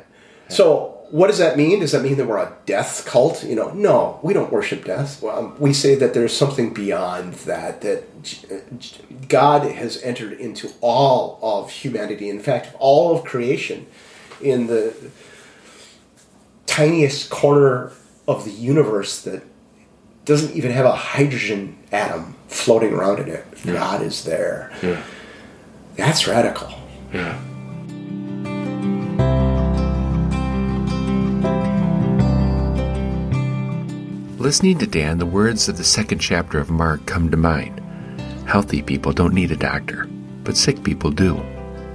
So 0.49 0.99
what 1.11 1.29
does 1.29 1.39
that 1.39 1.57
mean? 1.57 1.81
Does 1.81 1.93
that 1.93 2.03
mean 2.03 2.17
that 2.17 2.27
we're 2.27 2.39
a 2.39 2.57
death 2.67 3.07
cult? 3.07 3.45
You 3.45 3.55
know, 3.55 3.71
no, 3.71 4.19
we 4.23 4.35
don't 4.35 4.51
worship 4.51 4.85
death. 4.85 5.23
Um, 5.23 5.55
we 5.59 5.73
say 5.73 5.95
that 5.95 6.15
there's 6.15 6.37
something 6.37 6.75
beyond 6.75 7.35
that. 7.47 7.83
That 7.83 8.23
J- 8.23 8.61
God 9.29 9.71
has 9.71 10.03
entered 10.03 10.33
into 10.33 10.73
all 10.81 11.39
of 11.43 11.71
humanity. 11.71 12.29
In 12.29 12.41
fact, 12.41 12.75
all 12.79 13.17
of 13.17 13.25
creation, 13.25 13.87
in 14.41 14.67
the 14.67 14.95
tiniest 16.67 17.31
corner 17.31 17.93
of 18.37 18.45
the 18.45 18.51
universe 18.51 19.23
that 19.23 19.43
doesn't 20.25 20.55
even 20.55 20.71
have 20.71 20.87
a 20.87 20.93
hydrogen 20.93 21.77
atom 21.91 22.37
floating 22.49 22.93
around 22.93 23.21
in 23.21 23.29
it. 23.29 23.45
God 23.65 24.03
is 24.03 24.25
there. 24.25 24.73
Yeah. 24.83 25.03
That's 25.97 26.27
radical. 26.27 26.73
Yeah. 27.13 27.39
Listening 34.39 34.79
to 34.79 34.87
Dan, 34.87 35.19
the 35.19 35.27
words 35.27 35.69
of 35.69 35.77
the 35.77 35.85
second 35.85 36.19
chapter 36.19 36.59
of 36.59 36.71
Mark 36.71 37.07
come 37.07 37.31
to 37.31 37.37
mind. 37.37 37.81
Healthy 38.47 38.83
people 38.83 39.13
don't 39.13 39.35
need 39.35 39.53
a 39.53 39.57
doctor, 39.57 40.09
but 40.43 40.57
sick 40.57 40.83
people 40.83 41.11
do. 41.11 41.41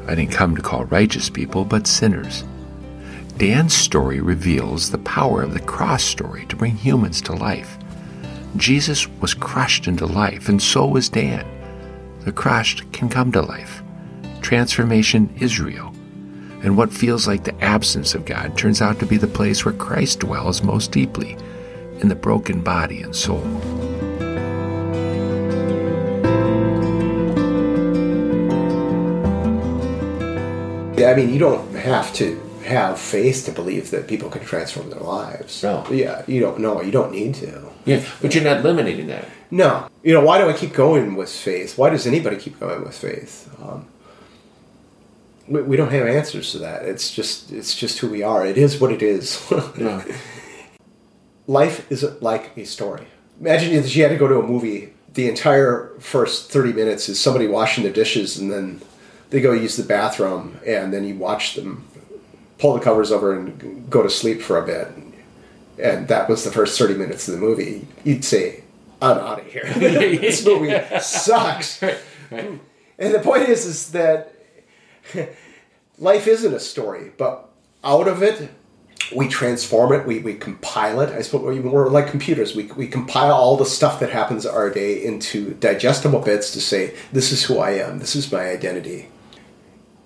I 0.07 0.15
didn't 0.15 0.31
come 0.31 0.55
to 0.55 0.61
call 0.61 0.85
righteous 0.85 1.29
people, 1.29 1.65
but 1.65 1.87
sinners. 1.87 2.45
Dan's 3.37 3.75
story 3.75 4.19
reveals 4.19 4.89
the 4.89 4.97
power 4.97 5.43
of 5.43 5.53
the 5.53 5.59
cross 5.59 6.03
story 6.03 6.47
to 6.47 6.55
bring 6.55 6.75
humans 6.75 7.21
to 7.21 7.33
life. 7.33 7.77
Jesus 8.55 9.07
was 9.21 9.35
crushed 9.35 9.87
into 9.87 10.07
life, 10.07 10.49
and 10.49 10.59
so 10.59 10.87
was 10.87 11.07
Dan. 11.07 11.45
The 12.21 12.31
crushed 12.31 12.91
can 12.93 13.09
come 13.09 13.31
to 13.33 13.43
life. 13.43 13.83
Transformation 14.41 15.31
is 15.39 15.59
real. 15.59 15.93
And 16.63 16.75
what 16.75 16.91
feels 16.91 17.27
like 17.27 17.43
the 17.43 17.63
absence 17.63 18.15
of 18.15 18.25
God 18.25 18.57
turns 18.57 18.81
out 18.81 18.97
to 18.99 19.05
be 19.05 19.17
the 19.17 19.27
place 19.27 19.63
where 19.63 19.73
Christ 19.75 20.21
dwells 20.21 20.63
most 20.63 20.91
deeply 20.91 21.37
in 21.99 22.07
the 22.07 22.15
broken 22.15 22.63
body 22.63 23.03
and 23.03 23.15
soul. 23.15 23.43
I 31.05 31.13
mean, 31.15 31.31
you 31.31 31.37
don't 31.37 31.71
have 31.75 32.11
to 32.15 32.46
have 32.67 32.99
faith 32.99 33.45
to 33.45 33.51
believe 33.51 33.91
that 33.91 34.07
people 34.07 34.29
can 34.29 34.43
transform 34.43 34.89
their 34.89 34.99
lives. 34.99 35.63
No. 35.63 35.85
Yeah, 35.89 36.23
you 36.27 36.39
don't. 36.39 36.59
know. 36.59 36.81
you 36.81 36.91
don't 36.91 37.11
need 37.11 37.35
to. 37.35 37.69
Yeah. 37.85 38.03
But 38.21 38.35
you're 38.35 38.43
not 38.43 38.57
eliminating 38.57 39.07
that. 39.07 39.27
No. 39.49 39.87
You 40.03 40.13
know, 40.13 40.23
why 40.23 40.37
do 40.37 40.49
I 40.49 40.53
keep 40.53 40.73
going 40.73 41.15
with 41.15 41.29
faith? 41.29 41.77
Why 41.77 41.89
does 41.89 42.05
anybody 42.05 42.37
keep 42.37 42.59
going 42.59 42.83
with 42.83 42.97
faith? 42.97 43.49
Um, 43.61 43.87
we, 45.47 45.61
we 45.61 45.77
don't 45.77 45.91
have 45.91 46.07
answers 46.07 46.51
to 46.51 46.59
that. 46.59 46.83
It's 46.85 47.13
just 47.13 47.51
it's 47.51 47.73
just 47.75 47.99
who 47.99 48.09
we 48.09 48.23
are. 48.23 48.45
It 48.45 48.57
is 48.57 48.79
what 48.79 48.91
it 48.91 49.01
is. 49.01 49.41
Yeah. 49.77 50.03
Life 51.49 51.89
isn't 51.89 52.21
like 52.21 52.57
a 52.57 52.65
story. 52.65 53.07
Imagine 53.39 53.71
if 53.71 53.95
you 53.95 54.03
had 54.03 54.09
to 54.09 54.17
go 54.17 54.27
to 54.27 54.39
a 54.39 54.45
movie. 54.45 54.93
The 55.13 55.29
entire 55.29 55.93
first 55.99 56.51
thirty 56.51 56.73
minutes 56.73 57.07
is 57.07 57.19
somebody 57.19 57.47
washing 57.47 57.83
the 57.85 57.89
dishes, 57.89 58.37
and 58.37 58.51
then 58.51 58.81
they 59.29 59.39
go 59.39 59.53
use 59.53 59.77
the 59.77 59.83
bathroom, 59.83 60.59
and 60.65 60.93
then 60.93 61.05
you 61.05 61.15
watch 61.15 61.55
them 61.55 61.87
pull 62.57 62.73
the 62.73 62.79
covers 62.79 63.11
over 63.11 63.33
and 63.37 63.89
go 63.89 64.03
to 64.03 64.09
sleep 64.09 64.41
for 64.41 64.57
a 64.61 64.65
bit. 64.65 64.87
And 65.81 66.07
that 66.07 66.27
was 66.27 66.43
the 66.43 66.51
first 66.51 66.77
thirty 66.79 66.95
minutes 66.95 67.27
of 67.27 67.35
the 67.35 67.39
movie. 67.39 67.87
You'd 68.03 68.25
say, 68.25 68.63
"I'm 69.01 69.17
out 69.17 69.39
of 69.41 69.45
here. 69.45 69.65
this 69.75 70.45
movie 70.45 70.75
sucks." 70.99 71.81
Right. 71.81 71.97
Right. 72.31 72.59
And 72.99 73.13
the 73.13 73.19
point 73.19 73.47
is, 73.47 73.65
is 73.65 73.91
that 73.91 74.33
life 75.99 76.27
isn't 76.27 76.53
a 76.53 76.59
story, 76.59 77.11
but 77.17 77.47
out 77.83 78.07
of 78.07 78.23
it, 78.23 78.49
we 79.15 79.27
transform 79.27 79.93
it, 79.93 80.05
we, 80.05 80.19
we 80.19 80.33
compile 80.33 80.99
it. 81.01 81.09
I 81.09 81.21
suppose 81.21 81.43
we- 81.57 81.59
we're 81.69 81.89
like 81.89 82.09
computers. 82.09 82.55
We, 82.55 82.63
we 82.75 82.87
compile 82.87 83.33
all 83.33 83.55
the 83.55 83.65
stuff 83.65 83.99
that 83.99 84.09
happens 84.09 84.45
our 84.45 84.69
day 84.69 85.03
into 85.03 85.53
digestible 85.53 86.19
bits 86.19 86.51
to 86.51 86.59
say, 86.61 86.95
this 87.13 87.31
is 87.31 87.43
who 87.45 87.59
I 87.59 87.71
am, 87.71 87.99
this 87.99 88.15
is 88.15 88.31
my 88.31 88.49
identity. 88.49 89.07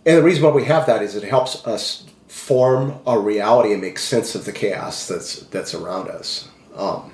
And 0.06 0.18
the 0.18 0.24
reason 0.24 0.44
why 0.44 0.50
we 0.52 0.66
have 0.66 0.86
that 0.88 1.02
is 1.02 1.16
it 1.16 1.24
helps 1.24 1.66
us 1.66 2.06
form 2.32 2.98
a 3.06 3.20
reality 3.20 3.74
and 3.74 3.82
make 3.82 4.00
sense 4.00 4.36
of 4.36 4.46
the 4.46 4.54
chaos 4.54 5.06
that's 5.06 5.42
that's 5.48 5.74
around 5.74 6.08
us. 6.08 6.50
Um, 6.76 7.12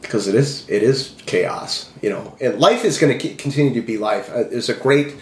because 0.00 0.28
it 0.28 0.36
is 0.36 0.64
it 0.70 0.84
is 0.84 1.16
chaos, 1.26 1.90
you 2.00 2.08
know. 2.08 2.36
And 2.40 2.60
life 2.60 2.84
is 2.84 2.96
going 2.96 3.18
to 3.18 3.34
continue 3.34 3.74
to 3.74 3.82
be 3.84 3.98
life. 3.98 4.30
Uh, 4.30 4.44
there's 4.44 4.68
a 4.68 4.74
great 4.74 5.16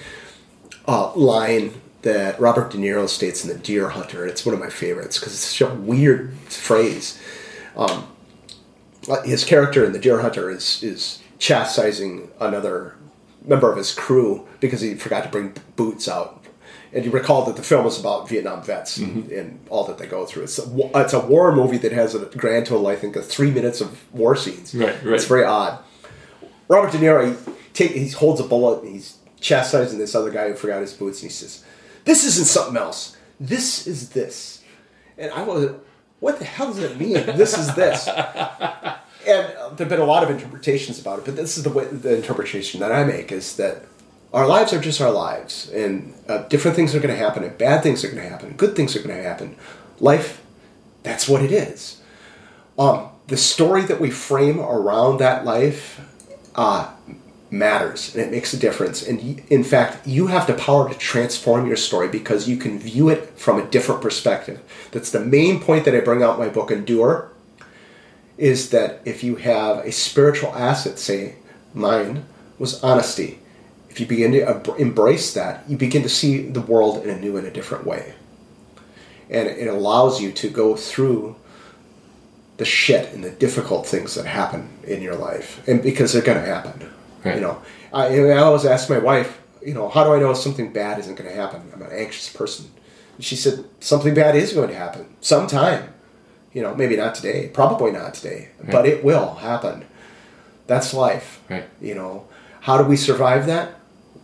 uh, 0.86 1.14
line 1.14 1.80
that 2.03 2.38
Robert 2.38 2.70
De 2.70 2.78
Niro 2.78 3.09
states 3.09 3.42
in 3.42 3.51
The 3.51 3.59
Deer 3.59 3.88
Hunter. 3.88 4.26
It's 4.26 4.44
one 4.44 4.55
of 4.55 4.61
my 4.61 4.68
favorites 4.68 5.18
because 5.18 5.32
it's 5.32 5.42
such 5.42 5.68
a 5.68 5.74
weird 5.74 6.34
phrase. 6.49 7.18
Um, 7.74 8.07
his 9.24 9.44
character 9.44 9.84
in 9.84 9.92
The 9.92 9.99
Deer 9.99 10.20
Hunter 10.20 10.51
is 10.51 10.82
is 10.82 11.22
chastising 11.38 12.30
another 12.38 12.96
member 13.46 13.70
of 13.70 13.78
his 13.78 13.94
crew 13.94 14.46
because 14.61 14.82
he 14.82 14.94
forgot 14.94 15.24
to 15.24 15.30
bring 15.30 15.55
boots 15.74 16.07
out 16.07 16.38
and 16.93 17.05
you 17.05 17.11
recall 17.11 17.45
that 17.45 17.57
the 17.57 17.62
film 17.62 17.86
is 17.86 17.99
about 17.99 18.28
Vietnam 18.28 18.62
vets 18.62 18.99
mm-hmm. 18.99 19.32
and, 19.32 19.61
all 19.68 19.84
that 19.84 19.99
they 19.99 20.07
go 20.07 20.24
through. 20.24 20.45
It's 20.45 20.59
a, 20.59 20.91
it's 20.95 21.12
a 21.12 21.20
war 21.20 21.55
movie 21.55 21.78
that 21.78 21.93
has 21.93 22.14
a 22.14 22.24
grand 22.24 22.66
total, 22.66 22.86
I 22.86 22.97
think, 22.97 23.16
of 23.16 23.26
three 23.26 23.51
minutes 23.51 23.80
of 23.80 24.12
war 24.14 24.34
scenes. 24.34 24.74
Right, 24.74 25.03
right. 25.05 25.14
It's 25.14 25.26
very 25.26 25.45
odd. 25.45 25.78
Robert 26.68 26.93
De 26.93 26.99
Niro, 26.99 27.28
he, 27.28 27.53
take, 27.74 27.93
he 27.93 28.09
holds 28.09 28.41
a 28.41 28.45
bullet 28.45 28.82
and 28.82 28.95
he's 28.95 29.18
chastising 29.41 29.99
this 29.99 30.14
other 30.14 30.30
guy 30.30 30.49
who 30.49 30.55
forgot 30.55 30.80
his 30.80 30.93
boots, 30.93 31.22
and 31.22 31.30
he 31.30 31.34
says, 31.34 31.64
"This 32.05 32.24
isn't 32.24 32.47
something 32.47 32.76
else. 32.76 33.16
This 33.39 33.86
is 33.86 34.11
this." 34.11 34.62
And 35.16 35.32
I 35.32 35.43
was, 35.43 35.74
what 36.20 36.39
the 36.39 36.45
hell 36.45 36.72
does 36.72 36.78
it 36.78 36.99
mean? 36.99 37.14
this 37.36 37.59
is 37.59 37.74
this. 37.74 38.09
And 39.26 39.47
uh, 39.59 39.68
there've 39.70 39.91
been 39.91 40.01
a 40.01 40.07
lot 40.07 40.22
of 40.22 40.30
interpretations 40.30 40.99
about 40.99 41.18
it, 41.18 41.24
but 41.26 41.36
this 41.36 41.59
is 41.59 41.64
the 41.64 41.70
way 41.70 41.84
the 41.84 42.16
interpretation 42.16 42.80
that 42.80 42.93
I 42.93 43.05
make 43.05 43.30
is 43.30 43.57
that 43.57 43.84
our 44.33 44.47
lives 44.47 44.72
are 44.72 44.81
just 44.81 45.01
our 45.01 45.11
lives, 45.11 45.70
and 45.70 46.14
uh, 46.29 46.39
different 46.49 46.76
things 46.76 46.95
are 46.95 47.01
going 47.01 47.14
to 47.14 47.16
happen, 47.16 47.43
and 47.43 47.57
bad 47.57 47.83
things 47.83 48.05
are 48.05 48.09
going 48.09 48.22
to 48.22 48.29
happen, 48.29 48.53
good 48.53 48.76
things 48.76 48.95
are 48.95 49.03
going 49.03 49.16
to 49.16 49.22
happen. 49.22 49.57
Life, 50.01 50.45
that's 51.03 51.29
what 51.29 51.43
it 51.43 51.51
is. 51.51 52.01
Um, 52.79 53.09
the 53.26 53.37
story 53.37 53.83
that 53.83 54.01
we 54.01 54.11
frame 54.11 54.61
around 54.61 55.18
that 55.18 55.45
life 55.45 56.01
uh, 56.55 56.91
matters, 57.51 58.14
and 58.14 58.22
it 58.22 58.31
makes 58.31 58.53
a 58.53 58.59
difference. 58.59 59.07
And 59.07 59.41
in 59.49 59.64
fact, 59.64 60.07
you 60.07 60.26
have 60.26 60.47
the 60.47 60.55
power 60.55 60.89
to 60.89 60.99
transform 60.99 61.66
your 61.66 61.76
story 61.76 62.09
because 62.09 62.49
you 62.49 62.59
can 62.59 62.79
view 62.79 63.09
it 63.09 63.31
from 63.39 63.59
a 63.59 63.66
different 63.66 64.03
perspective. 64.03 64.61
That's 64.91 65.11
the 65.11 65.20
main 65.20 65.61
point 65.61 65.85
that 65.87 65.95
I 65.95 66.01
bring 66.01 66.22
out 66.22 66.39
in 66.39 66.45
my 66.45 66.51
book, 66.51 66.70
Endure. 66.70 67.31
Is 68.37 68.70
that 68.70 69.01
if 69.05 69.24
you 69.24 69.37
have 69.37 69.79
a 69.79 69.91
spiritual 69.91 70.55
asset, 70.55 70.99
say 70.99 71.37
mine 71.74 72.24
was 72.59 72.83
honesty 72.85 73.41
if 73.99 74.03
you 74.03 74.07
begin 74.07 74.30
to 74.30 74.74
embrace 74.76 75.34
that, 75.34 75.68
you 75.68 75.76
begin 75.76 76.05
to 76.05 76.09
see 76.09 76.42
the 76.42 76.61
world 76.61 77.03
in 77.05 77.11
a 77.11 77.18
new 77.18 77.36
and 77.36 77.44
a 77.49 77.51
different 77.51 77.84
way. 77.84 78.14
And 79.28 79.49
it 79.49 79.66
allows 79.66 80.22
you 80.22 80.30
to 80.30 80.49
go 80.49 80.76
through 80.76 81.34
the 82.59 82.64
shit 82.64 83.12
and 83.12 83.24
the 83.24 83.30
difficult 83.30 83.86
things 83.86 84.14
that 84.14 84.24
happen 84.24 84.70
in 84.84 85.03
your 85.03 85.16
life. 85.16 85.66
And 85.66 85.82
because 85.82 86.12
they're 86.12 86.22
going 86.22 86.38
to 86.38 86.46
happen. 86.46 86.88
Right. 87.24 87.34
You 87.34 87.40
know, 87.40 87.61
I, 87.92 88.20
I 88.20 88.36
always 88.38 88.64
ask 88.64 88.88
my 88.88 88.99
wife, 88.99 89.40
you 89.66 89.74
know, 89.74 89.88
how 89.88 90.05
do 90.05 90.12
I 90.12 90.20
know 90.20 90.32
something 90.32 90.72
bad 90.72 91.01
isn't 91.01 91.16
going 91.16 91.28
to 91.28 91.34
happen? 91.34 91.62
I'm 91.74 91.82
an 91.82 91.90
anxious 91.90 92.32
person. 92.32 92.70
And 93.16 93.24
she 93.24 93.34
said, 93.34 93.64
something 93.80 94.14
bad 94.14 94.36
is 94.36 94.53
going 94.53 94.68
to 94.68 94.76
happen 94.76 95.07
sometime. 95.20 95.92
You 96.53 96.62
know, 96.62 96.72
maybe 96.76 96.94
not 96.94 97.16
today, 97.16 97.49
probably 97.49 97.90
not 97.90 98.14
today, 98.14 98.51
right. 98.61 98.70
but 98.70 98.86
it 98.86 99.03
will 99.03 99.34
happen. 99.34 99.86
That's 100.68 100.94
life. 100.94 101.42
Right. 101.51 101.64
You 101.80 101.96
know, 101.96 102.28
how 102.61 102.78
do 102.78 102.84
we 102.84 102.96
survive 102.96 103.46
that? 103.46 103.74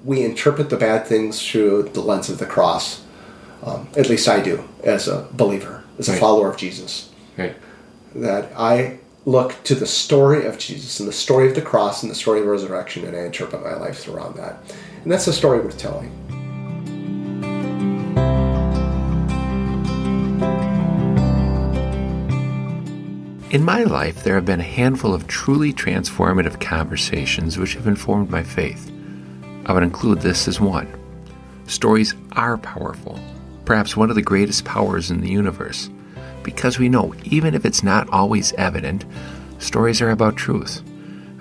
We 0.04 0.22
interpret 0.22 0.70
the 0.70 0.76
bad 0.76 1.06
things 1.06 1.44
through 1.44 1.84
the 1.94 2.00
lens 2.00 2.28
of 2.28 2.38
the 2.38 2.46
cross. 2.46 3.02
Um, 3.62 3.88
at 3.96 4.08
least 4.10 4.28
I 4.28 4.40
do, 4.40 4.68
as 4.82 5.08
a 5.08 5.26
believer, 5.32 5.82
as 5.98 6.08
a 6.08 6.12
right. 6.12 6.20
follower 6.20 6.50
of 6.50 6.58
Jesus. 6.58 7.10
Right. 7.38 7.56
That 8.14 8.52
I 8.56 8.98
look 9.24 9.56
to 9.64 9.74
the 9.74 9.86
story 9.86 10.44
of 10.44 10.58
Jesus 10.58 11.00
and 11.00 11.08
the 11.08 11.12
story 11.12 11.48
of 11.48 11.54
the 11.54 11.62
cross 11.62 12.02
and 12.02 12.10
the 12.10 12.14
story 12.14 12.40
of 12.40 12.46
resurrection, 12.46 13.06
and 13.06 13.16
I 13.16 13.20
interpret 13.20 13.62
my 13.62 13.74
life 13.74 14.06
around 14.06 14.36
that. 14.36 14.58
And 15.02 15.10
that's 15.10 15.26
a 15.26 15.32
story 15.32 15.60
worth 15.60 15.78
telling. 15.78 16.12
In 23.50 23.64
my 23.64 23.84
life, 23.84 24.24
there 24.24 24.34
have 24.34 24.44
been 24.44 24.60
a 24.60 24.64
handful 24.64 25.14
of 25.14 25.28
truly 25.28 25.72
transformative 25.72 26.60
conversations 26.60 27.56
which 27.56 27.74
have 27.74 27.86
informed 27.86 28.28
my 28.28 28.42
faith. 28.42 28.90
I 29.66 29.72
would 29.72 29.82
include 29.82 30.20
this 30.20 30.46
as 30.48 30.60
one. 30.60 30.88
Stories 31.66 32.14
are 32.32 32.58
powerful, 32.58 33.18
perhaps 33.64 33.96
one 33.96 34.10
of 34.10 34.16
the 34.16 34.22
greatest 34.22 34.64
powers 34.64 35.10
in 35.10 35.20
the 35.20 35.30
universe, 35.30 35.88
because 36.42 36.78
we 36.78 36.88
know, 36.88 37.14
even 37.24 37.54
if 37.54 37.64
it's 37.64 37.82
not 37.82 38.08
always 38.10 38.52
evident, 38.54 39.04
stories 39.58 40.02
are 40.02 40.10
about 40.10 40.36
truth. 40.36 40.82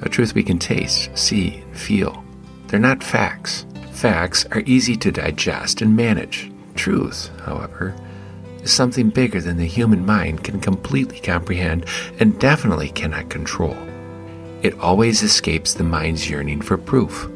A 0.01 0.09
truth 0.09 0.34
we 0.34 0.43
can 0.43 0.59
taste, 0.59 1.09
see, 1.17 1.57
and 1.57 1.78
feel. 1.78 2.24
They're 2.67 2.80
not 2.80 3.03
facts. 3.03 3.65
Facts 3.91 4.45
are 4.51 4.63
easy 4.65 4.95
to 4.97 5.11
digest 5.11 5.82
and 5.82 5.95
manage. 5.95 6.51
Truth, 6.76 7.30
however, 7.45 7.95
is 8.63 8.71
something 8.71 9.09
bigger 9.09 9.39
than 9.39 9.57
the 9.57 9.65
human 9.65 10.05
mind 10.05 10.43
can 10.43 10.59
completely 10.59 11.19
comprehend 11.19 11.86
and 12.19 12.39
definitely 12.39 12.89
cannot 12.89 13.30
control. 13.30 13.78
It 14.61 14.80
always 14.80 15.21
escapes 15.21 15.74
the 15.74 15.84
mind's 15.84 16.30
yearning 16.30 16.61
for 16.61 16.78
proof. 16.78 17.30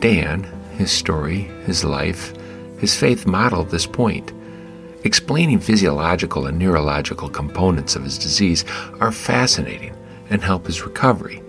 Dan, 0.00 0.44
his 0.78 0.90
story, 0.90 1.42
his 1.66 1.84
life, 1.84 2.34
his 2.78 2.96
faith 2.96 3.26
modeled 3.26 3.70
this 3.70 3.86
point. 3.86 4.32
Explaining 5.04 5.60
physiological 5.60 6.46
and 6.46 6.58
neurological 6.58 7.28
components 7.28 7.96
of 7.96 8.04
his 8.04 8.18
disease 8.18 8.64
are 8.98 9.12
fascinating 9.12 9.94
and 10.30 10.42
help 10.42 10.66
his 10.66 10.82
recovery. 10.82 11.42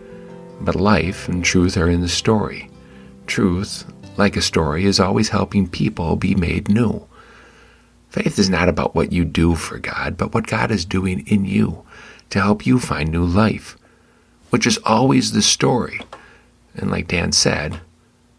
But 0.60 0.76
life 0.76 1.30
and 1.30 1.44
truth 1.44 1.78
are 1.78 1.90
in 1.90 2.02
the 2.02 2.10
story. 2.10 2.70
Truth, 3.26 3.86
like 4.18 4.36
a 4.36 4.42
story, 4.42 4.86
is 4.86 5.00
always 5.00 5.30
helping 5.30 5.68
people 5.68 6.18
be 6.18 6.36
made 6.36 6.68
new. 6.68 7.08
Faith 8.10 8.38
is 8.38 8.50
not 8.50 8.68
about 8.68 8.94
what 8.94 9.14
you 9.14 9.24
do 9.24 9.56
for 9.56 9.78
God, 9.78 10.18
but 10.18 10.34
what 10.34 10.48
God 10.48 10.72
is 10.72 10.84
doing 10.84 11.26
in 11.28 11.46
you 11.46 11.86
to 12.30 12.42
help 12.42 12.66
you 12.66 12.80
find 12.80 13.10
new 13.10 13.24
life, 13.24 13.78
which 14.50 14.68
is 14.68 14.78
always 14.80 15.32
the 15.32 15.42
story. 15.42 16.02
And 16.76 16.92
like 16.92 17.08
Dan 17.08 17.32
said, 17.32 17.80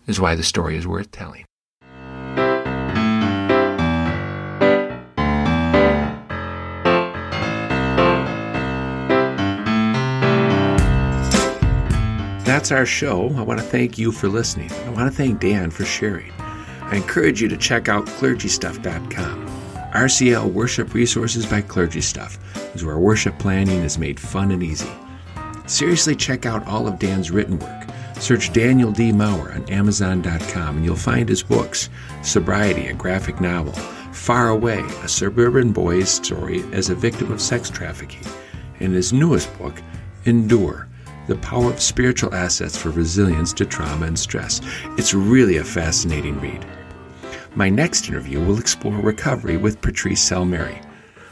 is 0.07 0.21
why 0.21 0.35
the 0.35 0.43
story 0.43 0.77
is 0.77 0.87
worth 0.87 1.11
telling. 1.11 1.45
That's 12.45 12.71
our 12.71 12.85
show. 12.85 13.35
I 13.37 13.43
want 13.43 13.61
to 13.61 13.67
thank 13.67 13.99
you 13.99 14.13
for 14.13 14.29
listening. 14.29 14.71
I 14.71 14.91
want 14.91 15.11
to 15.11 15.17
thank 15.17 15.41
Dan 15.41 15.71
for 15.71 15.85
sharing. 15.85 16.31
I 16.39 16.97
encourage 16.97 17.41
you 17.41 17.49
to 17.49 17.57
check 17.57 17.89
out 17.89 18.05
clergystuff.com. 18.05 19.47
RCL 19.93 20.53
Worship 20.53 20.95
Resources 20.95 21.47
by 21.47 21.61
Clergy 21.63 22.01
Stuff 22.01 22.39
is 22.75 22.85
where 22.85 22.99
worship 22.99 23.39
planning 23.39 23.83
is 23.83 23.99
made 23.99 24.21
fun 24.21 24.51
and 24.51 24.63
easy. 24.63 24.91
Seriously, 25.67 26.15
check 26.15 26.45
out 26.45 26.67
all 26.67 26.87
of 26.87 26.99
Dan's 26.99 27.31
written 27.31 27.59
work. 27.59 27.82
Search 28.23 28.53
Daniel 28.53 28.93
D. 28.93 29.11
Maurer 29.11 29.53
on 29.53 29.69
Amazon.com 29.69 30.77
and 30.77 30.85
you'll 30.85 30.95
find 30.95 31.29
his 31.29 31.43
books 31.43 31.91
Sobriety, 32.23 32.87
a 32.87 32.95
graphic 32.95 33.41
novel, 33.41 33.73
Far 34.13 34.51
Away, 34.51 34.79
a 35.03 35.09
suburban 35.09 35.73
boy's 35.73 36.09
story 36.09 36.63
as 36.73 36.89
a 36.89 36.95
victim 36.95 37.33
of 37.33 37.41
sex 37.41 37.69
trafficking, 37.69 38.25
and 38.79 38.95
his 38.95 39.13
newest 39.13 39.53
book, 39.59 39.83
Endure 40.25 40.87
The 41.27 41.35
Power 41.39 41.73
of 41.73 41.81
Spiritual 41.81 42.33
Assets 42.33 42.77
for 42.77 42.91
Resilience 42.91 43.53
to 43.55 43.67
Trauma 43.67 44.07
and 44.07 44.17
Stress. 44.17 44.61
It's 44.97 45.15
really 45.15 45.57
a 45.57 45.65
fascinating 45.65 46.41
read. 46.41 46.65
My 47.57 47.69
next 47.69 48.09
interview 48.09 48.39
will 48.39 48.61
explore 48.61 48.95
recovery 49.01 49.57
with 49.57 49.81
Patrice 49.81 50.31
Salmieri, 50.31 50.81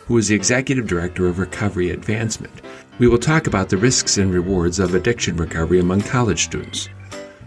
who 0.07 0.19
is 0.19 0.27
the 0.27 0.35
Executive 0.35 0.89
Director 0.89 1.29
of 1.29 1.39
Recovery 1.39 1.91
Advancement 1.91 2.63
we 3.01 3.09
will 3.09 3.19
talk 3.19 3.47
about 3.47 3.71
the 3.71 3.79
risks 3.79 4.19
and 4.19 4.33
rewards 4.33 4.79
of 4.79 4.95
addiction 4.95 5.35
recovery 5.37 5.81
among 5.81 6.03
college 6.03 6.45
students. 6.45 6.91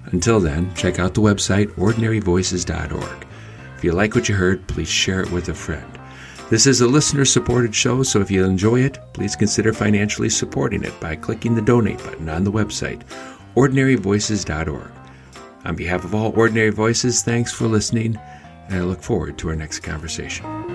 Until 0.08 0.40
then, 0.40 0.74
check 0.74 0.98
out 0.98 1.14
the 1.14 1.22
website 1.22 1.68
ordinaryvoices.org. 1.76 3.28
If 3.78 3.84
you 3.84 3.92
like 3.92 4.16
what 4.16 4.28
you 4.28 4.34
heard, 4.34 4.66
please 4.68 4.90
share 4.90 5.22
it 5.22 5.32
with 5.32 5.50
a 5.50 5.54
friend. 5.54 5.88
This 6.50 6.66
is 6.66 6.82
a 6.82 6.88
listener 6.88 7.24
supported 7.24 7.74
show, 7.74 8.02
so 8.02 8.20
if 8.20 8.32
you 8.32 8.44
enjoy 8.44 8.80
it, 8.82 8.98
please 9.14 9.36
consider 9.36 9.74
financially 9.74 10.30
supporting 10.30 10.84
it 10.84 11.00
by 11.00 11.16
clicking 11.16 11.54
the 11.54 11.62
donate 11.62 12.00
button 12.00 12.30
on 12.30 12.44
the 12.44 12.52
website 12.52 13.04
ordinaryvoices.org. 13.56 14.92
On 15.66 15.76
behalf 15.76 16.04
of 16.04 16.16
all 16.16 16.34
Ordinary 16.36 16.72
Voices, 16.72 17.22
thanks 17.22 17.54
for 17.54 17.68
listening, 17.68 18.20
and 18.70 18.80
I 18.80 18.82
look 18.82 19.04
forward 19.04 19.38
to 19.38 19.50
our 19.50 19.56
next 19.56 19.80
conversation. 19.82 20.73